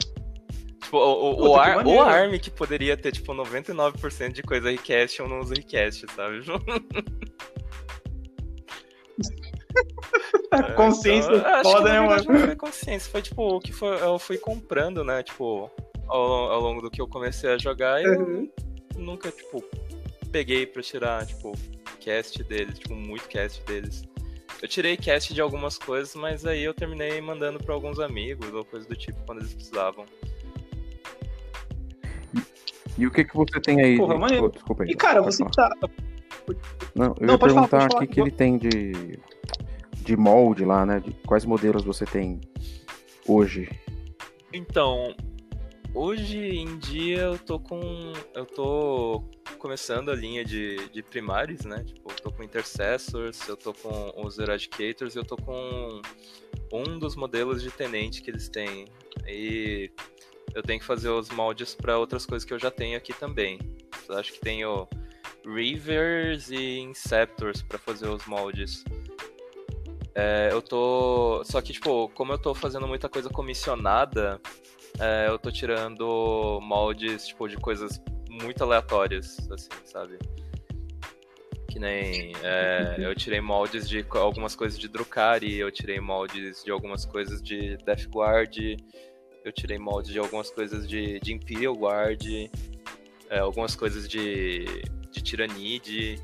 Tipo, 0.80 0.96
o, 0.96 1.34
o, 1.34 1.48
o, 1.48 1.56
ar, 1.56 1.86
o 1.86 2.00
ARM 2.00 2.38
que 2.38 2.50
poderia 2.50 2.96
ter, 2.96 3.12
tipo, 3.12 3.34
99% 3.34 4.32
de 4.32 4.42
coisa 4.42 4.70
request, 4.70 5.20
eu 5.20 5.28
não 5.28 5.40
uso 5.40 5.52
request, 5.54 6.06
sabe? 6.14 6.40
a 10.50 10.62
consciência 10.74 11.34
então, 11.34 11.62
foda, 11.62 11.92
né, 11.92 12.00
mano? 12.00 12.24
Não 12.24 12.40
foi 12.40 12.56
consciência, 12.56 13.10
foi 13.10 13.22
tipo 13.22 13.56
o 13.56 13.60
que 13.60 13.72
foi, 13.72 14.00
eu 14.00 14.18
fui 14.18 14.38
comprando, 14.38 15.04
né? 15.04 15.22
Tipo, 15.22 15.70
ao, 16.08 16.52
ao 16.52 16.60
longo 16.60 16.82
do 16.82 16.90
que 16.90 17.00
eu 17.00 17.08
comecei 17.08 17.50
a 17.50 17.58
jogar 17.58 18.02
e 18.02 18.06
uhum. 18.06 18.48
eu 18.94 19.00
nunca, 19.00 19.30
tipo, 19.30 19.62
peguei 20.30 20.66
pra 20.66 20.82
tirar, 20.82 21.26
tipo, 21.26 21.52
cast 22.00 22.42
deles, 22.44 22.78
tipo, 22.78 22.94
muito 22.94 23.28
cast 23.28 23.62
deles. 23.64 24.02
Eu 24.60 24.68
tirei 24.68 24.96
cast 24.96 25.34
de 25.34 25.40
algumas 25.40 25.78
coisas, 25.78 26.14
mas 26.14 26.46
aí 26.46 26.64
eu 26.64 26.72
terminei 26.72 27.20
mandando 27.20 27.58
para 27.58 27.74
alguns 27.74 27.98
amigos 27.98 28.52
ou 28.52 28.64
coisa 28.64 28.88
do 28.88 28.96
tipo 28.96 29.18
quando 29.26 29.40
eles 29.40 29.52
precisavam. 29.52 30.06
E 32.96 33.06
o 33.06 33.10
que 33.10 33.24
que 33.24 33.36
você 33.36 33.60
tem 33.60 33.80
aí? 33.80 33.96
Porra, 33.96 34.28
de... 34.28 34.38
oh, 34.38 34.48
desculpa 34.48 34.84
aí. 34.84 34.90
E 34.90 34.94
cara, 34.94 35.20
você 35.20 35.44
falar. 35.54 35.70
tá. 35.76 35.88
Não, 36.94 37.06
eu 37.20 37.26
Não, 37.26 37.34
ia 37.34 37.38
perguntar 37.38 37.92
o 37.92 37.98
que, 37.98 38.06
que 38.06 38.20
ele 38.20 38.30
tem 38.30 38.56
de, 38.56 39.18
de 39.92 40.16
molde 40.16 40.64
lá, 40.64 40.86
né? 40.86 41.00
De 41.00 41.12
quais 41.26 41.44
modelos 41.44 41.82
você 41.82 42.04
tem 42.04 42.40
hoje? 43.26 43.68
Então, 44.52 45.14
Hoje 45.94 46.38
em 46.38 46.76
dia 46.76 47.20
eu 47.20 47.38
tô 47.38 47.60
com. 47.60 47.80
Eu 48.34 48.44
tô 48.44 49.22
começando 49.60 50.10
a 50.10 50.14
linha 50.14 50.44
de, 50.44 50.88
de 50.88 51.04
primários, 51.04 51.64
né? 51.64 51.84
Tipo, 51.84 52.10
eu 52.10 52.16
tô 52.16 52.32
com 52.32 52.42
Intercessors, 52.42 53.46
eu 53.48 53.56
tô 53.56 53.72
com 53.72 54.12
os 54.26 54.36
Eradicators 54.40 55.14
eu 55.14 55.24
tô 55.24 55.36
com 55.36 56.02
um 56.72 56.98
dos 56.98 57.14
modelos 57.14 57.62
de 57.62 57.70
tenente 57.70 58.22
que 58.22 58.30
eles 58.30 58.48
têm. 58.48 58.86
E 59.24 59.88
eu 60.52 60.64
tenho 60.64 60.80
que 60.80 60.84
fazer 60.84 61.10
os 61.10 61.30
moldes 61.30 61.76
para 61.76 61.96
outras 61.96 62.26
coisas 62.26 62.44
que 62.44 62.52
eu 62.52 62.58
já 62.58 62.72
tenho 62.72 62.98
aqui 62.98 63.12
também. 63.12 63.60
Eu 64.08 64.18
acho 64.18 64.32
que 64.32 64.40
tenho 64.40 64.88
Reavers 65.46 66.50
e 66.50 66.80
Inceptors 66.80 67.62
para 67.62 67.78
fazer 67.78 68.08
os 68.08 68.26
moldes. 68.26 68.82
É, 70.12 70.48
eu 70.50 70.60
tô. 70.60 71.44
Só 71.44 71.62
que, 71.62 71.72
tipo, 71.72 72.08
como 72.10 72.32
eu 72.32 72.38
tô 72.38 72.52
fazendo 72.52 72.88
muita 72.88 73.08
coisa 73.08 73.30
comissionada, 73.30 74.40
é, 75.00 75.26
eu 75.28 75.38
tô 75.38 75.50
tirando 75.50 76.60
moldes, 76.62 77.26
tipo, 77.26 77.48
de 77.48 77.56
coisas 77.56 78.00
muito 78.28 78.62
aleatórias, 78.62 79.38
assim, 79.50 79.68
sabe? 79.84 80.18
Que 81.68 81.78
nem. 81.78 82.32
É, 82.42 82.96
eu 82.98 83.14
tirei 83.14 83.40
moldes 83.40 83.88
de 83.88 84.04
algumas 84.10 84.54
coisas 84.54 84.78
de 84.78 84.88
Drukari, 84.88 85.56
eu 85.56 85.70
tirei 85.72 86.00
moldes 86.00 86.62
de 86.62 86.70
algumas 86.70 87.04
coisas 87.04 87.42
de 87.42 87.76
Death 87.78 88.06
Guard, 88.08 88.56
eu 89.44 89.52
tirei 89.52 89.78
moldes 89.78 90.12
de 90.12 90.18
algumas 90.18 90.50
coisas 90.50 90.88
de, 90.88 91.18
de 91.20 91.32
Imperial 91.32 91.74
Guard, 91.74 92.24
é, 93.28 93.38
algumas 93.40 93.74
coisas 93.74 94.08
de, 94.08 94.64
de 95.10 95.22
Tyrannid. 95.22 96.22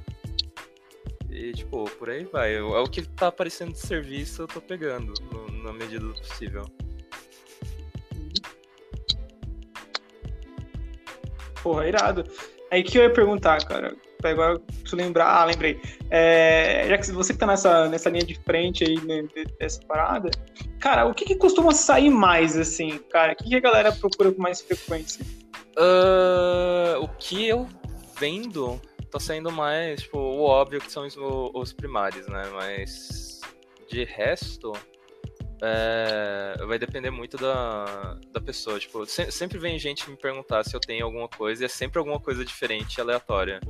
E, 1.29 1.53
tipo, 1.53 1.85
por 1.91 2.11
aí 2.11 2.25
vai. 2.25 2.55
É 2.55 2.63
o 2.63 2.87
que 2.87 3.03
tá 3.03 3.29
aparecendo 3.29 3.73
de 3.73 3.79
serviço, 3.79 4.43
eu 4.43 4.49
tô 4.49 4.61
pegando, 4.61 5.13
no, 5.33 5.63
na 5.63 5.73
medida 5.73 6.05
do 6.05 6.15
possível. 6.15 6.65
Porra, 11.63 11.87
irado. 11.87 12.25
Aí 12.71 12.83
que 12.83 12.99
eu 12.99 13.03
ia 13.03 13.11
perguntar, 13.13 13.65
cara. 13.67 13.97
Agora, 14.23 14.59
preciso 14.59 14.97
lembrar. 14.97 15.27
Ah, 15.27 15.45
lembrei. 15.45 15.81
É, 16.11 16.87
já 16.89 16.99
que 16.99 17.11
você 17.11 17.33
que 17.33 17.39
tá 17.39 17.47
nessa, 17.47 17.89
nessa 17.89 18.11
linha 18.11 18.25
de 18.25 18.35
frente 18.35 18.85
aí, 18.85 19.01
né, 19.01 19.27
dessa 19.59 19.81
parada, 19.87 20.31
cara, 20.79 21.07
o 21.07 21.15
que, 21.15 21.25
que 21.25 21.35
costuma 21.35 21.73
sair 21.73 22.11
mais, 22.11 22.57
assim, 22.57 22.99
cara? 23.11 23.33
O 23.33 23.37
que, 23.37 23.45
que 23.45 23.57
a 23.57 23.61
galera 23.61 23.93
procura 23.93 24.31
com 24.31 24.41
mais 24.41 24.61
frequência? 24.61 25.25
Uh, 25.77 27.03
o 27.03 27.09
que 27.19 27.49
eu 27.49 27.67
vendo 28.19 28.81
tá 29.11 29.19
saindo 29.19 29.51
mais, 29.51 30.03
tipo, 30.03 30.19
o 30.19 30.43
óbvio 30.43 30.81
que 30.81 30.93
são 30.93 31.07
os, 31.07 31.17
os 31.17 31.73
primários, 31.73 32.27
né? 32.29 32.43
Mas 32.53 33.41
de 33.89 34.05
resto, 34.05 34.73
é, 35.63 36.55
vai 36.67 36.79
depender 36.79 37.11
muito 37.11 37.37
da, 37.37 38.19
da 38.33 38.41
pessoa. 38.41 38.79
Tipo, 38.79 39.05
se, 39.07 39.31
sempre 39.31 39.59
vem 39.59 39.79
gente 39.79 40.09
me 40.09 40.17
perguntar 40.17 40.65
se 40.65 40.75
eu 40.75 40.81
tenho 40.81 41.05
alguma 41.05 41.29
coisa 41.29 41.63
e 41.63 41.67
é 41.67 41.69
sempre 41.69 41.99
alguma 41.99 42.21
coisa 42.21 42.45
diferente 42.45 43.01
aleatória. 43.01 43.61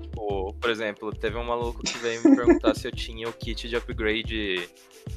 Tipo, 0.00 0.54
por 0.54 0.70
exemplo, 0.70 1.12
teve 1.12 1.36
um 1.36 1.44
maluco 1.44 1.82
que 1.82 1.98
veio 1.98 2.22
me 2.22 2.36
perguntar 2.36 2.74
se 2.74 2.86
eu 2.88 2.92
tinha 2.92 3.28
o 3.28 3.32
kit 3.32 3.68
de 3.68 3.76
upgrade 3.76 4.68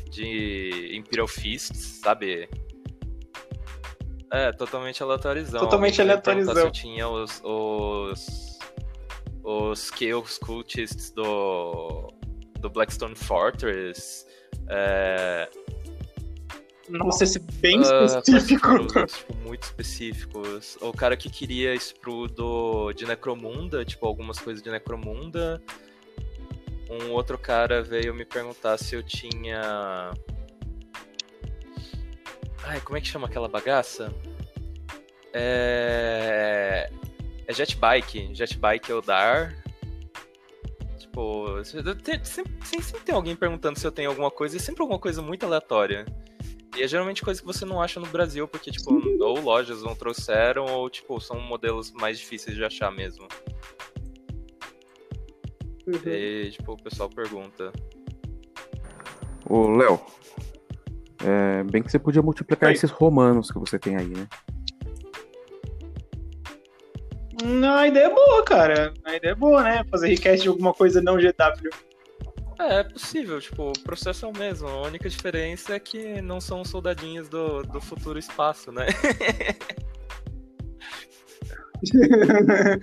de 0.10 0.92
Imperial 0.96 1.28
Fist, 1.28 1.74
sabe? 1.76 2.50
É, 4.32 4.52
totalmente 4.52 5.02
aleatorizão. 5.02 5.60
Totalmente 5.62 6.02
aleatorizão. 6.02 6.54
Se 6.54 6.62
eu 6.62 6.72
tinha 6.72 7.08
os, 7.08 7.42
os 7.44 8.50
os 9.44 9.90
Chaos 9.90 10.38
Cultists 10.38 11.12
do, 11.12 12.14
do 12.60 12.70
Blackstone 12.70 13.16
Fortress. 13.16 14.26
É... 14.70 15.50
Nossa, 16.90 17.24
esse 17.24 17.38
é 17.38 17.42
bem 17.56 17.80
uh, 17.80 18.06
específico. 18.06 18.88
tipo, 18.88 19.36
muito 19.46 19.64
específicos. 19.64 20.78
O 20.82 20.92
cara 20.92 21.16
que 21.16 21.30
queria 21.30 21.74
sprue 21.76 22.28
do, 22.28 22.92
de 22.94 23.06
Necromunda, 23.06 23.86
tipo, 23.86 24.08
algumas 24.08 24.40
coisas 24.40 24.64
de 24.64 24.72
Necromunda. 24.72 25.62
Um 26.90 27.12
outro 27.12 27.38
cara 27.38 27.84
veio 27.84 28.16
me 28.16 28.26
perguntar 28.26 28.78
se 28.80 28.96
eu 28.96 29.04
tinha. 29.04 30.12
Ai, 32.64 32.82
como 32.82 32.98
é 32.98 33.02
que 33.02 33.08
chama 33.08 33.28
aquela 33.28 33.48
bagaça? 33.48 34.12
É. 35.32 36.90
É 37.46 37.54
Jetbike. 37.54 38.34
Jetbike 38.34 38.92
Eldar. 38.92 39.56
Tipo, 41.10 41.64
sempre, 42.24 42.54
sempre 42.84 43.04
tem 43.04 43.16
alguém 43.16 43.36
perguntando 43.36 43.80
se 43.80 43.86
eu 43.86 43.92
tenho 43.92 44.10
alguma 44.10 44.30
coisa, 44.30 44.56
e 44.56 44.60
sempre 44.60 44.84
alguma 44.84 45.00
coisa 45.00 45.24
muito 45.24 45.44
aleatória. 45.44 46.06
E 46.78 46.84
é 46.84 46.88
geralmente 46.88 47.24
coisa 47.24 47.42
que 47.42 47.48
você 47.48 47.66
não 47.66 47.82
acha 47.82 48.00
no 48.00 48.06
Brasil, 48.06 48.48
porque, 48.48 48.70
tipo, 48.70 48.94
ou 49.20 49.42
lojas 49.42 49.82
não 49.82 49.96
trouxeram, 49.96 50.66
ou, 50.66 50.88
tipo, 50.88 51.20
são 51.20 51.40
modelos 51.40 51.92
mais 51.92 52.20
difíceis 52.20 52.56
de 52.56 52.64
achar 52.64 52.92
mesmo. 52.92 53.28
Uhum. 55.88 56.00
E, 56.06 56.52
tipo, 56.52 56.74
o 56.74 56.78
pessoal 56.78 57.10
pergunta. 57.10 57.74
Ô, 59.50 59.68
Léo, 59.68 60.00
é, 61.24 61.64
bem 61.64 61.82
que 61.82 61.92
você 61.92 61.98
podia 61.98 62.22
multiplicar 62.22 62.68
Oi. 62.68 62.76
esses 62.76 62.92
romanos 62.92 63.50
que 63.50 63.58
você 63.58 63.80
tem 63.80 63.96
aí, 63.96 64.10
né? 64.10 64.28
Não, 67.44 67.76
a 67.76 67.88
ideia 67.88 68.06
é 68.06 68.14
boa, 68.14 68.44
cara. 68.44 68.94
A 69.06 69.16
ideia 69.16 69.32
é 69.32 69.36
boa, 69.36 69.64
né? 69.64 69.84
Fazer 69.90 70.10
request 70.10 70.44
de 70.44 70.50
alguma 70.50 70.74
coisa 70.74 71.02
não 71.02 71.16
GW. 71.16 71.70
É, 72.60 72.80
é 72.80 72.84
possível, 72.84 73.40
tipo, 73.40 73.70
o 73.70 73.80
processo 73.84 74.26
é 74.26 74.30
o 74.30 74.38
mesmo. 74.38 74.68
A 74.68 74.82
única 74.82 75.08
diferença 75.10 75.74
é 75.76 75.80
que 75.80 76.22
não 76.22 76.42
são 76.42 76.66
soldadinhos 76.66 77.30
do, 77.30 77.64
do 77.64 77.80
futuro 77.80 78.20
espaço, 78.20 78.72
né? 78.72 78.88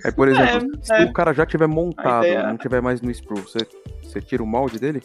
é, 0.03 0.11
por 0.11 0.27
exemplo, 0.27 0.79
é, 0.79 0.83
se 0.83 0.93
é. 0.93 1.05
o 1.05 1.13
cara 1.13 1.31
já 1.33 1.45
tiver 1.45 1.67
montado, 1.67 2.25
ideia... 2.25 2.47
não 2.47 2.57
tiver 2.57 2.81
mais 2.81 3.01
no 3.01 3.11
sprue, 3.11 3.41
você, 3.41 3.59
você 4.01 4.19
tira 4.19 4.41
o 4.41 4.47
molde 4.47 4.79
dele? 4.79 5.03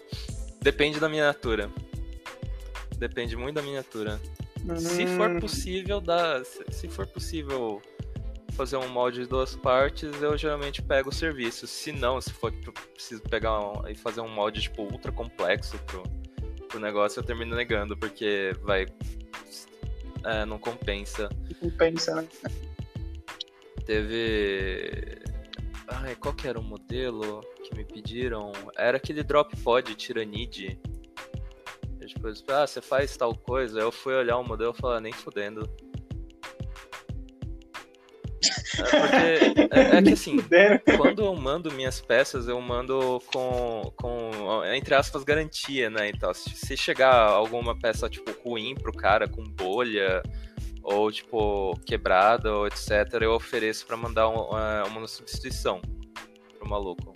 Depende 0.62 0.98
da 0.98 1.08
miniatura. 1.08 1.68
Depende 2.96 3.36
muito 3.36 3.56
da 3.56 3.62
miniatura. 3.62 4.18
Hum... 4.64 4.76
Se 4.76 5.06
for 5.06 5.38
possível, 5.38 6.00
dá. 6.00 6.42
Se 6.70 6.88
for 6.88 7.06
possível 7.06 7.82
fazer 8.52 8.76
um 8.76 8.88
molde 8.88 9.20
de 9.20 9.26
duas 9.26 9.56
partes, 9.56 10.20
eu 10.20 10.36
geralmente 10.36 10.82
pego 10.82 11.10
o 11.10 11.12
serviço. 11.12 11.66
Se 11.66 11.92
não, 11.92 12.20
se 12.20 12.32
for 12.32 12.52
preciso 12.94 13.22
pegar 13.22 13.58
um, 13.58 13.88
e 13.88 13.94
fazer 13.94 14.20
um 14.20 14.28
molde 14.28 14.60
tipo 14.60 14.82
ultra 14.82 15.10
complexo 15.10 15.78
pro, 15.86 16.02
pro 16.68 16.80
negócio, 16.80 17.20
eu 17.20 17.24
termino 17.24 17.56
negando, 17.56 17.96
porque 17.96 18.52
vai. 18.62 18.86
É, 20.24 20.44
não 20.44 20.58
compensa. 20.58 21.28
Compensa, 21.60 22.14
né? 22.14 22.28
Teve. 23.84 25.20
Ai, 25.88 26.14
qual 26.16 26.32
que 26.32 26.46
era 26.46 26.58
o 26.58 26.62
modelo 26.62 27.40
que 27.64 27.74
me 27.76 27.84
pediram? 27.84 28.52
Era 28.76 28.96
aquele 28.96 29.22
drop 29.22 29.56
pod 29.58 29.94
Tyrannid. 29.94 30.78
Tipo, 32.06 32.28
ah, 32.48 32.66
você 32.66 32.80
faz 32.80 33.16
tal 33.16 33.34
coisa. 33.34 33.80
Eu 33.80 33.92
fui 33.92 34.14
olhar 34.14 34.36
o 34.36 34.44
modelo 34.44 34.74
e 34.76 34.80
falei, 34.80 34.98
ah, 34.98 35.00
nem 35.00 35.12
fudendo. 35.12 35.68
É, 38.78 39.50
porque 39.50 39.74
é, 39.74 39.98
é, 39.98 40.02
que 40.02 40.12
assim, 40.12 40.36
quando 40.96 41.22
eu 41.24 41.34
mando 41.34 41.72
minhas 41.72 42.00
peças, 42.00 42.48
eu 42.48 42.60
mando 42.60 43.20
com, 43.26 43.92
com, 43.96 44.64
entre 44.74 44.94
aspas, 44.94 45.24
garantia, 45.24 45.90
né? 45.90 46.08
Então, 46.08 46.32
se 46.32 46.76
chegar 46.76 47.14
alguma 47.14 47.78
peça, 47.78 48.08
tipo, 48.08 48.30
ruim 48.42 48.74
pro 48.74 48.92
cara, 48.92 49.28
com 49.28 49.42
bolha, 49.44 50.22
ou, 50.82 51.10
tipo, 51.10 51.78
quebrada, 51.86 52.52
ou 52.52 52.66
etc., 52.66 52.90
eu 53.20 53.32
ofereço 53.32 53.86
para 53.86 53.96
mandar 53.96 54.28
uma, 54.28 54.84
uma 54.84 55.06
substituição 55.06 55.80
pro 56.58 56.68
maluco. 56.68 57.12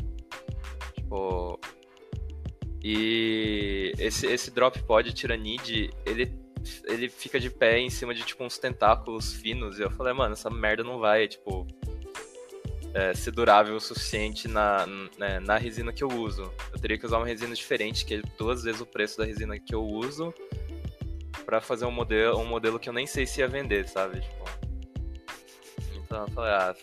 Tipo. 0.95 1.59
E 2.83 3.93
esse, 3.99 4.27
esse 4.27 4.51
drop 4.51 4.81
pod 4.85 5.13
Tyrannid, 5.13 5.91
ele 6.05 6.46
ele 6.85 7.09
fica 7.09 7.39
de 7.39 7.51
pé 7.51 7.79
em 7.79 7.91
cima 7.91 8.15
de, 8.15 8.23
tipo, 8.23 8.45
uns 8.45 8.59
tentáculos 8.59 9.33
finos. 9.33 9.79
E 9.79 9.83
eu 9.83 9.91
falei, 9.91 10.13
mano, 10.13 10.33
essa 10.33 10.51
merda 10.51 10.83
não 10.83 10.99
vai, 10.99 11.29
tipo, 11.29 11.67
é, 12.95 13.13
ser 13.13 13.31
durável 13.31 13.77
o 13.77 13.81
suficiente 13.81 14.49
na, 14.49 14.87
né, 15.19 15.39
na 15.41 15.59
resina 15.59 15.93
que 15.93 16.03
eu 16.03 16.09
uso. 16.09 16.51
Eu 16.73 16.81
teria 16.81 16.99
que 16.99 17.05
usar 17.05 17.19
uma 17.19 17.27
resina 17.27 17.55
diferente, 17.55 18.07
que 18.07 18.15
é 18.15 18.23
duas 18.39 18.63
vezes 18.63 18.81
o 18.81 18.87
preço 18.87 19.19
da 19.19 19.25
resina 19.25 19.59
que 19.59 19.75
eu 19.75 19.85
uso, 19.85 20.33
para 21.45 21.61
fazer 21.61 21.85
um 21.85 21.91
modelo, 21.91 22.39
um 22.39 22.47
modelo 22.47 22.79
que 22.79 22.89
eu 22.89 22.93
nem 22.93 23.07
sei 23.07 23.27
se 23.27 23.41
ia 23.41 23.49
vender, 23.49 23.87
sabe? 23.87 24.21
Tipo... 24.21 24.45
Então 25.95 26.23
eu 26.23 26.29
falei, 26.31 26.53
ah, 26.53 26.75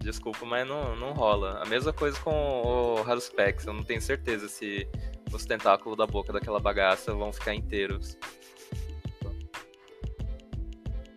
desculpa, 0.00 0.44
mas 0.44 0.66
não, 0.66 0.96
não 0.96 1.12
rola. 1.12 1.62
A 1.62 1.66
mesma 1.66 1.92
coisa 1.92 2.18
com 2.20 2.32
o 2.32 2.98
Haruspex, 3.08 3.66
eu 3.66 3.72
não 3.72 3.84
tenho 3.84 4.02
certeza 4.02 4.48
se 4.48 4.88
os 5.32 5.44
tentáculos 5.44 5.96
da 5.96 6.06
boca 6.06 6.32
daquela 6.32 6.58
bagaça 6.58 7.14
vão 7.14 7.32
ficar 7.32 7.54
inteiros. 7.54 8.18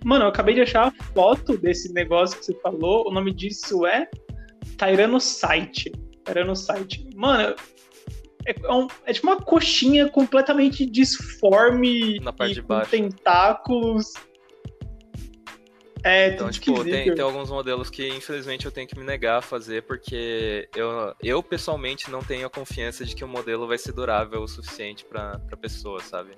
Mano, 0.04 0.26
eu 0.26 0.30
acabei 0.30 0.56
de 0.56 0.62
achar 0.62 0.88
a 0.88 1.04
foto 1.14 1.58
desse 1.58 1.93
negócio 1.93 2.38
que 2.39 2.45
você 2.45 2.54
falou. 2.62 3.08
O 3.08 3.12
nome 3.12 3.34
disso 3.34 3.86
é 3.86 4.10
Tyrannocyte. 4.78 5.91
Tyrannocyte. 6.24 7.08
Mano, 7.16 7.56
é, 8.45 8.56
é, 8.64 8.74
um, 8.74 8.88
é, 9.06 9.14
tipo 9.14 9.28
uma 9.28 9.38
coxinha 9.38 10.10
completamente 10.10 10.86
disforme 10.86 12.20
Na 12.20 12.34
parte 12.34 12.56
de 12.56 12.62
baixo. 12.62 12.91
tentáculos. 12.91 14.14
É, 16.04 16.30
então, 16.30 16.49
tipo, 16.49 16.84
tem, 16.84 17.14
tem, 17.14 17.24
alguns 17.24 17.52
modelos 17.52 17.91
que 17.91 18.08
infelizmente 18.08 18.66
eu 18.66 18.72
tenho 18.72 18.88
que 18.88 18.97
me 18.97 19.06
negar 19.06 19.38
a 19.38 19.41
fazer 19.41 19.84
porque 19.84 20.68
eu, 20.76 21.14
eu 21.22 21.43
pessoalmente 21.43 22.10
não 22.10 22.24
tenho 22.24 22.47
a 22.47 22.49
confiança 22.49 23.06
de 23.06 23.16
que 23.16 23.24
o 23.24 23.28
modelo 23.28 23.68
vai 23.68 23.78
ser 23.78 23.91
durável 23.91 24.41
o 24.41 24.47
suficiente 24.47 25.06
pra, 25.06 25.38
pra 25.38 25.56
pessoa, 25.56 25.99
sabe? 25.99 26.32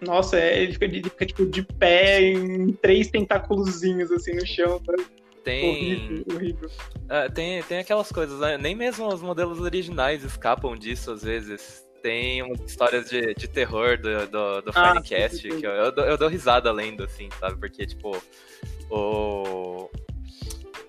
Nossa, 0.00 0.38
é, 0.38 0.62
ele, 0.62 0.72
fica, 0.74 0.84
ele 0.84 1.02
fica, 1.02 1.26
tipo, 1.26 1.46
de 1.46 1.62
pé 1.62 2.20
em 2.20 2.72
três 2.72 3.08
tentáculozinhos, 3.10 4.10
assim, 4.12 4.32
no 4.34 4.46
chão, 4.46 4.80
sabe? 4.84 5.06
Tem. 5.42 5.64
Horrível, 5.70 6.24
horrível. 6.34 6.70
Ah, 7.08 7.28
tem, 7.28 7.62
tem 7.62 7.78
aquelas 7.78 8.12
coisas, 8.12 8.38
né? 8.38 8.58
Nem 8.58 8.74
mesmo 8.74 9.06
os 9.08 9.22
modelos 9.22 9.60
originais 9.60 10.22
escapam 10.22 10.76
disso 10.76 11.10
às 11.10 11.22
vezes. 11.22 11.84
Tem 12.02 12.42
umas 12.42 12.60
histórias 12.60 13.08
de, 13.10 13.34
de 13.34 13.48
terror 13.48 13.96
do, 13.98 14.26
do, 14.28 14.60
do 14.62 14.70
Ah, 14.74 14.92
Finecast 15.02 15.36
sim, 15.42 15.50
sim. 15.50 15.60
que 15.60 15.66
eu, 15.66 15.70
eu, 15.72 15.90
dou- 15.92 16.04
eu 16.04 16.16
dou 16.16 16.28
risada 16.28 16.70
lendo, 16.70 17.02
assim, 17.02 17.28
sabe? 17.40 17.58
Porque, 17.58 17.84
tipo, 17.86 18.16
o. 18.90 19.88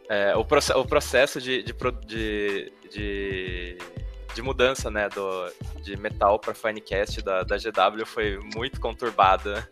é, 0.07 0.35
o, 0.35 0.45
proce- 0.45 0.73
o 0.73 0.85
processo 0.85 1.39
de, 1.41 1.63
de, 1.63 1.73
de, 2.05 2.71
de, 2.91 3.77
de 4.33 4.41
mudança, 4.41 4.89
né, 4.89 5.09
do, 5.09 5.51
de 5.81 5.97
metal 5.97 6.39
para 6.39 6.53
Finecast 6.53 7.21
da, 7.21 7.43
da 7.43 7.57
GW 7.57 8.05
foi 8.05 8.39
muito 8.55 8.79
conturbada. 8.79 9.67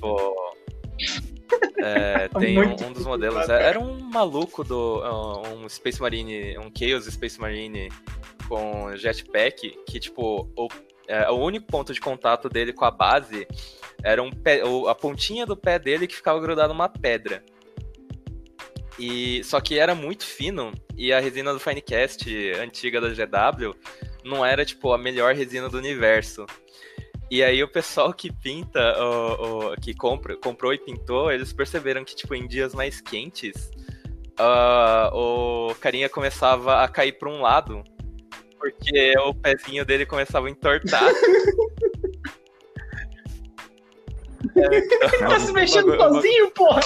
Pô, 0.00 0.34
é, 1.78 2.28
tem 2.38 2.58
um, 2.58 2.72
um 2.72 2.92
dos 2.92 3.06
modelos. 3.06 3.40
conturbada. 3.40 3.62
Era 3.62 3.78
um 3.78 3.98
maluco 4.00 4.64
do. 4.64 5.02
Um 5.54 5.68
Space 5.68 6.00
Marine. 6.00 6.58
Um 6.58 6.70
Chaos 6.76 7.06
Space 7.06 7.40
Marine 7.40 7.90
com 8.48 8.94
jetpack. 8.96 9.76
Que, 9.86 10.00
tipo, 10.00 10.48
o, 10.56 10.68
é, 11.06 11.30
o 11.30 11.36
único 11.36 11.66
ponto 11.66 11.92
de 11.92 12.00
contato 12.00 12.48
dele 12.48 12.72
com 12.72 12.84
a 12.84 12.90
base 12.90 13.46
era 14.02 14.22
um 14.22 14.30
pé, 14.30 14.62
a 14.88 14.94
pontinha 14.94 15.44
do 15.44 15.56
pé 15.56 15.78
dele 15.78 16.06
que 16.06 16.14
ficava 16.14 16.40
grudado 16.40 16.72
numa 16.72 16.88
pedra. 16.88 17.42
E, 18.98 19.42
só 19.44 19.60
que 19.60 19.78
era 19.78 19.94
muito 19.94 20.24
fino 20.24 20.72
e 20.96 21.12
a 21.12 21.20
resina 21.20 21.52
do 21.52 21.60
Finecast 21.60 22.26
antiga 22.60 23.00
da 23.00 23.08
GW 23.10 23.74
não 24.24 24.44
era 24.44 24.64
tipo 24.64 24.92
a 24.92 24.98
melhor 24.98 25.34
resina 25.34 25.68
do 25.68 25.78
universo. 25.78 26.44
E 27.30 27.42
aí 27.42 27.62
o 27.62 27.68
pessoal 27.68 28.12
que 28.12 28.32
pinta, 28.32 28.80
o, 29.02 29.72
o- 29.72 29.76
que 29.80 29.94
compra, 29.94 30.36
comprou 30.36 30.72
e 30.74 30.78
pintou, 30.78 31.30
eles 31.30 31.52
perceberam 31.52 32.04
que 32.04 32.16
tipo 32.16 32.34
em 32.34 32.46
dias 32.48 32.74
mais 32.74 33.00
quentes, 33.00 33.70
ah, 34.38 35.10
o 35.12 35.74
carinha 35.80 36.08
começava 36.08 36.82
a 36.82 36.88
cair 36.88 37.12
para 37.18 37.28
um 37.28 37.40
lado, 37.42 37.84
porque 38.58 39.14
o 39.18 39.34
pezinho 39.34 39.84
dele 39.84 40.06
começava 40.06 40.48
a 40.48 40.50
entortar. 40.50 41.04
Tá 45.18 45.40
se 45.40 45.52
mexendo 45.52 45.96
sozinho, 45.96 46.50
porra! 46.52 46.80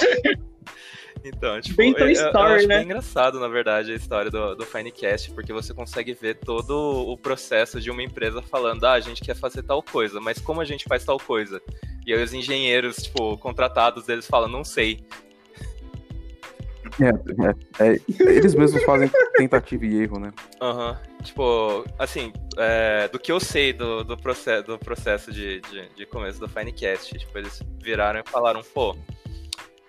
Então, 1.25 1.61
tipo, 1.61 1.77
Bem 1.77 1.93
Toy 1.95 2.03
eu- 2.03 2.20
eu, 2.20 2.27
Story, 2.27 2.53
acho 2.55 2.66
né? 2.66 2.77
bem 2.77 2.85
engraçado, 2.85 3.39
na 3.39 3.47
verdade, 3.49 3.93
a 3.93 3.95
história 3.95 4.31
do, 4.31 4.57
do 4.57 4.66
Finecast, 4.66 5.31
porque 5.33 5.53
você 5.53 5.73
consegue 5.73 6.14
ver 6.14 6.37
todo 6.37 6.73
o 6.77 7.16
processo 7.16 7.81
de 7.81 7.91
uma 7.91 8.03
empresa 8.03 8.43
falando, 8.43 8.85
ah, 8.85 8.93
a 8.93 9.01
gente 9.01 9.23
quer 9.23 9.37
fazer 9.37 9.62
tal 9.62 9.83
coisa, 9.83 10.20
mas 10.20 10.39
como 10.41 10.61
a 10.61 10.64
gente 10.64 10.85
faz 10.85 11.05
tal 11.05 11.18
coisa? 11.18 11.62
E 12.05 12.12
aí 12.12 12.23
os 12.23 12.33
engenheiros, 12.35 12.97
tipo, 12.97 13.39
contratados, 13.39 14.09
eles 14.09 14.27
falam, 14.27 14.49
não 14.49 14.64
sei. 14.64 15.05
É, 17.01 17.85
é, 17.87 17.93
é, 17.95 18.01
eles 18.20 18.55
mesmos 18.55 18.83
fazem 18.85 19.11
tentativa 19.37 19.87
e 19.87 20.03
erro, 20.03 20.18
né? 20.18 20.31
Aham. 20.61 21.01
Tipo, 21.23 21.85
assim, 21.99 22.33
é, 22.59 23.09
do 23.09 23.18
que 23.18 23.31
eu 23.33 23.39
sei 23.41 23.73
do, 23.73 24.03
do, 24.05 24.16
processo, 24.16 24.66
do 24.66 24.79
processo 24.79 25.33
de, 25.33 25.61
de, 25.61 25.89
de 25.97 26.05
começo 26.07 26.39
do 26.41 26.49
Finecast, 26.49 27.16
tipo, 27.16 27.39
eles 27.39 27.62
viraram 27.81 28.20
e 28.20 28.29
falaram, 28.31 28.61
pô, 28.75 28.95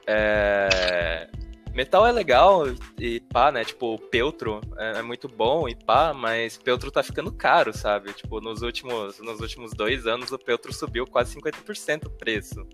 é, 0.07 1.29
metal 1.73 2.05
é 2.05 2.11
legal 2.11 2.63
e 2.99 3.19
pá, 3.19 3.51
né? 3.51 3.63
Tipo, 3.63 3.95
o 3.95 3.99
Peltro 3.99 4.61
é, 4.77 4.99
é 4.99 5.01
muito 5.01 5.27
bom 5.27 5.67
e 5.67 5.75
pá, 5.75 6.13
mas 6.13 6.57
Peltro 6.57 6.91
tá 6.91 7.01
ficando 7.03 7.31
caro, 7.31 7.73
sabe? 7.75 8.13
Tipo, 8.13 8.39
nos 8.41 8.61
últimos, 8.61 9.19
nos 9.19 9.39
últimos 9.39 9.73
dois 9.73 10.05
anos 10.07 10.31
o 10.31 10.37
Peltro 10.39 10.73
subiu 10.73 11.05
quase 11.07 11.35
50% 11.39 12.05
o 12.05 12.09
preço. 12.09 12.65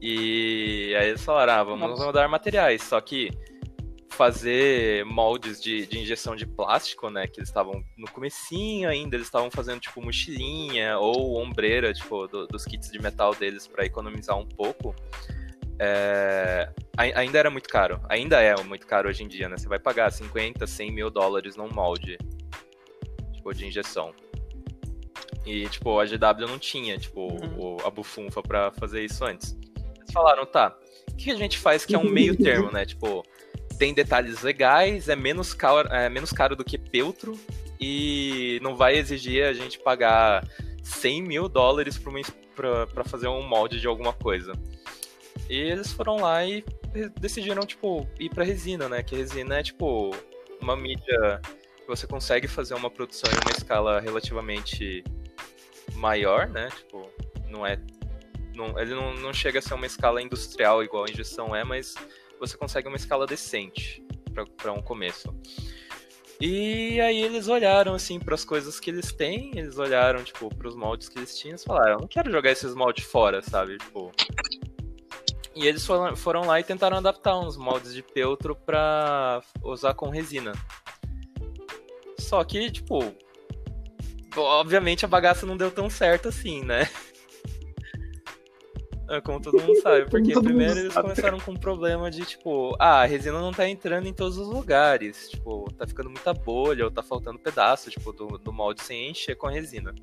E 0.00 0.94
aí 0.98 1.08
eles 1.08 1.24
falaram, 1.24 1.52
ah, 1.54 1.64
vamos 1.64 1.90
Nossa. 1.90 2.04
mudar 2.06 2.28
materiais, 2.28 2.82
só 2.82 3.00
que 3.00 3.30
fazer 4.10 5.04
moldes 5.06 5.60
de, 5.60 5.86
de 5.86 5.98
injeção 5.98 6.36
de 6.36 6.46
plástico, 6.46 7.10
né? 7.10 7.26
Que 7.26 7.40
eles 7.40 7.48
estavam 7.48 7.82
no 7.96 8.08
comecinho 8.10 8.88
ainda, 8.88 9.16
eles 9.16 9.26
estavam 9.26 9.50
fazendo 9.50 9.80
tipo 9.80 10.00
mochilinha 10.00 10.98
ou 10.98 11.36
ombreira, 11.42 11.92
tipo, 11.92 12.28
do- 12.28 12.46
dos 12.46 12.64
kits 12.64 12.90
de 12.92 13.00
metal 13.02 13.34
deles 13.34 13.66
para 13.66 13.84
economizar 13.84 14.38
um 14.38 14.46
pouco. 14.46 14.94
É, 15.78 16.70
ai- 16.96 17.12
ainda 17.14 17.38
era 17.38 17.50
muito 17.50 17.68
caro. 17.68 18.00
Ainda 18.08 18.40
é 18.40 18.54
muito 18.62 18.86
caro 18.86 19.08
hoje 19.08 19.22
em 19.22 19.28
dia, 19.28 19.48
né? 19.48 19.56
Você 19.56 19.68
vai 19.68 19.78
pagar 19.78 20.10
50, 20.12 20.66
100 20.66 20.90
mil 20.92 21.10
dólares 21.10 21.56
num 21.56 21.68
molde 21.72 22.16
tipo, 23.32 23.52
de 23.54 23.66
injeção. 23.66 24.12
E, 25.44 25.68
tipo, 25.68 25.98
a 26.00 26.06
GW 26.06 26.46
não 26.48 26.58
tinha, 26.58 26.96
tipo, 26.98 27.20
Uhum. 27.32 27.76
a 27.84 27.90
bufunfa 27.90 28.42
pra 28.42 28.70
fazer 28.72 29.04
isso 29.04 29.24
antes. 29.24 29.56
Eles 29.98 30.12
falaram, 30.12 30.46
tá, 30.46 30.74
o 31.12 31.16
que 31.16 31.30
a 31.30 31.34
gente 31.34 31.58
faz 31.58 31.84
que 31.84 31.94
é 31.94 31.98
um 31.98 32.08
meio 32.08 32.34
termo, 32.36 32.70
né? 32.70 32.86
Tipo, 32.86 33.22
tem 33.78 33.92
detalhes 33.92 34.40
legais, 34.42 35.08
é 35.08 35.16
menos 35.16 35.52
caro, 35.52 35.88
é 35.92 36.08
menos 36.08 36.30
caro 36.30 36.56
do 36.56 36.64
que 36.64 36.78
Peltro 36.78 37.38
e 37.78 38.58
não 38.62 38.74
vai 38.76 38.96
exigir 38.96 39.44
a 39.44 39.52
gente 39.52 39.78
pagar 39.80 40.46
100 40.82 41.22
mil 41.22 41.48
dólares 41.48 41.98
pra, 41.98 42.08
uma 42.10 42.20
ins- 42.20 42.32
pra, 42.54 42.86
pra 42.86 43.04
fazer 43.04 43.28
um 43.28 43.42
molde 43.46 43.78
de 43.80 43.86
alguma 43.86 44.12
coisa. 44.14 44.52
E 45.48 45.54
eles 45.54 45.92
foram 45.92 46.16
lá 46.16 46.44
e 46.44 46.64
decidiram, 47.20 47.66
tipo, 47.66 48.08
ir 48.18 48.30
pra 48.30 48.44
resina, 48.44 48.88
né? 48.88 49.02
Que 49.02 49.16
resina 49.16 49.58
é, 49.58 49.62
tipo, 49.62 50.10
uma 50.60 50.76
mídia 50.76 51.40
que 51.76 51.86
você 51.86 52.06
consegue 52.06 52.48
fazer 52.48 52.74
uma 52.74 52.90
produção 52.90 53.30
em 53.30 53.36
uma 53.36 53.50
escala 53.50 54.00
relativamente 54.00 55.04
maior, 55.94 56.48
né? 56.48 56.68
Tipo, 56.70 57.10
não 57.48 57.66
é. 57.66 57.78
Não, 58.54 58.78
ele 58.78 58.94
não, 58.94 59.12
não 59.14 59.32
chega 59.32 59.58
a 59.58 59.62
ser 59.62 59.74
uma 59.74 59.86
escala 59.86 60.22
industrial 60.22 60.82
igual 60.82 61.04
a 61.04 61.10
injeção 61.10 61.54
é, 61.54 61.64
mas 61.64 61.94
você 62.38 62.56
consegue 62.56 62.88
uma 62.88 62.96
escala 62.96 63.26
decente 63.26 64.02
para 64.56 64.72
um 64.72 64.80
começo. 64.80 65.34
E 66.40 67.00
aí 67.00 67.22
eles 67.22 67.48
olharam 67.48 67.94
assim 67.94 68.18
para 68.18 68.34
as 68.34 68.44
coisas 68.44 68.80
que 68.80 68.90
eles 68.90 69.12
têm, 69.12 69.52
eles 69.54 69.78
olharam 69.78 70.22
tipo 70.22 70.52
para 70.54 70.68
os 70.68 70.74
moldes 70.74 71.08
que 71.08 71.18
eles 71.18 71.36
tinham, 71.38 71.56
e 71.56 71.58
falaram, 71.58 71.98
não 72.00 72.08
quero 72.08 72.30
jogar 72.30 72.50
esses 72.50 72.74
moldes 72.74 73.04
fora, 73.04 73.40
sabe? 73.42 73.78
Tipo. 73.78 74.12
E 75.54 75.66
eles 75.66 75.86
foram, 75.86 76.16
foram 76.16 76.46
lá 76.46 76.58
e 76.58 76.64
tentaram 76.64 76.96
adaptar 76.96 77.38
uns 77.38 77.56
moldes 77.56 77.94
de 77.94 78.02
peltro 78.02 78.56
para 78.56 79.42
usar 79.62 79.94
com 79.94 80.08
resina. 80.08 80.52
Só 82.18 82.42
que, 82.42 82.70
tipo, 82.70 83.14
obviamente 84.36 85.04
a 85.04 85.08
bagaça 85.08 85.46
não 85.46 85.56
deu 85.56 85.70
tão 85.70 85.88
certo 85.88 86.28
assim, 86.28 86.64
né? 86.64 86.88
É, 89.08 89.20
Como 89.20 89.40
todo 89.40 89.60
mundo 89.60 89.80
sabe, 89.82 90.08
porque 90.08 90.32
primeiro 90.32 90.78
eles 90.78 90.94
começaram 90.94 91.38
com 91.38 91.52
um 91.52 91.56
problema 91.56 92.10
de, 92.10 92.24
tipo, 92.24 92.74
ah, 92.78 93.02
a 93.02 93.04
resina 93.04 93.38
não 93.38 93.52
tá 93.52 93.68
entrando 93.68 94.08
em 94.08 94.14
todos 94.14 94.38
os 94.38 94.48
lugares, 94.48 95.28
tipo, 95.28 95.70
tá 95.76 95.86
ficando 95.86 96.08
muita 96.08 96.32
bolha 96.32 96.84
ou 96.84 96.90
tá 96.90 97.02
faltando 97.02 97.38
pedaço, 97.38 97.90
tipo, 97.90 98.12
do, 98.12 98.38
do 98.38 98.52
molde 98.52 98.82
sem 98.82 99.10
encher 99.10 99.36
com 99.36 99.46
a 99.46 99.50
resina. 99.50 99.94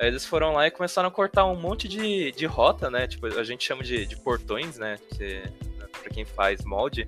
Aí 0.00 0.06
eles 0.06 0.24
foram 0.24 0.54
lá 0.54 0.66
e 0.66 0.70
começaram 0.70 1.08
a 1.08 1.12
cortar 1.12 1.44
um 1.44 1.54
monte 1.54 1.86
de, 1.86 2.32
de 2.32 2.46
rota, 2.46 2.90
né? 2.90 3.06
Tipo, 3.06 3.26
a 3.26 3.44
gente 3.44 3.62
chama 3.62 3.82
de, 3.82 4.06
de 4.06 4.16
portões, 4.16 4.78
né? 4.78 4.98
Que, 5.14 5.42
pra 6.00 6.10
quem 6.10 6.24
faz 6.24 6.64
molde. 6.64 7.06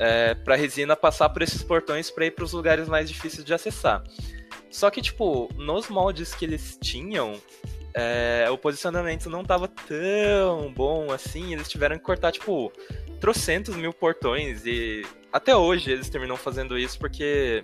É, 0.00 0.34
pra 0.34 0.56
resina 0.56 0.96
passar 0.96 1.28
por 1.28 1.42
esses 1.42 1.62
portões 1.62 2.10
pra 2.10 2.26
ir 2.26 2.32
pros 2.32 2.52
lugares 2.52 2.88
mais 2.88 3.08
difíceis 3.08 3.44
de 3.44 3.54
acessar. 3.54 4.02
Só 4.68 4.90
que, 4.90 5.00
tipo, 5.00 5.48
nos 5.54 5.88
moldes 5.88 6.34
que 6.34 6.44
eles 6.44 6.76
tinham, 6.82 7.40
é, 7.94 8.48
o 8.50 8.58
posicionamento 8.58 9.30
não 9.30 9.44
tava 9.44 9.68
tão 9.68 10.72
bom 10.72 11.12
assim. 11.12 11.52
Eles 11.52 11.68
tiveram 11.68 11.96
que 11.98 12.02
cortar, 12.02 12.32
tipo, 12.32 12.72
trocentos 13.20 13.76
mil 13.76 13.92
portões. 13.92 14.66
E 14.66 15.06
até 15.32 15.54
hoje 15.54 15.92
eles 15.92 16.08
terminam 16.08 16.36
fazendo 16.36 16.76
isso 16.76 16.98
porque 16.98 17.62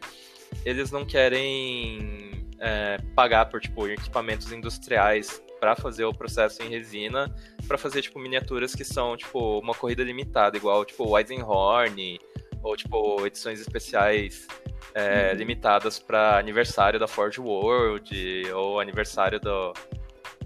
eles 0.64 0.92
não 0.92 1.04
querem 1.04 2.27
é, 2.60 2.98
pagar 3.14 3.46
por, 3.46 3.60
tipo, 3.60 3.86
equipamentos 3.88 4.52
industriais 4.52 5.42
para 5.60 5.74
fazer 5.74 6.04
o 6.04 6.12
processo 6.12 6.62
em 6.62 6.68
resina, 6.68 7.34
para 7.66 7.76
fazer, 7.76 8.02
tipo, 8.02 8.18
miniaturas 8.18 8.74
que 8.74 8.84
são, 8.84 9.16
tipo, 9.16 9.58
uma 9.58 9.74
corrida 9.74 10.02
limitada, 10.02 10.56
igual, 10.56 10.84
tipo, 10.84 11.08
o 11.08 11.18
Eisenhorn, 11.18 12.18
ou, 12.62 12.76
tipo, 12.76 13.26
edições 13.26 13.60
especiais 13.60 14.46
é, 14.94 15.32
limitadas 15.34 15.98
para 15.98 16.38
aniversário 16.38 16.98
da 16.98 17.08
Forge 17.08 17.40
World, 17.40 18.50
ou 18.52 18.80
aniversário 18.80 19.40
do, 19.40 19.72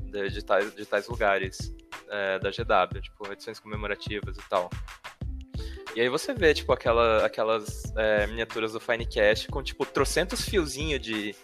de, 0.03 0.31
de, 0.31 0.45
tais, 0.45 0.75
de 0.75 0.87
tais 0.87 1.09
lugares 1.09 1.75
é, 2.11 2.39
da 2.39 2.51
GW, 2.51 3.01
tipo, 3.01 3.33
edições 3.33 3.59
comemorativas 3.59 4.37
e 4.37 4.49
tal. 4.49 4.71
E 5.95 6.01
aí 6.01 6.09
você 6.09 6.33
vê, 6.33 6.55
tipo, 6.55 6.73
aquela, 6.73 7.25
aquelas 7.25 7.83
é, 7.97 8.27
miniaturas 8.27 8.73
do 8.73 8.81
Finecast 8.81 9.49
com, 9.49 9.63
tipo, 9.63 9.85
trocentos 9.85 10.43
fiozinhos 10.43 11.01
de, 11.01 11.37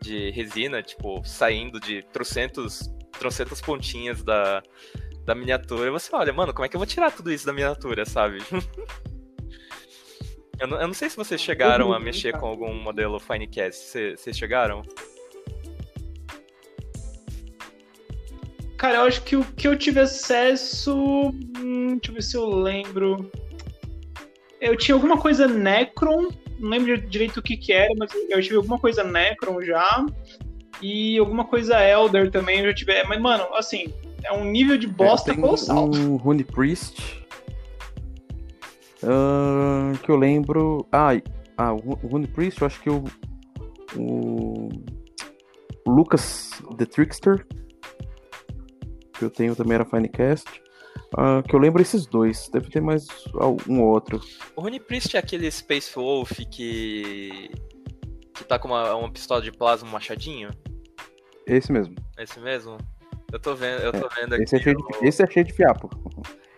de 0.00 0.30
resina, 0.30 0.82
tipo, 0.82 1.22
saindo 1.24 1.80
de 1.80 2.02
trocentos, 2.12 2.88
trocentas 3.18 3.60
pontinhas 3.60 4.22
da, 4.22 4.62
da 5.24 5.34
miniatura. 5.34 5.88
E 5.88 5.90
você 5.90 6.14
olha, 6.14 6.32
mano, 6.32 6.52
como 6.54 6.64
é 6.66 6.68
que 6.68 6.76
eu 6.76 6.80
vou 6.80 6.86
tirar 6.86 7.10
tudo 7.12 7.32
isso 7.32 7.44
da 7.46 7.52
miniatura, 7.52 8.04
sabe? 8.06 8.38
eu, 10.60 10.66
não, 10.66 10.80
eu 10.80 10.86
não 10.86 10.94
sei 10.94 11.08
se 11.10 11.16
vocês 11.16 11.40
chegaram 11.40 11.92
a 11.92 12.00
mexer 12.00 12.36
com 12.38 12.46
algum 12.46 12.74
modelo 12.74 13.18
Finecast. 13.20 13.82
Cê- 13.84 14.16
Vocês 14.16 14.36
chegaram? 14.36 14.82
Cara, 18.76 18.98
eu 18.98 19.02
acho 19.02 19.22
que 19.24 19.36
o 19.36 19.44
que 19.44 19.66
eu 19.66 19.76
tive 19.76 20.00
acesso. 20.00 20.94
Hum, 21.58 21.96
deixa 21.96 22.10
eu 22.10 22.14
ver 22.14 22.22
se 22.22 22.36
eu 22.36 22.48
lembro. 22.48 23.30
Eu 24.60 24.76
tinha 24.76 24.94
alguma 24.94 25.18
coisa 25.18 25.48
Necron, 25.48 26.28
não 26.58 26.68
lembro 26.70 26.98
direito 27.08 27.38
o 27.38 27.42
que 27.42 27.56
que 27.56 27.72
era, 27.72 27.92
mas 27.96 28.10
eu 28.28 28.40
tive 28.42 28.56
alguma 28.56 28.78
coisa 28.78 29.04
Necron 29.04 29.62
já. 29.62 30.04
E 30.80 31.18
alguma 31.18 31.44
coisa 31.44 31.82
Elder 31.82 32.30
também 32.30 32.60
eu 32.60 32.66
já 32.66 32.74
tive. 32.74 33.02
Mas, 33.04 33.20
mano, 33.20 33.44
assim, 33.54 33.92
é 34.24 34.32
um 34.32 34.44
nível 34.44 34.76
de 34.76 34.86
bosta 34.86 35.32
é, 35.32 35.34
colossal. 35.34 35.90
Um 35.94 36.16
Rune 36.16 36.44
Priest. 36.44 37.24
Uh, 39.02 39.96
que 40.02 40.10
eu 40.10 40.16
lembro. 40.16 40.86
Ah, 40.92 41.10
ah, 41.56 41.72
o 41.72 41.94
Rune 42.06 42.26
Priest, 42.26 42.60
eu 42.60 42.66
acho 42.66 42.80
que. 42.80 42.90
O, 42.90 43.04
o 43.96 44.68
Lucas 45.86 46.62
The 46.76 46.86
Trickster. 46.86 47.46
Que 49.12 49.24
eu 49.24 49.30
tenho 49.30 49.56
também 49.56 49.74
era 49.74 49.84
Finecast. 49.84 50.62
Uh, 51.14 51.42
que 51.42 51.54
eu 51.54 51.58
lembro 51.58 51.80
esses 51.80 52.06
dois. 52.06 52.48
Deve 52.48 52.68
ter 52.68 52.80
mais 52.80 53.06
um 53.66 53.82
outro. 53.82 54.20
O 54.54 54.60
Rune 54.60 54.78
Priest 54.78 55.16
é 55.16 55.18
aquele 55.18 55.50
Space 55.50 55.94
Wolf 55.94 56.32
que. 56.50 57.50
que 58.34 58.44
tá 58.44 58.58
com 58.58 58.68
uma, 58.68 58.94
uma 58.94 59.10
pistola 59.10 59.40
de 59.40 59.50
plasma, 59.50 59.88
um 59.88 59.92
machadinho? 59.92 60.50
Esse 61.46 61.72
mesmo. 61.72 61.94
Esse 62.18 62.38
mesmo? 62.38 62.76
Eu 63.32 63.38
tô 63.38 63.54
vendo, 63.54 63.82
eu 63.82 63.92
tô 63.92 64.06
é, 64.06 64.20
vendo 64.20 64.34
aqui. 64.34 64.44
Esse 64.44 64.56
é, 64.56 64.58
cheio 64.58 64.76
de, 64.76 65.06
esse 65.06 65.22
é 65.22 65.26
cheio 65.26 65.46
de 65.46 65.52
fiapo. 65.52 65.90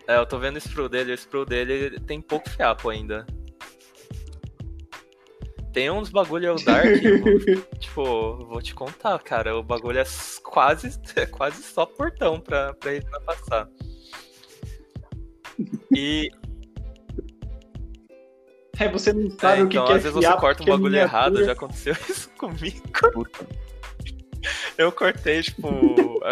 É, 0.06 0.16
eu 0.16 0.26
tô 0.26 0.38
vendo 0.38 0.56
o 0.56 0.58
sprue 0.58 0.88
dele, 0.88 1.12
o 1.12 1.14
sprue 1.14 1.44
dele 1.46 2.00
tem 2.00 2.20
pouco 2.20 2.50
fiapo 2.50 2.88
ainda. 2.90 3.24
Tem 5.72 5.88
uns 5.88 6.10
bagulho 6.10 6.56
Dark, 6.64 6.84
tipo, 7.78 8.36
vou 8.44 8.60
te 8.60 8.74
contar, 8.74 9.16
cara, 9.20 9.56
o 9.56 9.62
bagulho 9.62 10.00
é 10.00 10.04
quase, 10.42 11.00
é 11.14 11.26
quase 11.30 11.62
só 11.62 11.86
portão 11.86 12.40
pra, 12.40 12.74
pra 12.74 12.94
ele 12.94 13.06
passar. 13.24 13.68
E. 16.00 16.30
É, 18.78 18.88
você 18.88 19.12
não 19.12 19.30
sabe 19.38 19.60
é, 19.60 19.64
o 19.64 19.68
que, 19.68 19.76
então, 19.76 19.86
que 19.86 19.92
é 19.92 19.96
às 19.96 20.02
vezes 20.02 20.16
você 20.16 20.36
corta 20.38 20.62
um 20.62 20.66
é 20.66 20.70
bagulho 20.70 20.96
errado, 20.96 21.44
já 21.44 21.52
aconteceu 21.52 21.94
isso 22.08 22.30
comigo. 22.30 22.80
Puta. 23.12 23.46
Eu 24.78 24.90
cortei, 24.90 25.42
tipo, 25.42 25.68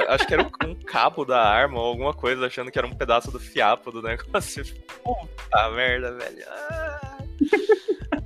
acho 0.09 0.27
que 0.27 0.33
era 0.33 0.43
um, 0.43 0.75
cabo 0.87 1.27
da 1.27 1.43
arma 1.43 1.79
ou 1.79 1.89
alguma 1.89 2.15
coisa, 2.15 2.47
achando 2.47 2.71
que 2.71 2.79
era 2.79 2.87
um 2.87 2.95
pedaço 2.95 3.31
do 3.31 3.39
fiapo 3.39 3.91
do 3.91 4.01
negócio. 4.01 4.65
Tipo, 4.65 4.81
puta 5.05 5.71
merda, 5.73 6.13
velho. 6.13 6.45
Ah. 6.49 7.19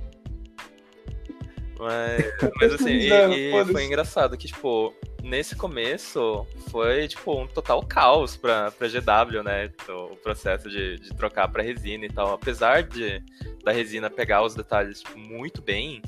Mas, 1.79 2.23
mas 2.61 2.73
assim, 2.75 2.91
e, 2.93 3.09
e 3.09 3.65
foi 3.65 3.83
engraçado 3.83 4.37
que, 4.37 4.47
tipo, 4.47 4.95
nesse 5.23 5.55
começo 5.55 6.45
foi, 6.69 7.07
tipo, 7.07 7.41
um 7.41 7.47
total 7.47 7.81
caos 7.83 8.35
pra, 8.35 8.69
pra 8.71 8.87
GW, 8.87 9.41
né? 9.41 9.71
O 9.89 10.17
processo 10.17 10.69
de, 10.69 10.99
de 10.99 11.15
trocar 11.15 11.47
pra 11.47 11.63
resina 11.63 12.05
e 12.05 12.09
tal. 12.09 12.33
Apesar 12.33 12.83
de 12.83 13.23
da 13.63 13.71
resina 13.71 14.09
pegar 14.09 14.43
os 14.43 14.53
detalhes 14.53 14.99
tipo, 14.99 15.17
muito 15.17 15.61
bem, 15.61 16.01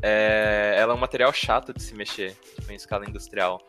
é, 0.00 0.74
ela 0.78 0.94
é 0.94 0.96
um 0.96 0.98
material 0.98 1.32
chato 1.32 1.72
de 1.74 1.82
se 1.82 1.94
mexer 1.94 2.34
tipo, 2.56 2.72
em 2.72 2.74
escala 2.74 3.08
industrial. 3.08 3.60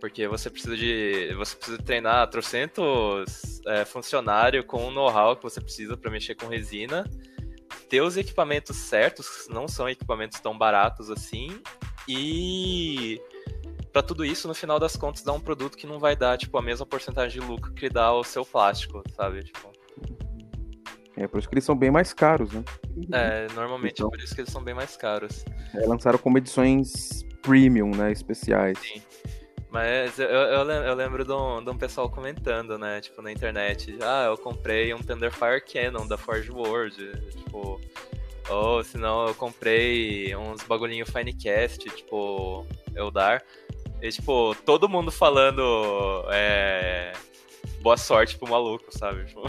Porque 0.00 0.26
você 0.26 0.48
precisa 0.48 0.76
de. 0.76 1.34
Você 1.36 1.56
precisa 1.56 1.78
treinar 1.78 2.28
trocentos 2.30 3.60
é, 3.66 3.84
funcionários 3.84 4.64
com 4.66 4.88
o 4.88 4.90
know-how 4.90 5.36
que 5.36 5.42
você 5.42 5.60
precisa 5.60 5.96
para 5.96 6.10
mexer 6.10 6.34
com 6.34 6.46
resina. 6.46 7.08
Ter 7.88 8.00
os 8.00 8.16
equipamentos 8.16 8.76
certos, 8.76 9.46
não 9.48 9.68
são 9.68 9.88
equipamentos 9.88 10.40
tão 10.40 10.56
baratos 10.56 11.10
assim. 11.10 11.60
E 12.08 13.20
para 13.92 14.02
tudo 14.02 14.24
isso, 14.24 14.48
no 14.48 14.54
final 14.54 14.78
das 14.78 14.96
contas, 14.96 15.22
dá 15.22 15.32
um 15.32 15.40
produto 15.40 15.76
que 15.76 15.86
não 15.86 15.98
vai 15.98 16.16
dar, 16.16 16.38
tipo, 16.38 16.56
a 16.56 16.62
mesma 16.62 16.86
porcentagem 16.86 17.40
de 17.40 17.46
lucro 17.46 17.72
que 17.72 17.88
dá 17.88 18.12
o 18.12 18.24
seu 18.24 18.44
plástico, 18.44 19.02
sabe? 19.14 19.44
Tipo, 19.44 19.70
é 21.16 21.26
por 21.28 21.38
isso 21.38 21.48
que 21.48 21.54
eles 21.54 21.64
são 21.64 21.76
bem 21.76 21.90
mais 21.90 22.12
caros, 22.12 22.52
né? 22.52 22.64
É, 23.12 23.46
normalmente 23.54 23.94
então, 23.94 24.08
é 24.08 24.10
por 24.10 24.20
isso 24.20 24.34
que 24.34 24.40
eles 24.40 24.52
são 24.52 24.62
bem 24.62 24.74
mais 24.74 24.96
caros. 24.96 25.44
É, 25.74 25.86
lançaram 25.86 26.18
como 26.18 26.38
edições 26.38 27.24
premium, 27.42 27.90
né? 27.90 28.10
Especiais. 28.10 28.78
Sim. 28.78 29.02
Mas 29.70 30.18
eu, 30.18 30.28
eu, 30.28 30.70
eu 30.70 30.94
lembro 30.94 31.24
de 31.24 31.32
um, 31.32 31.62
de 31.64 31.70
um, 31.70 31.76
pessoal 31.76 32.08
comentando, 32.10 32.78
né? 32.78 33.00
Tipo, 33.00 33.22
na 33.22 33.32
internet. 33.32 33.96
Ah, 34.02 34.26
eu 34.26 34.36
comprei 34.36 34.92
um 34.92 34.98
Thunderfire 34.98 35.62
Cannon 35.62 36.06
da 36.06 36.16
Forge 36.16 36.50
World. 36.50 36.96
Tipo. 37.30 37.80
Ou 38.50 38.82
senão 38.82 39.28
eu 39.28 39.34
comprei 39.34 40.34
uns 40.34 40.62
bagulhinho 40.64 41.06
Finecast, 41.06 41.84
tipo, 41.90 42.66
Eldar. 42.94 43.42
E, 44.02 44.10
tipo, 44.10 44.54
todo 44.66 44.88
mundo 44.88 45.12
falando 45.12 46.26
é, 46.32 47.12
boa 47.80 47.96
sorte 47.96 48.36
pro 48.36 48.50
maluco, 48.50 48.86
sabe? 48.90 49.24
Tipo... 49.26 49.42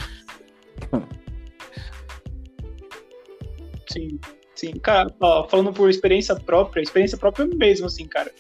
Sim, 3.92 4.20
sim. 4.54 4.72
Cara, 4.74 5.12
ó, 5.20 5.48
falando 5.48 5.74
por 5.74 5.90
experiência 5.90 6.36
própria, 6.36 6.82
experiência 6.82 7.18
própria 7.18 7.48
mesmo, 7.48 7.88
assim, 7.88 8.08
cara. 8.08 8.32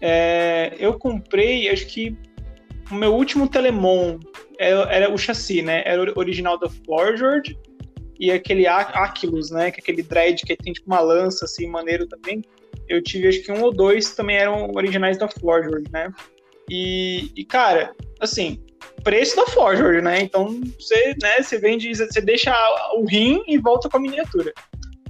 É, 0.00 0.74
eu 0.78 0.98
comprei, 0.98 1.68
acho 1.68 1.86
que 1.86 2.16
o 2.90 2.94
meu 2.94 3.14
último 3.14 3.48
Telemon 3.48 4.18
era, 4.58 4.92
era, 4.92 5.12
o 5.12 5.18
chassi, 5.18 5.60
né? 5.60 5.82
Era 5.84 6.02
o 6.02 6.18
original 6.18 6.58
da 6.58 6.68
Forged 6.68 7.54
e 8.18 8.30
aquele 8.30 8.66
Aquilus, 8.66 9.50
né? 9.50 9.70
Que 9.70 9.80
é 9.80 9.82
aquele 9.82 10.02
dread 10.02 10.42
que 10.42 10.56
tem 10.56 10.72
tipo 10.72 10.86
uma 10.86 11.00
lança, 11.00 11.44
assim, 11.44 11.66
maneiro 11.66 12.06
também. 12.06 12.42
Eu 12.88 13.02
tive 13.02 13.28
acho 13.28 13.42
que 13.42 13.52
um 13.52 13.62
ou 13.62 13.72
dois 13.72 14.14
também 14.14 14.36
eram 14.36 14.70
originais 14.74 15.18
da 15.18 15.28
Forged, 15.28 15.90
né? 15.90 16.12
E, 16.70 17.30
e 17.36 17.44
cara, 17.44 17.94
assim, 18.20 18.62
preço 19.02 19.36
da 19.36 19.46
Forged, 19.46 20.02
né? 20.02 20.20
Então 20.20 20.60
você, 20.78 21.14
né, 21.22 21.42
você 21.42 21.58
vende, 21.58 21.94
você 21.94 22.20
deixa 22.20 22.54
o 22.96 23.04
rim 23.04 23.42
e 23.46 23.58
volta 23.58 23.88
com 23.88 23.96
a 23.96 24.00
miniatura. 24.00 24.52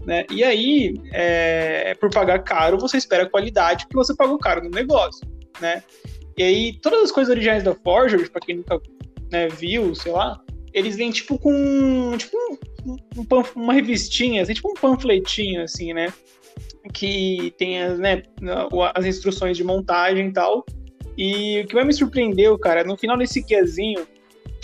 Né? 0.04 0.26
E 0.30 0.44
aí, 0.44 0.94
é, 1.12 1.94
por 1.94 2.10
pagar 2.10 2.40
caro, 2.40 2.76
você 2.76 2.98
espera 2.98 3.28
qualidade 3.28 3.84
porque 3.86 3.96
você 3.96 4.14
pagou 4.14 4.38
caro 4.38 4.62
no 4.62 4.68
negócio, 4.68 5.26
né? 5.60 5.82
E 6.36 6.42
aí, 6.42 6.78
todas 6.80 7.04
as 7.04 7.12
coisas 7.12 7.30
originais 7.30 7.62
da 7.62 7.74
Forged, 7.74 8.28
para 8.28 8.40
quem 8.40 8.56
nunca 8.56 8.78
né, 9.32 9.48
viu, 9.48 9.94
sei 9.94 10.12
lá, 10.12 10.38
eles 10.74 10.96
vêm 10.96 11.10
tipo 11.10 11.38
com 11.38 12.16
tipo 12.18 12.36
um, 12.84 12.96
um, 13.16 13.26
uma 13.54 13.72
revistinha, 13.72 14.42
assim, 14.42 14.52
tipo 14.52 14.70
um 14.70 14.74
panfletinho, 14.74 15.62
assim, 15.62 15.94
né? 15.94 16.12
Que 16.93 17.55
tem 17.57 17.82
as, 17.82 17.99
né, 17.99 18.22
as 18.95 19.05
instruções 19.05 19.57
de 19.57 19.64
montagem 19.64 20.28
e 20.28 20.32
tal. 20.32 20.64
E 21.16 21.61
o 21.61 21.66
que 21.66 21.74
mais 21.74 21.87
me 21.87 21.93
surpreendeu, 21.93 22.59
cara, 22.59 22.85
no 22.85 22.97
final 22.97 23.16
desse 23.16 23.41
guiazinho, 23.43 24.07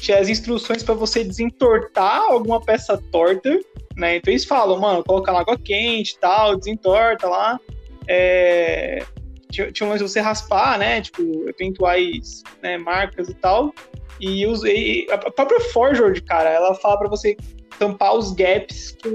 tinha 0.00 0.18
as 0.18 0.28
instruções 0.28 0.82
para 0.82 0.94
você 0.94 1.22
desentortar 1.22 2.22
alguma 2.22 2.60
peça 2.60 3.00
torta 3.10 3.58
né? 4.00 4.16
Então 4.16 4.32
eles 4.32 4.44
falam, 4.44 4.80
mano, 4.80 5.04
coloca 5.04 5.30
lá 5.30 5.40
água 5.40 5.58
quente 5.58 6.14
e 6.14 6.18
tal, 6.18 6.56
desentorta 6.56 7.28
lá. 7.28 7.60
É... 8.08 9.04
Tinha 9.50 9.88
umas 9.88 10.00
você 10.00 10.20
raspar, 10.20 10.78
né? 10.78 11.02
Tipo, 11.02 11.48
eventuais 11.48 12.42
né, 12.62 12.78
marcas 12.78 13.28
e 13.28 13.34
tal. 13.34 13.74
E, 14.20 14.46
os, 14.46 14.62
e 14.64 15.06
a 15.10 15.18
própria 15.18 15.60
Forged, 15.60 16.22
cara, 16.22 16.50
ela 16.50 16.74
fala 16.74 16.98
para 16.98 17.08
você 17.08 17.36
tampar 17.78 18.14
os 18.14 18.32
gaps 18.32 18.96
com, 19.02 19.10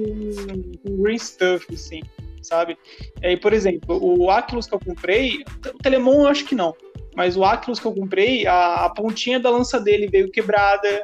com 0.84 1.04
green 1.04 1.18
stuff, 1.18 1.66
assim, 1.74 2.02
sabe? 2.46 2.78
E 3.22 3.28
aí, 3.28 3.38
por 3.38 3.54
exemplo, 3.54 4.00
o 4.02 4.30
Aquilus 4.30 4.68
que 4.68 4.76
eu 4.76 4.80
comprei, 4.80 5.44
o 5.66 5.78
Telemon 5.78 6.24
eu 6.24 6.28
acho 6.28 6.46
que 6.46 6.56
não, 6.56 6.74
mas 7.16 7.38
o 7.38 7.44
Aquilus 7.44 7.80
que 7.80 7.86
eu 7.86 7.94
comprei, 7.94 8.46
a, 8.46 8.86
a 8.86 8.90
pontinha 8.90 9.40
da 9.40 9.50
lança 9.50 9.80
dele 9.80 10.08
veio 10.08 10.30
quebrada, 10.30 11.04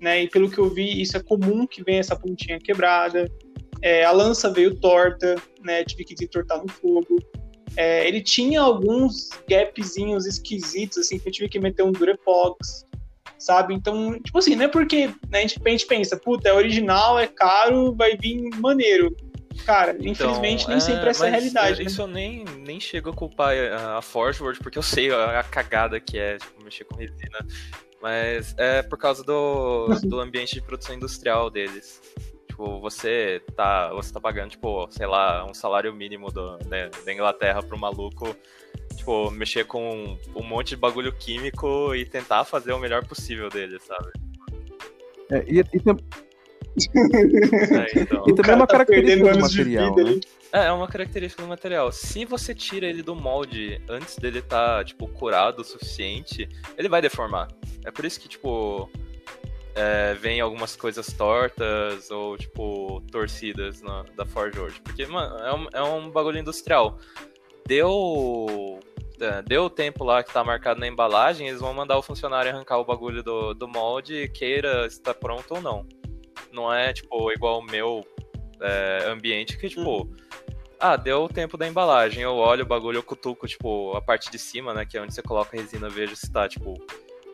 né? 0.00 0.22
E 0.22 0.28
pelo 0.28 0.50
que 0.50 0.58
eu 0.58 0.68
vi, 0.68 1.00
isso 1.00 1.16
é 1.16 1.22
comum 1.22 1.66
que 1.66 1.82
venha 1.82 2.00
essa 2.00 2.16
pontinha 2.16 2.58
quebrada. 2.58 3.30
É, 3.80 4.04
a 4.04 4.10
lança 4.10 4.52
veio 4.52 4.74
torta, 4.74 5.36
né? 5.62 5.84
Tive 5.84 6.04
que 6.04 6.14
desentortar 6.14 6.60
no 6.60 6.68
fogo. 6.68 7.18
É, 7.76 8.06
ele 8.06 8.20
tinha 8.20 8.60
alguns 8.60 9.30
gapzinhos 9.48 10.26
esquisitos, 10.26 10.98
assim, 10.98 11.18
que 11.18 11.28
eu 11.28 11.32
tive 11.32 11.48
que 11.48 11.58
meter 11.58 11.82
um 11.82 11.92
Durepox, 11.92 12.86
sabe? 13.38 13.74
Então, 13.74 14.18
tipo 14.20 14.38
assim, 14.38 14.54
não 14.54 14.64
é 14.64 14.68
porque 14.68 15.08
né, 15.28 15.38
a, 15.38 15.40
gente, 15.40 15.60
a 15.64 15.68
gente 15.68 15.86
pensa, 15.86 16.16
puta, 16.16 16.48
é 16.48 16.52
original, 16.52 17.18
é 17.18 17.26
caro, 17.26 17.94
vai 17.94 18.16
vir 18.16 18.48
maneiro. 18.60 19.14
Cara, 19.64 19.92
então, 19.92 20.10
infelizmente 20.10 20.68
nem 20.68 20.76
é, 20.76 20.80
sempre 20.80 21.08
essa 21.08 21.26
é 21.26 21.28
a 21.28 21.30
realidade. 21.30 21.82
Isso 21.82 21.98
né? 21.98 22.02
eu 22.02 22.08
nem, 22.08 22.44
nem 22.58 22.80
chego 22.80 23.10
a 23.10 23.12
culpar 23.12 23.54
a, 23.56 23.98
a 23.98 24.02
Forgeword, 24.02 24.58
porque 24.60 24.78
eu 24.78 24.82
sei 24.82 25.10
a, 25.12 25.40
a, 25.40 25.44
cagada 25.44 26.00
que 26.00 26.18
é 26.18 26.38
tipo, 26.38 26.62
mexer 26.62 26.84
com 26.84 26.96
resina. 26.96 27.46
Mas 28.02 28.54
é 28.58 28.82
por 28.82 28.98
causa 28.98 29.24
do, 29.24 29.88
do 30.04 30.20
ambiente 30.20 30.54
de 30.54 30.60
produção 30.60 30.94
industrial 30.94 31.48
deles. 31.48 32.00
Tipo, 32.48 32.78
você 32.80 33.42
tá, 33.56 33.92
você 33.92 34.12
tá 34.12 34.20
pagando, 34.20 34.50
tipo, 34.50 34.86
sei 34.90 35.06
lá, 35.06 35.44
um 35.44 35.54
salário 35.54 35.92
mínimo 35.92 36.30
do, 36.30 36.56
da, 36.58 36.88
da 36.88 37.12
Inglaterra 37.12 37.62
pro 37.62 37.76
maluco, 37.76 38.36
tipo, 38.96 39.30
mexer 39.30 39.64
com 39.66 40.16
um 40.36 40.42
monte 40.42 40.68
de 40.68 40.76
bagulho 40.76 41.12
químico 41.12 41.94
e 41.94 42.06
tentar 42.06 42.44
fazer 42.44 42.72
o 42.72 42.78
melhor 42.78 43.04
possível 43.06 43.48
dele, 43.48 43.80
sabe? 43.80 44.12
É, 45.30 45.42
e, 45.48 45.58
e, 45.58 45.80
É, 47.94 48.00
então. 48.00 48.24
E 48.26 48.34
também 48.34 48.52
é 48.52 48.56
uma 48.56 48.66
tá 48.66 48.72
característica 48.72 49.32
do 49.32 49.40
material, 49.40 49.94
vida 49.94 50.10
né? 50.10 50.20
É, 50.52 50.66
é 50.66 50.72
uma 50.72 50.86
característica 50.88 51.42
do 51.42 51.48
material. 51.48 51.90
Se 51.92 52.24
você 52.24 52.54
tira 52.54 52.86
ele 52.86 53.02
do 53.02 53.14
molde 53.14 53.80
antes 53.88 54.16
dele 54.16 54.38
estar, 54.38 54.84
tipo, 54.84 55.08
curado 55.08 55.62
o 55.62 55.64
suficiente, 55.64 56.48
ele 56.76 56.88
vai 56.88 57.02
deformar. 57.02 57.48
É 57.84 57.90
por 57.90 58.04
isso 58.04 58.20
que, 58.20 58.28
tipo, 58.28 58.88
é, 59.74 60.14
vem 60.14 60.40
algumas 60.40 60.76
coisas 60.76 61.06
tortas 61.08 62.10
ou, 62.10 62.38
tipo, 62.38 63.02
torcidas 63.10 63.82
na, 63.82 64.04
da 64.16 64.24
Forge 64.24 64.58
hoje. 64.58 64.80
Porque, 64.80 65.04
mano, 65.06 65.36
é 65.38 65.54
um, 65.54 65.66
é 65.72 65.82
um 65.82 66.10
bagulho 66.10 66.38
industrial. 66.38 66.98
Deu. 67.66 68.78
é, 69.20 69.42
Deu 69.42 69.64
o 69.64 69.70
tempo 69.70 70.04
lá 70.04 70.22
que 70.22 70.32
tá 70.32 70.44
marcado 70.44 70.78
na 70.78 70.86
embalagem, 70.86 71.48
eles 71.48 71.60
vão 71.60 71.74
mandar 71.74 71.98
o 71.98 72.02
funcionário 72.02 72.50
arrancar 72.52 72.78
o 72.78 72.84
bagulho 72.84 73.22
do, 73.22 73.54
do 73.54 73.66
molde, 73.66 74.28
queira 74.28 74.88
se 74.88 75.00
tá 75.00 75.12
pronto 75.12 75.54
ou 75.54 75.60
não. 75.60 75.86
Não 76.54 76.72
é, 76.72 76.92
tipo, 76.92 77.32
igual 77.32 77.58
o 77.58 77.64
meu 77.64 78.06
é, 78.60 79.04
ambiente 79.08 79.58
que, 79.58 79.68
tipo, 79.68 80.08
ah, 80.78 80.96
deu 80.96 81.24
o 81.24 81.28
tempo 81.28 81.56
da 81.56 81.66
embalagem, 81.66 82.22
eu 82.22 82.34
olho 82.34 82.62
o 82.62 82.66
bagulho, 82.66 82.98
eu 82.98 83.02
cutuco, 83.02 83.46
tipo, 83.46 83.96
a 83.96 84.00
parte 84.00 84.30
de 84.30 84.38
cima, 84.38 84.72
né, 84.72 84.86
que 84.86 84.96
é 84.96 85.02
onde 85.02 85.12
você 85.14 85.22
coloca 85.22 85.56
a 85.56 85.60
resina, 85.60 85.88
vejo 85.88 86.14
se 86.14 86.30
tá, 86.30 86.48
tipo, 86.48 86.74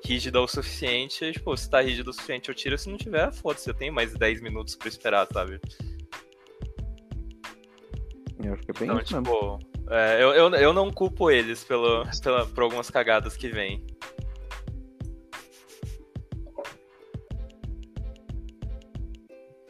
rígida 0.05 0.41
o 0.41 0.49
suficiente, 0.49 1.33
tipo, 1.33 1.57
se 1.57 1.68
tá 1.68 1.81
rígido 1.81 2.11
o 2.11 2.12
suficiente 2.12 2.49
eu 2.49 2.55
tiro, 2.55 2.79
se 2.79 2.89
não 2.89 2.97
tiver, 2.97 3.33
foda-se, 3.33 3.68
eu 3.68 3.75
tenho 3.75 3.93
mais 3.93 4.14
10 4.14 4.41
minutos 4.41 4.75
pra 4.75 4.89
esperar, 4.89 5.27
sabe? 5.33 5.61
Eu 8.43 8.55
acho 8.55 8.62
que 8.62 8.71
é 8.71 8.75
bem 8.75 8.85
Então, 8.85 8.99
isso 9.01 9.16
tipo, 9.16 9.59
é, 9.91 10.23
eu, 10.23 10.33
eu, 10.33 10.55
eu 10.55 10.73
não 10.73 10.91
culpo 10.91 11.31
eles 11.31 11.64
pelo, 11.64 12.05
pela, 12.23 12.47
por 12.47 12.62
algumas 12.62 12.91
cagadas 12.91 13.37
que 13.37 13.49
vêm. 13.49 13.85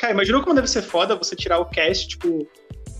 Cara, 0.00 0.14
imagina 0.14 0.40
como 0.40 0.54
deve 0.54 0.66
ser 0.66 0.80
foda 0.80 1.14
você 1.14 1.36
tirar 1.36 1.58
o 1.58 1.66
cast, 1.66 2.08
tipo, 2.08 2.48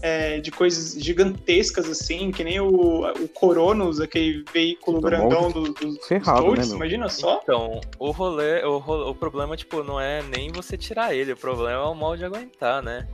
é, 0.02 0.38
de 0.38 0.50
coisas 0.50 1.02
gigantescas, 1.02 1.88
assim, 1.88 2.30
que 2.30 2.44
nem 2.44 2.60
o, 2.60 3.10
o 3.10 3.26
Coronos, 3.28 4.00
aquele 4.00 4.44
veículo 4.52 5.00
Do 5.00 5.06
grandão 5.06 5.40
molde. 5.48 5.54
do, 5.54 5.72
do, 5.72 5.72
dos 5.94 6.06
Ferrado, 6.06 6.42
Toads, 6.44 6.68
né, 6.68 6.76
imagina 6.76 7.08
só. 7.08 7.40
Então, 7.42 7.80
o 7.98 8.10
rolê, 8.10 8.62
o, 8.64 8.76
ro- 8.76 9.08
o 9.08 9.14
problema, 9.14 9.56
tipo, 9.56 9.82
não 9.82 9.98
é 9.98 10.22
nem 10.22 10.52
você 10.52 10.76
tirar 10.76 11.14
ele, 11.14 11.32
o 11.32 11.36
problema 11.38 11.72
é 11.84 11.86
o 11.86 11.94
molde 11.94 12.22
aguentar, 12.22 12.82
né? 12.82 13.08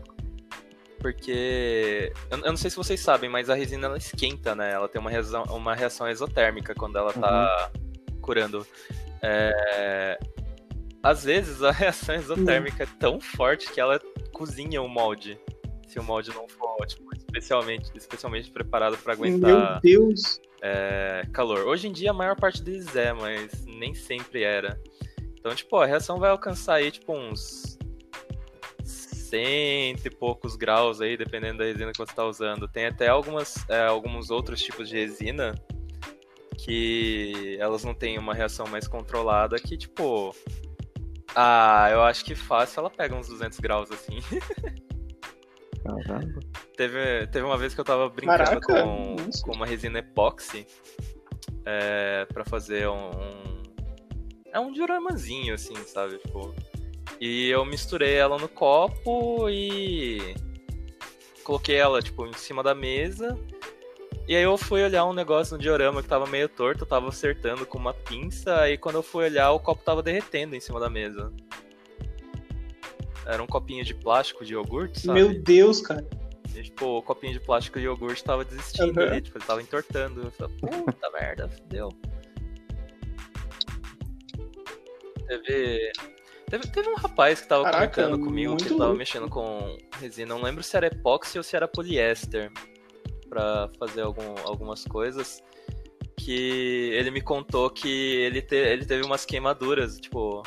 Porque. 0.99 2.13
Eu, 2.31 2.39
eu 2.39 2.51
não 2.51 2.57
sei 2.57 2.71
se 2.71 2.77
vocês 2.77 2.99
sabem, 3.01 3.29
mas 3.31 3.49
a 3.49 3.55
resina 3.55 3.87
ela 3.87 3.99
esquenta, 3.99 4.55
né? 4.55 4.73
Ela 4.73 4.89
tem 4.89 5.01
uma 5.01 5.11
reação, 5.11 5.45
uma 5.51 5.75
reação 5.75 6.09
exotérmica 6.09 6.75
quando 6.75 6.97
ela 6.99 7.13
tá 7.13 7.71
curando. 8.21 8.67
É, 9.23 10.19
Às 11.07 11.23
vezes 11.23 11.63
a 11.63 11.71
reação 11.73 12.17
exotérmica 12.17 12.83
é 12.83 12.87
tão 12.99 13.21
forte 13.21 13.71
que 13.71 13.81
ela 13.81 14.01
cozinha 14.33 14.83
o 14.83 14.89
molde. 14.89 15.39
Se 15.87 16.01
o 16.01 16.03
molde 16.03 16.31
não 16.35 16.49
for, 16.49 16.85
tipo, 16.85 17.15
especialmente, 17.17 17.93
especialmente 17.95 18.51
preparado 18.51 18.99
para 18.99 19.15
Meu 19.15 19.27
aguentar 19.27 19.81
Deus. 19.81 20.41
é, 20.61 21.23
calor. 21.33 21.61
Hoje 21.61 21.87
em 21.87 21.93
dia 21.93 22.11
a 22.11 22.13
maior 22.13 22.35
parte 22.35 22.61
deles 22.61 22.97
é, 22.97 23.13
mas 23.13 23.65
nem 23.67 23.95
sempre 23.95 24.43
era. 24.43 24.81
Então, 25.39 25.55
tipo, 25.55 25.77
a 25.77 25.87
reação 25.87 26.19
vai 26.19 26.29
alcançar 26.29 26.75
aí, 26.75 26.91
tipo, 26.91 27.17
uns 27.17 27.79
cento 28.83 30.07
e 30.07 30.11
poucos 30.11 30.57
graus 30.57 31.01
aí, 31.01 31.17
dependendo 31.17 31.59
da 31.59 31.67
resina 31.67 31.93
que 31.93 31.99
você 31.99 32.11
está 32.11 32.25
usando. 32.25 32.67
Tem 32.67 32.87
até 32.87 33.07
algumas, 33.07 33.65
é, 33.69 33.85
alguns 33.85 34.29
outros 34.29 34.61
tipos 34.61 34.89
de 34.89 34.97
resina 34.97 35.55
que 36.59 37.57
elas 37.61 37.85
não 37.85 37.95
têm 37.95 38.19
uma 38.19 38.35
reação 38.35 38.67
mais 38.67 38.89
controlada 38.89 39.57
que, 39.57 39.77
tipo... 39.77 40.35
Ah, 41.37 41.89
eu 41.93 42.03
acho 42.03 42.25
que 42.25 42.35
fácil 42.35 42.81
ela 42.81 42.89
pega 42.91 43.15
uns 43.15 43.29
200 43.29 43.61
graus, 43.61 43.91
assim. 43.93 44.19
Caramba. 45.85 46.41
Teve, 46.77 47.27
teve 47.29 47.45
uma 47.45 47.57
vez 47.59 47.75
que 47.75 47.81
eu 47.81 47.85
tava 47.85 48.09
brincando 48.09 48.39
Caraca, 48.45 48.83
com, 48.83 49.17
com 49.43 49.53
uma 49.55 49.67
resina 49.67 49.99
epóxi 49.99 50.67
é, 51.65 52.25
para 52.33 52.45
fazer 52.45 52.89
um, 52.89 53.11
um- 53.11 53.63
É 54.53 54.59
um 54.59 54.73
dioramazinho, 54.73 55.55
assim, 55.55 55.75
sabe? 55.85 56.19
Tipo, 56.19 56.55
e 57.21 57.49
eu 57.51 57.65
misturei 57.65 58.15
ela 58.15 58.39
no 58.39 58.49
copo 58.49 59.49
e 59.51 60.35
coloquei 61.45 61.77
ela, 61.77 62.01
tipo, 62.03 62.27
em 62.27 62.33
cima 62.33 62.63
da 62.63 62.75
mesa. 62.75 63.39
E 64.29 64.35
aí 64.35 64.43
eu 64.43 64.59
fui 64.59 64.83
olhar 64.83 65.05
um 65.05 65.13
negócio 65.13 65.57
no 65.57 65.63
diorama 65.63 66.03
que 66.03 66.09
tava 66.09 66.27
meio 66.27 66.49
torto, 66.49 66.83
eu 66.83 66.87
tava 66.87 67.09
acertando 67.09 67.65
com 67.65 67.79
uma 67.79 67.95
pinça, 67.95 68.61
aí 68.61 68.77
quando 68.77 68.97
eu 68.97 69.03
fui 69.03 69.25
olhar, 69.25 69.53
o 69.53 69.61
copo 69.61 69.85
tava 69.85 70.03
derretendo 70.03 70.57
em 70.57 70.61
cima 70.61 70.81
da 70.81 70.91
mesa. 70.91 71.33
Era 73.25 73.41
um 73.41 73.47
copinho 73.47 73.85
de 73.85 73.95
plástico 73.95 74.45
de 74.45 74.55
iogurte, 74.55 75.01
sabe? 75.01 75.21
Meu 75.21 75.41
Deus, 75.41 75.81
cara. 75.81 76.05
E, 76.57 76.63
tipo, 76.63 76.99
o 76.99 77.03
copinho 77.03 77.35
de 77.35 77.41
plástico 77.41 77.79
de 77.79 77.85
iogurte 77.85 78.25
tava 78.25 78.45
desistindo 78.45 79.01
Aham. 79.01 79.11
ali, 79.11 79.21
tipo, 79.21 79.39
ele 79.39 79.45
tava 79.45 79.63
entortando. 79.63 80.23
Eu 80.23 80.31
falei, 80.33 80.57
puta 80.57 81.11
merda, 81.11 81.49
fudeu. 81.49 81.89
Teve, 85.29 85.93
teve. 86.49 86.69
Teve 86.69 86.89
um 86.89 86.95
rapaz 86.95 87.41
que 87.41 87.49
tava 87.49 87.65
Caraca, 87.65 88.03
comentando 88.03 88.25
comigo 88.25 88.57
que 88.57 88.65
tava 88.71 88.85
louco. 88.85 88.99
mexendo 88.99 89.29
com 89.29 89.77
resina. 90.01 90.35
Não 90.35 90.43
lembro 90.43 90.63
se 90.63 90.77
era 90.77 90.87
epóxi 90.87 91.37
ou 91.37 91.45
se 91.45 91.55
era 91.57 91.69
poliéster 91.69 92.51
pra 93.27 93.69
fazer 93.79 94.03
algum, 94.03 94.35
algumas 94.45 94.85
coisas. 94.85 95.43
Que 96.19 96.91
ele 96.95 97.11
me 97.11 97.21
contou 97.21 97.69
que 97.71 97.89
ele, 97.89 98.41
te- 98.43 98.55
ele 98.57 98.85
teve 98.87 99.05
umas 99.05 99.25
queimaduras, 99.25 99.99
tipo, 100.01 100.43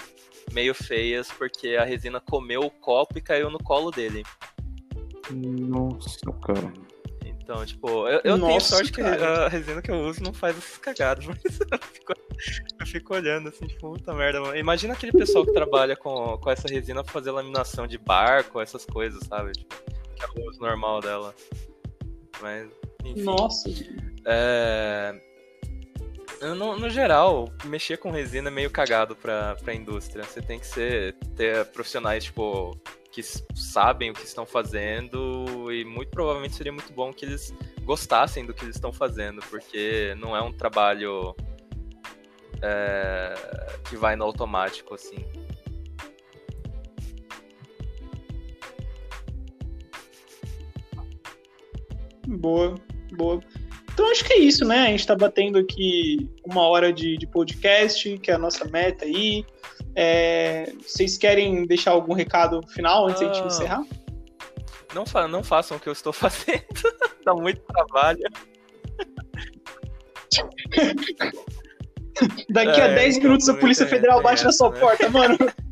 meio 0.51 0.73
feias, 0.73 1.31
porque 1.31 1.75
a 1.79 1.85
resina 1.85 2.19
comeu 2.19 2.61
o 2.61 2.71
copo 2.71 3.17
e 3.17 3.21
caiu 3.21 3.49
no 3.49 3.59
colo 3.59 3.91
dele. 3.91 4.23
Nossa, 5.31 6.19
cara. 6.43 6.73
Então, 7.25 7.65
tipo, 7.65 7.87
eu, 8.07 8.13
eu 8.15 8.21
tenho 8.21 8.37
Nossa, 8.37 8.75
sorte 8.75 8.91
que 8.91 9.01
cara. 9.01 9.45
a 9.45 9.47
resina 9.47 9.81
que 9.81 9.89
eu 9.89 9.99
uso 10.01 10.21
não 10.21 10.33
faz 10.33 10.57
essas 10.57 10.77
cagadas, 10.77 11.25
mas 11.27 11.39
eu 11.43 11.79
fico, 11.93 12.13
eu 12.79 12.85
fico 12.85 13.13
olhando 13.15 13.49
assim, 13.49 13.65
tipo, 13.65 13.91
puta 13.91 14.13
merda, 14.13 14.41
mano. 14.41 14.55
Imagina 14.57 14.93
aquele 14.93 15.11
pessoal 15.11 15.45
que 15.45 15.53
trabalha 15.53 15.95
com, 15.95 16.37
com 16.37 16.49
essa 16.49 16.67
resina 16.67 17.03
pra 17.03 17.11
fazer 17.13 17.31
laminação 17.31 17.87
de 17.87 17.97
barco, 17.97 18.59
essas 18.61 18.85
coisas, 18.85 19.23
sabe? 19.27 19.53
Tipo, 19.53 19.75
que 20.15 20.23
é 20.23 20.27
o 20.41 20.47
uso 20.49 20.59
normal 20.59 20.99
dela. 21.01 21.33
Mas, 22.41 22.69
enfim. 23.03 23.23
Nossa. 23.23 23.69
É... 24.25 25.19
No, 26.55 26.79
no 26.79 26.89
geral, 26.89 27.51
mexer 27.65 27.97
com 27.97 28.11
resina 28.11 28.47
é 28.47 28.51
meio 28.51 28.71
cagado 28.71 29.15
pra, 29.15 29.55
pra 29.55 29.73
indústria. 29.73 30.23
Você 30.23 30.41
tem 30.41 30.57
que 30.57 30.67
ser, 30.67 31.15
ter 31.35 31.65
profissionais, 31.65 32.23
tipo, 32.23 32.79
que 33.11 33.21
sabem 33.55 34.11
o 34.11 34.13
que 34.13 34.23
estão 34.23 34.45
fazendo 34.45 35.71
e 35.71 35.83
muito 35.83 36.09
provavelmente 36.09 36.55
seria 36.55 36.71
muito 36.71 36.93
bom 36.93 37.11
que 37.11 37.25
eles 37.25 37.53
gostassem 37.83 38.45
do 38.45 38.53
que 38.53 38.63
eles 38.63 38.75
estão 38.75 38.93
fazendo, 38.93 39.41
porque 39.49 40.15
não 40.17 40.35
é 40.35 40.41
um 40.41 40.53
trabalho 40.53 41.35
é, 42.61 43.33
que 43.89 43.97
vai 43.97 44.15
no 44.15 44.23
automático, 44.23 44.93
assim. 44.93 45.25
Boa, 52.37 52.75
boa. 53.13 53.39
Então 53.93 54.09
acho 54.11 54.23
que 54.23 54.33
é 54.33 54.37
isso, 54.39 54.63
né? 54.65 54.79
A 54.87 54.87
gente 54.91 55.05
tá 55.05 55.15
batendo 55.15 55.57
aqui 55.59 56.29
uma 56.45 56.61
hora 56.67 56.93
de, 56.93 57.17
de 57.17 57.27
podcast, 57.27 58.17
que 58.19 58.31
é 58.31 58.35
a 58.35 58.37
nossa 58.37 58.65
meta 58.65 59.03
aí. 59.05 59.43
É, 59.95 60.71
vocês 60.81 61.17
querem 61.17 61.65
deixar 61.65 61.91
algum 61.91 62.13
recado 62.13 62.61
final 62.69 63.07
antes 63.07 63.21
da 63.21 63.27
gente 63.27 63.43
Ah. 63.43 63.47
encerrar? 63.47 63.83
Não, 64.93 65.05
fa 65.05 65.27
não 65.27 65.43
façam 65.43 65.77
o 65.77 65.79
que 65.79 65.87
eu 65.89 65.93
estou 65.93 66.13
fazendo, 66.13 66.63
dá 67.25 67.33
muito 67.33 67.61
trabalho. 67.61 68.19
Daqui 72.49 72.81
a 72.81 72.85
É, 72.87 72.95
10 72.95 73.15
então, 73.17 73.23
minutos 73.29 73.47
a 73.47 73.51
também 73.53 73.61
Polícia 73.61 73.85
tem- 73.85 73.95
Federal 73.95 74.21
bate 74.21 74.43
na 74.43 74.51
sua 74.51 74.69
né? 74.71 74.79
porta, 74.79 75.09
mano. 75.09 75.37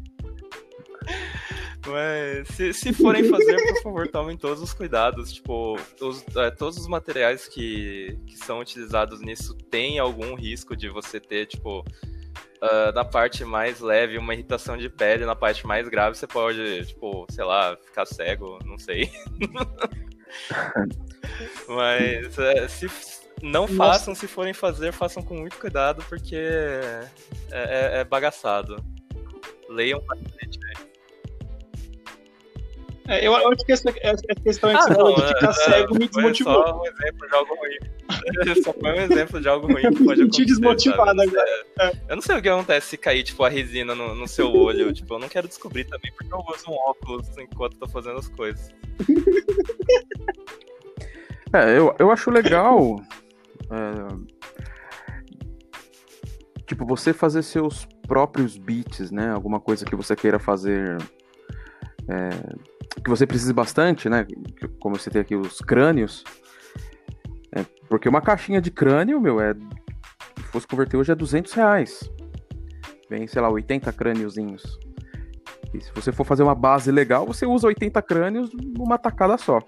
Mas 1.87 2.47
se, 2.49 2.73
se 2.73 2.93
forem 2.93 3.23
fazer, 3.29 3.55
por 3.73 3.81
favor, 3.83 4.07
tomem 4.11 4.37
todos 4.37 4.61
os 4.61 4.73
cuidados. 4.73 5.31
Tipo, 5.33 5.77
os- 6.01 6.23
é, 6.35 6.51
todos 6.51 6.77
os 6.77 6.87
materiais 6.87 7.47
que, 7.47 8.17
que 8.27 8.37
são 8.37 8.59
utilizados 8.59 9.21
nisso 9.21 9.55
têm 9.55 9.97
algum 9.99 10.35
risco 10.35 10.75
de 10.75 10.89
você 10.89 11.19
ter, 11.19 11.45
tipo, 11.45 11.85
ah, 12.61 12.91
na 12.93 13.05
parte 13.05 13.45
mais 13.45 13.79
leve, 13.79 14.17
uma 14.17 14.33
irritação 14.33 14.75
de 14.77 14.89
pele, 14.89 15.25
na 15.25 15.35
parte 15.35 15.65
mais 15.65 15.87
grave, 15.87 16.17
você 16.17 16.27
pode, 16.27 16.85
tipo, 16.87 17.25
sei 17.29 17.45
lá, 17.45 17.77
ficar 17.77 18.05
cego, 18.05 18.59
não 18.65 18.77
sei. 18.77 19.09
Mas 21.67 22.37
é, 22.37 22.67
se 22.67 22.87
não 23.41 23.61
Nossa. 23.67 23.75
façam, 23.75 24.15
se 24.15 24.27
forem 24.27 24.53
fazer, 24.53 24.91
façam 24.91 25.23
com 25.23 25.35
muito 25.35 25.57
cuidado, 25.57 26.03
porque 26.09 26.35
é, 26.35 27.07
é- 27.51 27.99
é 27.99 28.03
bagaçado. 28.03 28.83
Leiam 29.69 30.01
bastante. 30.01 30.56
É, 33.07 33.25
eu, 33.25 33.33
acho 33.35 33.65
que 33.65 33.71
essa, 33.71 33.93
essa 34.01 34.23
questão 34.43 34.69
Ah, 34.69 34.89
não, 34.89 35.15
de 35.15 35.27
ficar 35.27 35.49
é, 35.49 35.53
cego 35.53 35.93
me 35.97 36.07
desmotivou. 36.07 36.53
só 36.67 36.81
um 36.81 36.85
exemplo 36.85 37.27
de 37.27 37.35
algo 37.35 37.55
ruim. 37.55 37.77
Só 38.63 38.73
foi 38.73 38.91
um 38.91 39.01
exemplo 39.01 39.41
de 39.41 39.49
algo 39.49 39.67
ruim 39.67 39.81
que 39.93 40.03
pode 40.03 40.21
acontecer. 40.23 40.45
desmotivado 40.45 41.21
agora. 41.21 41.65
É. 41.79 41.91
Eu 42.09 42.15
não 42.15 42.21
sei 42.21 42.37
o 42.37 42.41
que 42.41 42.49
acontece 42.49 42.87
se 42.87 42.97
cair, 42.97 43.23
tipo, 43.23 43.43
a 43.43 43.49
resina 43.49 43.95
no, 43.95 44.13
no, 44.13 44.27
seu 44.27 44.53
olho. 44.53 44.91
Tipo, 44.97 45.15
eu 45.15 45.19
não 45.19 45.29
quero 45.29 45.47
descobrir 45.47 45.85
também, 45.85 46.11
porque 46.17 46.33
eu 46.33 46.39
uso 46.39 46.69
um 46.69 46.73
óculos 46.73 47.27
enquanto 47.37 47.77
tô 47.77 47.87
fazendo 47.87 48.19
as 48.19 48.27
coisas. 48.27 48.73
É, 51.53 51.77
eu, 51.77 51.95
eu 51.97 52.11
acho 52.11 52.29
legal. 52.29 53.01
É, 53.71 54.07
tipo, 56.65 56.85
você 56.85 57.13
fazer 57.13 57.41
seus 57.41 57.87
próprios 58.07 58.57
beats, 58.57 59.11
né? 59.11 59.31
Alguma 59.31 59.59
coisa 59.59 59.85
que 59.85 59.95
você 59.95 60.15
queira 60.15 60.39
fazer. 60.39 60.97
É, 62.09 62.76
que 63.03 63.09
você 63.09 63.25
precise 63.25 63.53
bastante, 63.53 64.09
né? 64.09 64.25
Como 64.79 64.97
você 64.97 65.09
tem 65.09 65.21
aqui 65.21 65.35
os 65.35 65.59
crânios. 65.59 66.23
É, 67.51 67.65
porque 67.87 68.09
uma 68.09 68.21
caixinha 68.21 68.61
de 68.61 68.71
crânio, 68.71 69.19
meu, 69.19 69.39
é. 69.39 69.53
Se 69.53 70.51
fosse 70.51 70.67
converter 70.67 70.97
hoje 70.97 71.11
é 71.11 71.15
200 71.15 71.53
reais. 71.53 72.09
Vem, 73.09 73.27
sei 73.27 73.41
lá, 73.41 73.49
80 73.49 73.91
crâniozinhos. 73.93 74.79
E 75.73 75.81
se 75.81 75.91
você 75.93 76.11
for 76.11 76.23
fazer 76.23 76.43
uma 76.43 76.55
base 76.55 76.91
legal, 76.91 77.25
você 77.25 77.45
usa 77.45 77.67
80 77.67 78.01
crânios 78.01 78.49
numa 78.53 78.97
tacada 78.97 79.37
só. 79.37 79.61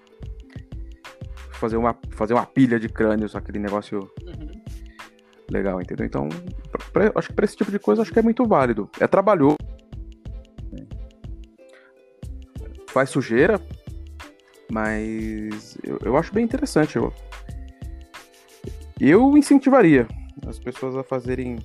Fazer 1.51 1.77
uma, 1.77 1.95
fazer 2.11 2.33
uma 2.33 2.45
pilha 2.45 2.79
de 2.79 2.87
crânios, 2.87 3.35
aquele 3.35 3.59
negócio 3.59 4.09
uhum. 4.25 4.49
legal, 5.51 5.81
entendeu? 5.81 6.05
Então, 6.05 6.29
pra, 6.71 6.85
pra, 7.09 7.11
acho 7.15 7.27
que 7.29 7.33
pra 7.33 7.45
esse 7.45 7.55
tipo 7.55 7.71
de 7.71 7.79
coisa, 7.79 8.01
acho 8.01 8.11
que 8.11 8.19
é 8.19 8.23
muito 8.23 8.45
válido. 8.45 8.89
É 8.99 9.07
trabalhoso. 9.07 9.57
Faz 12.89 13.09
sujeira, 13.09 13.61
mas 14.71 15.77
eu, 15.83 15.99
eu 16.03 16.17
acho 16.17 16.33
bem 16.33 16.43
interessante. 16.43 16.95
Eu, 16.95 17.13
eu 18.99 19.37
incentivaria 19.37 20.07
as 20.47 20.59
pessoas 20.59 20.95
a 20.95 21.03
fazerem 21.03 21.59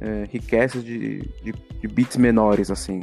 é, 0.00 0.24
requests 0.30 0.82
de, 0.84 1.20
de, 1.42 1.52
de 1.52 1.88
bits 1.88 2.16
menores, 2.16 2.70
assim. 2.70 3.00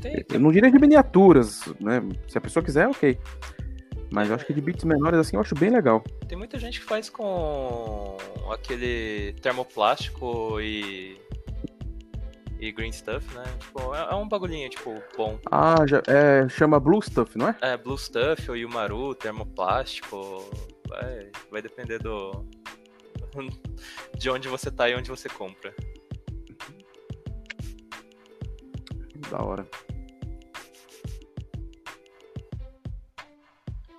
Tem, 0.00 0.24
tem... 0.24 0.24
Eu 0.32 0.40
não 0.40 0.50
diria 0.52 0.70
de 0.70 0.78
miniaturas, 0.78 1.60
né? 1.80 2.02
Se 2.28 2.36
a 2.36 2.40
pessoa 2.40 2.64
quiser, 2.64 2.88
ok. 2.88 3.18
Mas 4.10 4.28
eu 4.28 4.34
acho 4.34 4.46
que 4.46 4.54
de 4.54 4.60
bits 4.60 4.84
menores 4.84 5.18
assim 5.18 5.36
eu 5.36 5.40
acho 5.40 5.54
bem 5.54 5.70
legal. 5.70 6.02
Tem 6.28 6.38
muita 6.38 6.58
gente 6.58 6.80
que 6.80 6.86
faz 6.86 7.10
com 7.10 8.16
aquele 8.52 9.32
termoplástico 9.42 10.60
e. 10.60 11.16
E 12.58 12.72
green 12.72 12.92
stuff, 12.92 13.26
né? 13.34 13.44
Tipo, 13.60 13.94
é, 13.94 14.08
é 14.10 14.14
um 14.14 14.26
bagulhinho, 14.26 14.68
tipo, 14.70 15.02
bom. 15.16 15.38
Ah, 15.50 15.86
já, 15.86 16.02
é, 16.06 16.48
chama 16.48 16.80
Blue 16.80 17.02
Stuff, 17.02 17.36
não 17.36 17.48
é? 17.48 17.56
É, 17.60 17.76
Blue 17.76 17.98
Stuff 17.98 18.50
ou 18.50 18.56
Yumaru, 18.56 19.14
termoplástico. 19.14 20.48
Vai, 20.88 21.30
vai 21.50 21.62
depender 21.62 21.98
do. 21.98 22.46
de 24.16 24.30
onde 24.30 24.48
você 24.48 24.70
tá 24.70 24.88
e 24.88 24.94
onde 24.94 25.10
você 25.10 25.28
compra. 25.28 25.74
Da 29.30 29.42
hora. 29.42 29.66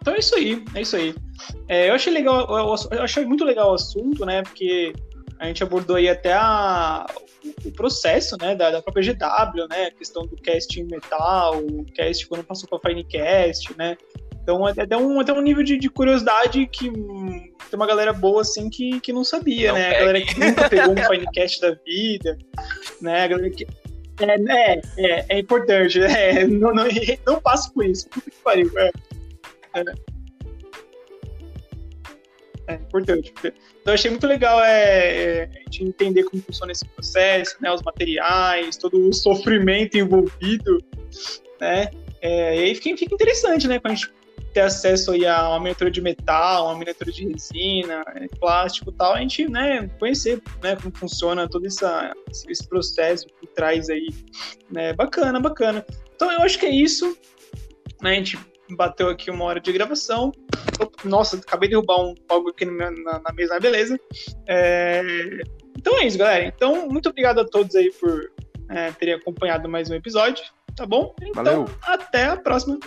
Então 0.01 0.15
é 0.15 0.19
isso 0.19 0.35
aí, 0.35 0.63
é 0.73 0.81
isso 0.81 0.95
aí. 0.95 1.13
É, 1.67 1.89
eu 1.89 1.93
achei 1.93 2.13
legal, 2.13 2.47
eu 2.91 3.03
achei 3.03 3.25
muito 3.25 3.43
legal 3.43 3.71
o 3.71 3.75
assunto, 3.75 4.25
né? 4.25 4.41
Porque 4.41 4.93
a 5.37 5.45
gente 5.45 5.61
abordou 5.61 5.97
aí 5.97 6.09
até 6.09 6.33
a, 6.33 7.05
o 7.65 7.71
processo, 7.71 8.35
né, 8.39 8.55
da, 8.55 8.71
da 8.71 8.81
própria 8.81 9.13
GW, 9.13 9.67
né? 9.69 9.85
A 9.85 9.91
questão 9.91 10.25
do 10.25 10.35
casting 10.37 10.83
metal, 10.83 11.59
o 11.59 11.85
cast 11.93 12.27
quando 12.27 12.43
passou 12.43 12.67
para 12.67 12.89
Finecast, 12.89 13.75
né? 13.77 13.97
Então 14.41 14.67
é 14.67 14.71
até 14.71 14.95
um, 14.95 15.19
até 15.19 15.33
um 15.33 15.41
nível 15.41 15.63
de, 15.63 15.77
de 15.77 15.89
curiosidade 15.89 16.65
que 16.67 16.89
hum, 16.89 17.51
tem 17.69 17.75
uma 17.75 17.85
galera 17.85 18.13
boa 18.13 18.41
assim 18.41 18.69
que, 18.69 18.99
que 19.01 19.11
não 19.11 19.23
sabia, 19.23 19.73
não 19.73 19.79
né? 19.79 19.89
A 19.89 19.99
galera 19.99 20.21
que 20.21 20.39
nunca 20.39 20.69
pegou 20.69 20.93
um 20.93 20.97
Finecast 20.97 21.61
da 21.61 21.71
vida, 21.85 22.37
né? 23.01 23.23
A 23.23 23.27
galera 23.27 23.49
que. 23.49 23.67
É, 24.19 24.35
é, 24.51 24.81
é, 24.97 25.25
é 25.29 25.39
importante, 25.39 26.01
é, 26.01 26.45
não, 26.47 26.73
não, 26.73 26.85
não 27.25 27.41
passo 27.41 27.73
por 27.73 27.85
isso. 27.85 28.09
Puta 28.09 28.31
que 28.31 28.37
pariu, 28.37 28.71
é. 28.77 28.91
É. 29.75 29.83
é 32.67 32.73
importante. 32.75 33.33
Então 33.87 33.93
achei 33.93 34.11
muito 34.11 34.27
legal 34.27 34.61
é, 34.61 35.43
é, 35.43 35.43
a 35.45 35.59
gente 35.59 35.85
entender 35.85 36.25
como 36.25 36.43
funciona 36.43 36.73
esse 36.73 36.83
processo, 36.83 37.55
né, 37.61 37.71
os 37.71 37.81
materiais, 37.81 38.75
todo 38.75 39.07
o 39.07 39.13
sofrimento 39.13 39.97
envolvido, 39.97 40.83
né? 41.57 41.89
É, 42.21 42.57
e 42.57 42.63
aí 42.63 42.75
fica, 42.75 42.97
fica 42.97 43.15
interessante, 43.15 43.65
né, 43.65 43.79
quando 43.79 43.93
a 43.93 43.95
gente 43.95 44.11
ter 44.53 44.59
acesso 44.59 45.11
aí 45.11 45.25
a 45.25 45.47
uma 45.47 45.59
miniatura 45.59 45.89
de 45.89 46.01
metal, 46.01 46.65
uma 46.65 46.77
miniatura 46.77 47.13
de 47.13 47.29
resina, 47.29 48.03
é, 48.15 48.27
plástico 48.37 48.91
tal, 48.91 49.13
a 49.13 49.21
gente, 49.21 49.47
né, 49.47 49.89
conhecer, 49.97 50.41
né, 50.61 50.75
como 50.75 50.93
funciona 50.93 51.47
todo 51.47 51.65
essa, 51.65 52.13
esse 52.29 52.67
processo 52.67 53.25
que 53.39 53.47
traz 53.47 53.89
aí, 53.89 54.09
né, 54.69 54.91
bacana, 54.91 55.39
bacana. 55.39 55.85
Então 56.13 56.29
eu 56.29 56.41
acho 56.41 56.59
que 56.59 56.65
é 56.65 56.71
isso, 56.71 57.17
né, 58.01 58.11
a 58.11 58.15
gente 58.15 58.37
bateu 58.75 59.09
aqui 59.09 59.29
uma 59.31 59.45
hora 59.45 59.59
de 59.59 59.71
gravação. 59.71 60.31
Nossa, 61.03 61.37
acabei 61.37 61.69
de 61.69 61.75
derrubar 61.75 62.01
um 62.01 62.15
algo 62.29 62.49
aqui 62.49 62.65
na, 62.65 62.91
na 62.91 63.33
mesa, 63.33 63.59
beleza. 63.59 63.99
É... 64.47 65.01
Então 65.77 65.97
é 65.99 66.07
isso, 66.07 66.17
galera. 66.17 66.45
Então, 66.45 66.87
muito 66.89 67.09
obrigado 67.09 67.39
a 67.39 67.45
todos 67.45 67.75
aí 67.75 67.91
por 67.91 68.31
é, 68.69 68.91
terem 68.91 69.13
acompanhado 69.15 69.69
mais 69.69 69.89
um 69.89 69.95
episódio, 69.95 70.43
tá 70.75 70.85
bom? 70.85 71.15
Então, 71.21 71.43
Valeu. 71.43 71.65
até 71.83 72.25
a 72.25 72.37
próxima. 72.37 72.79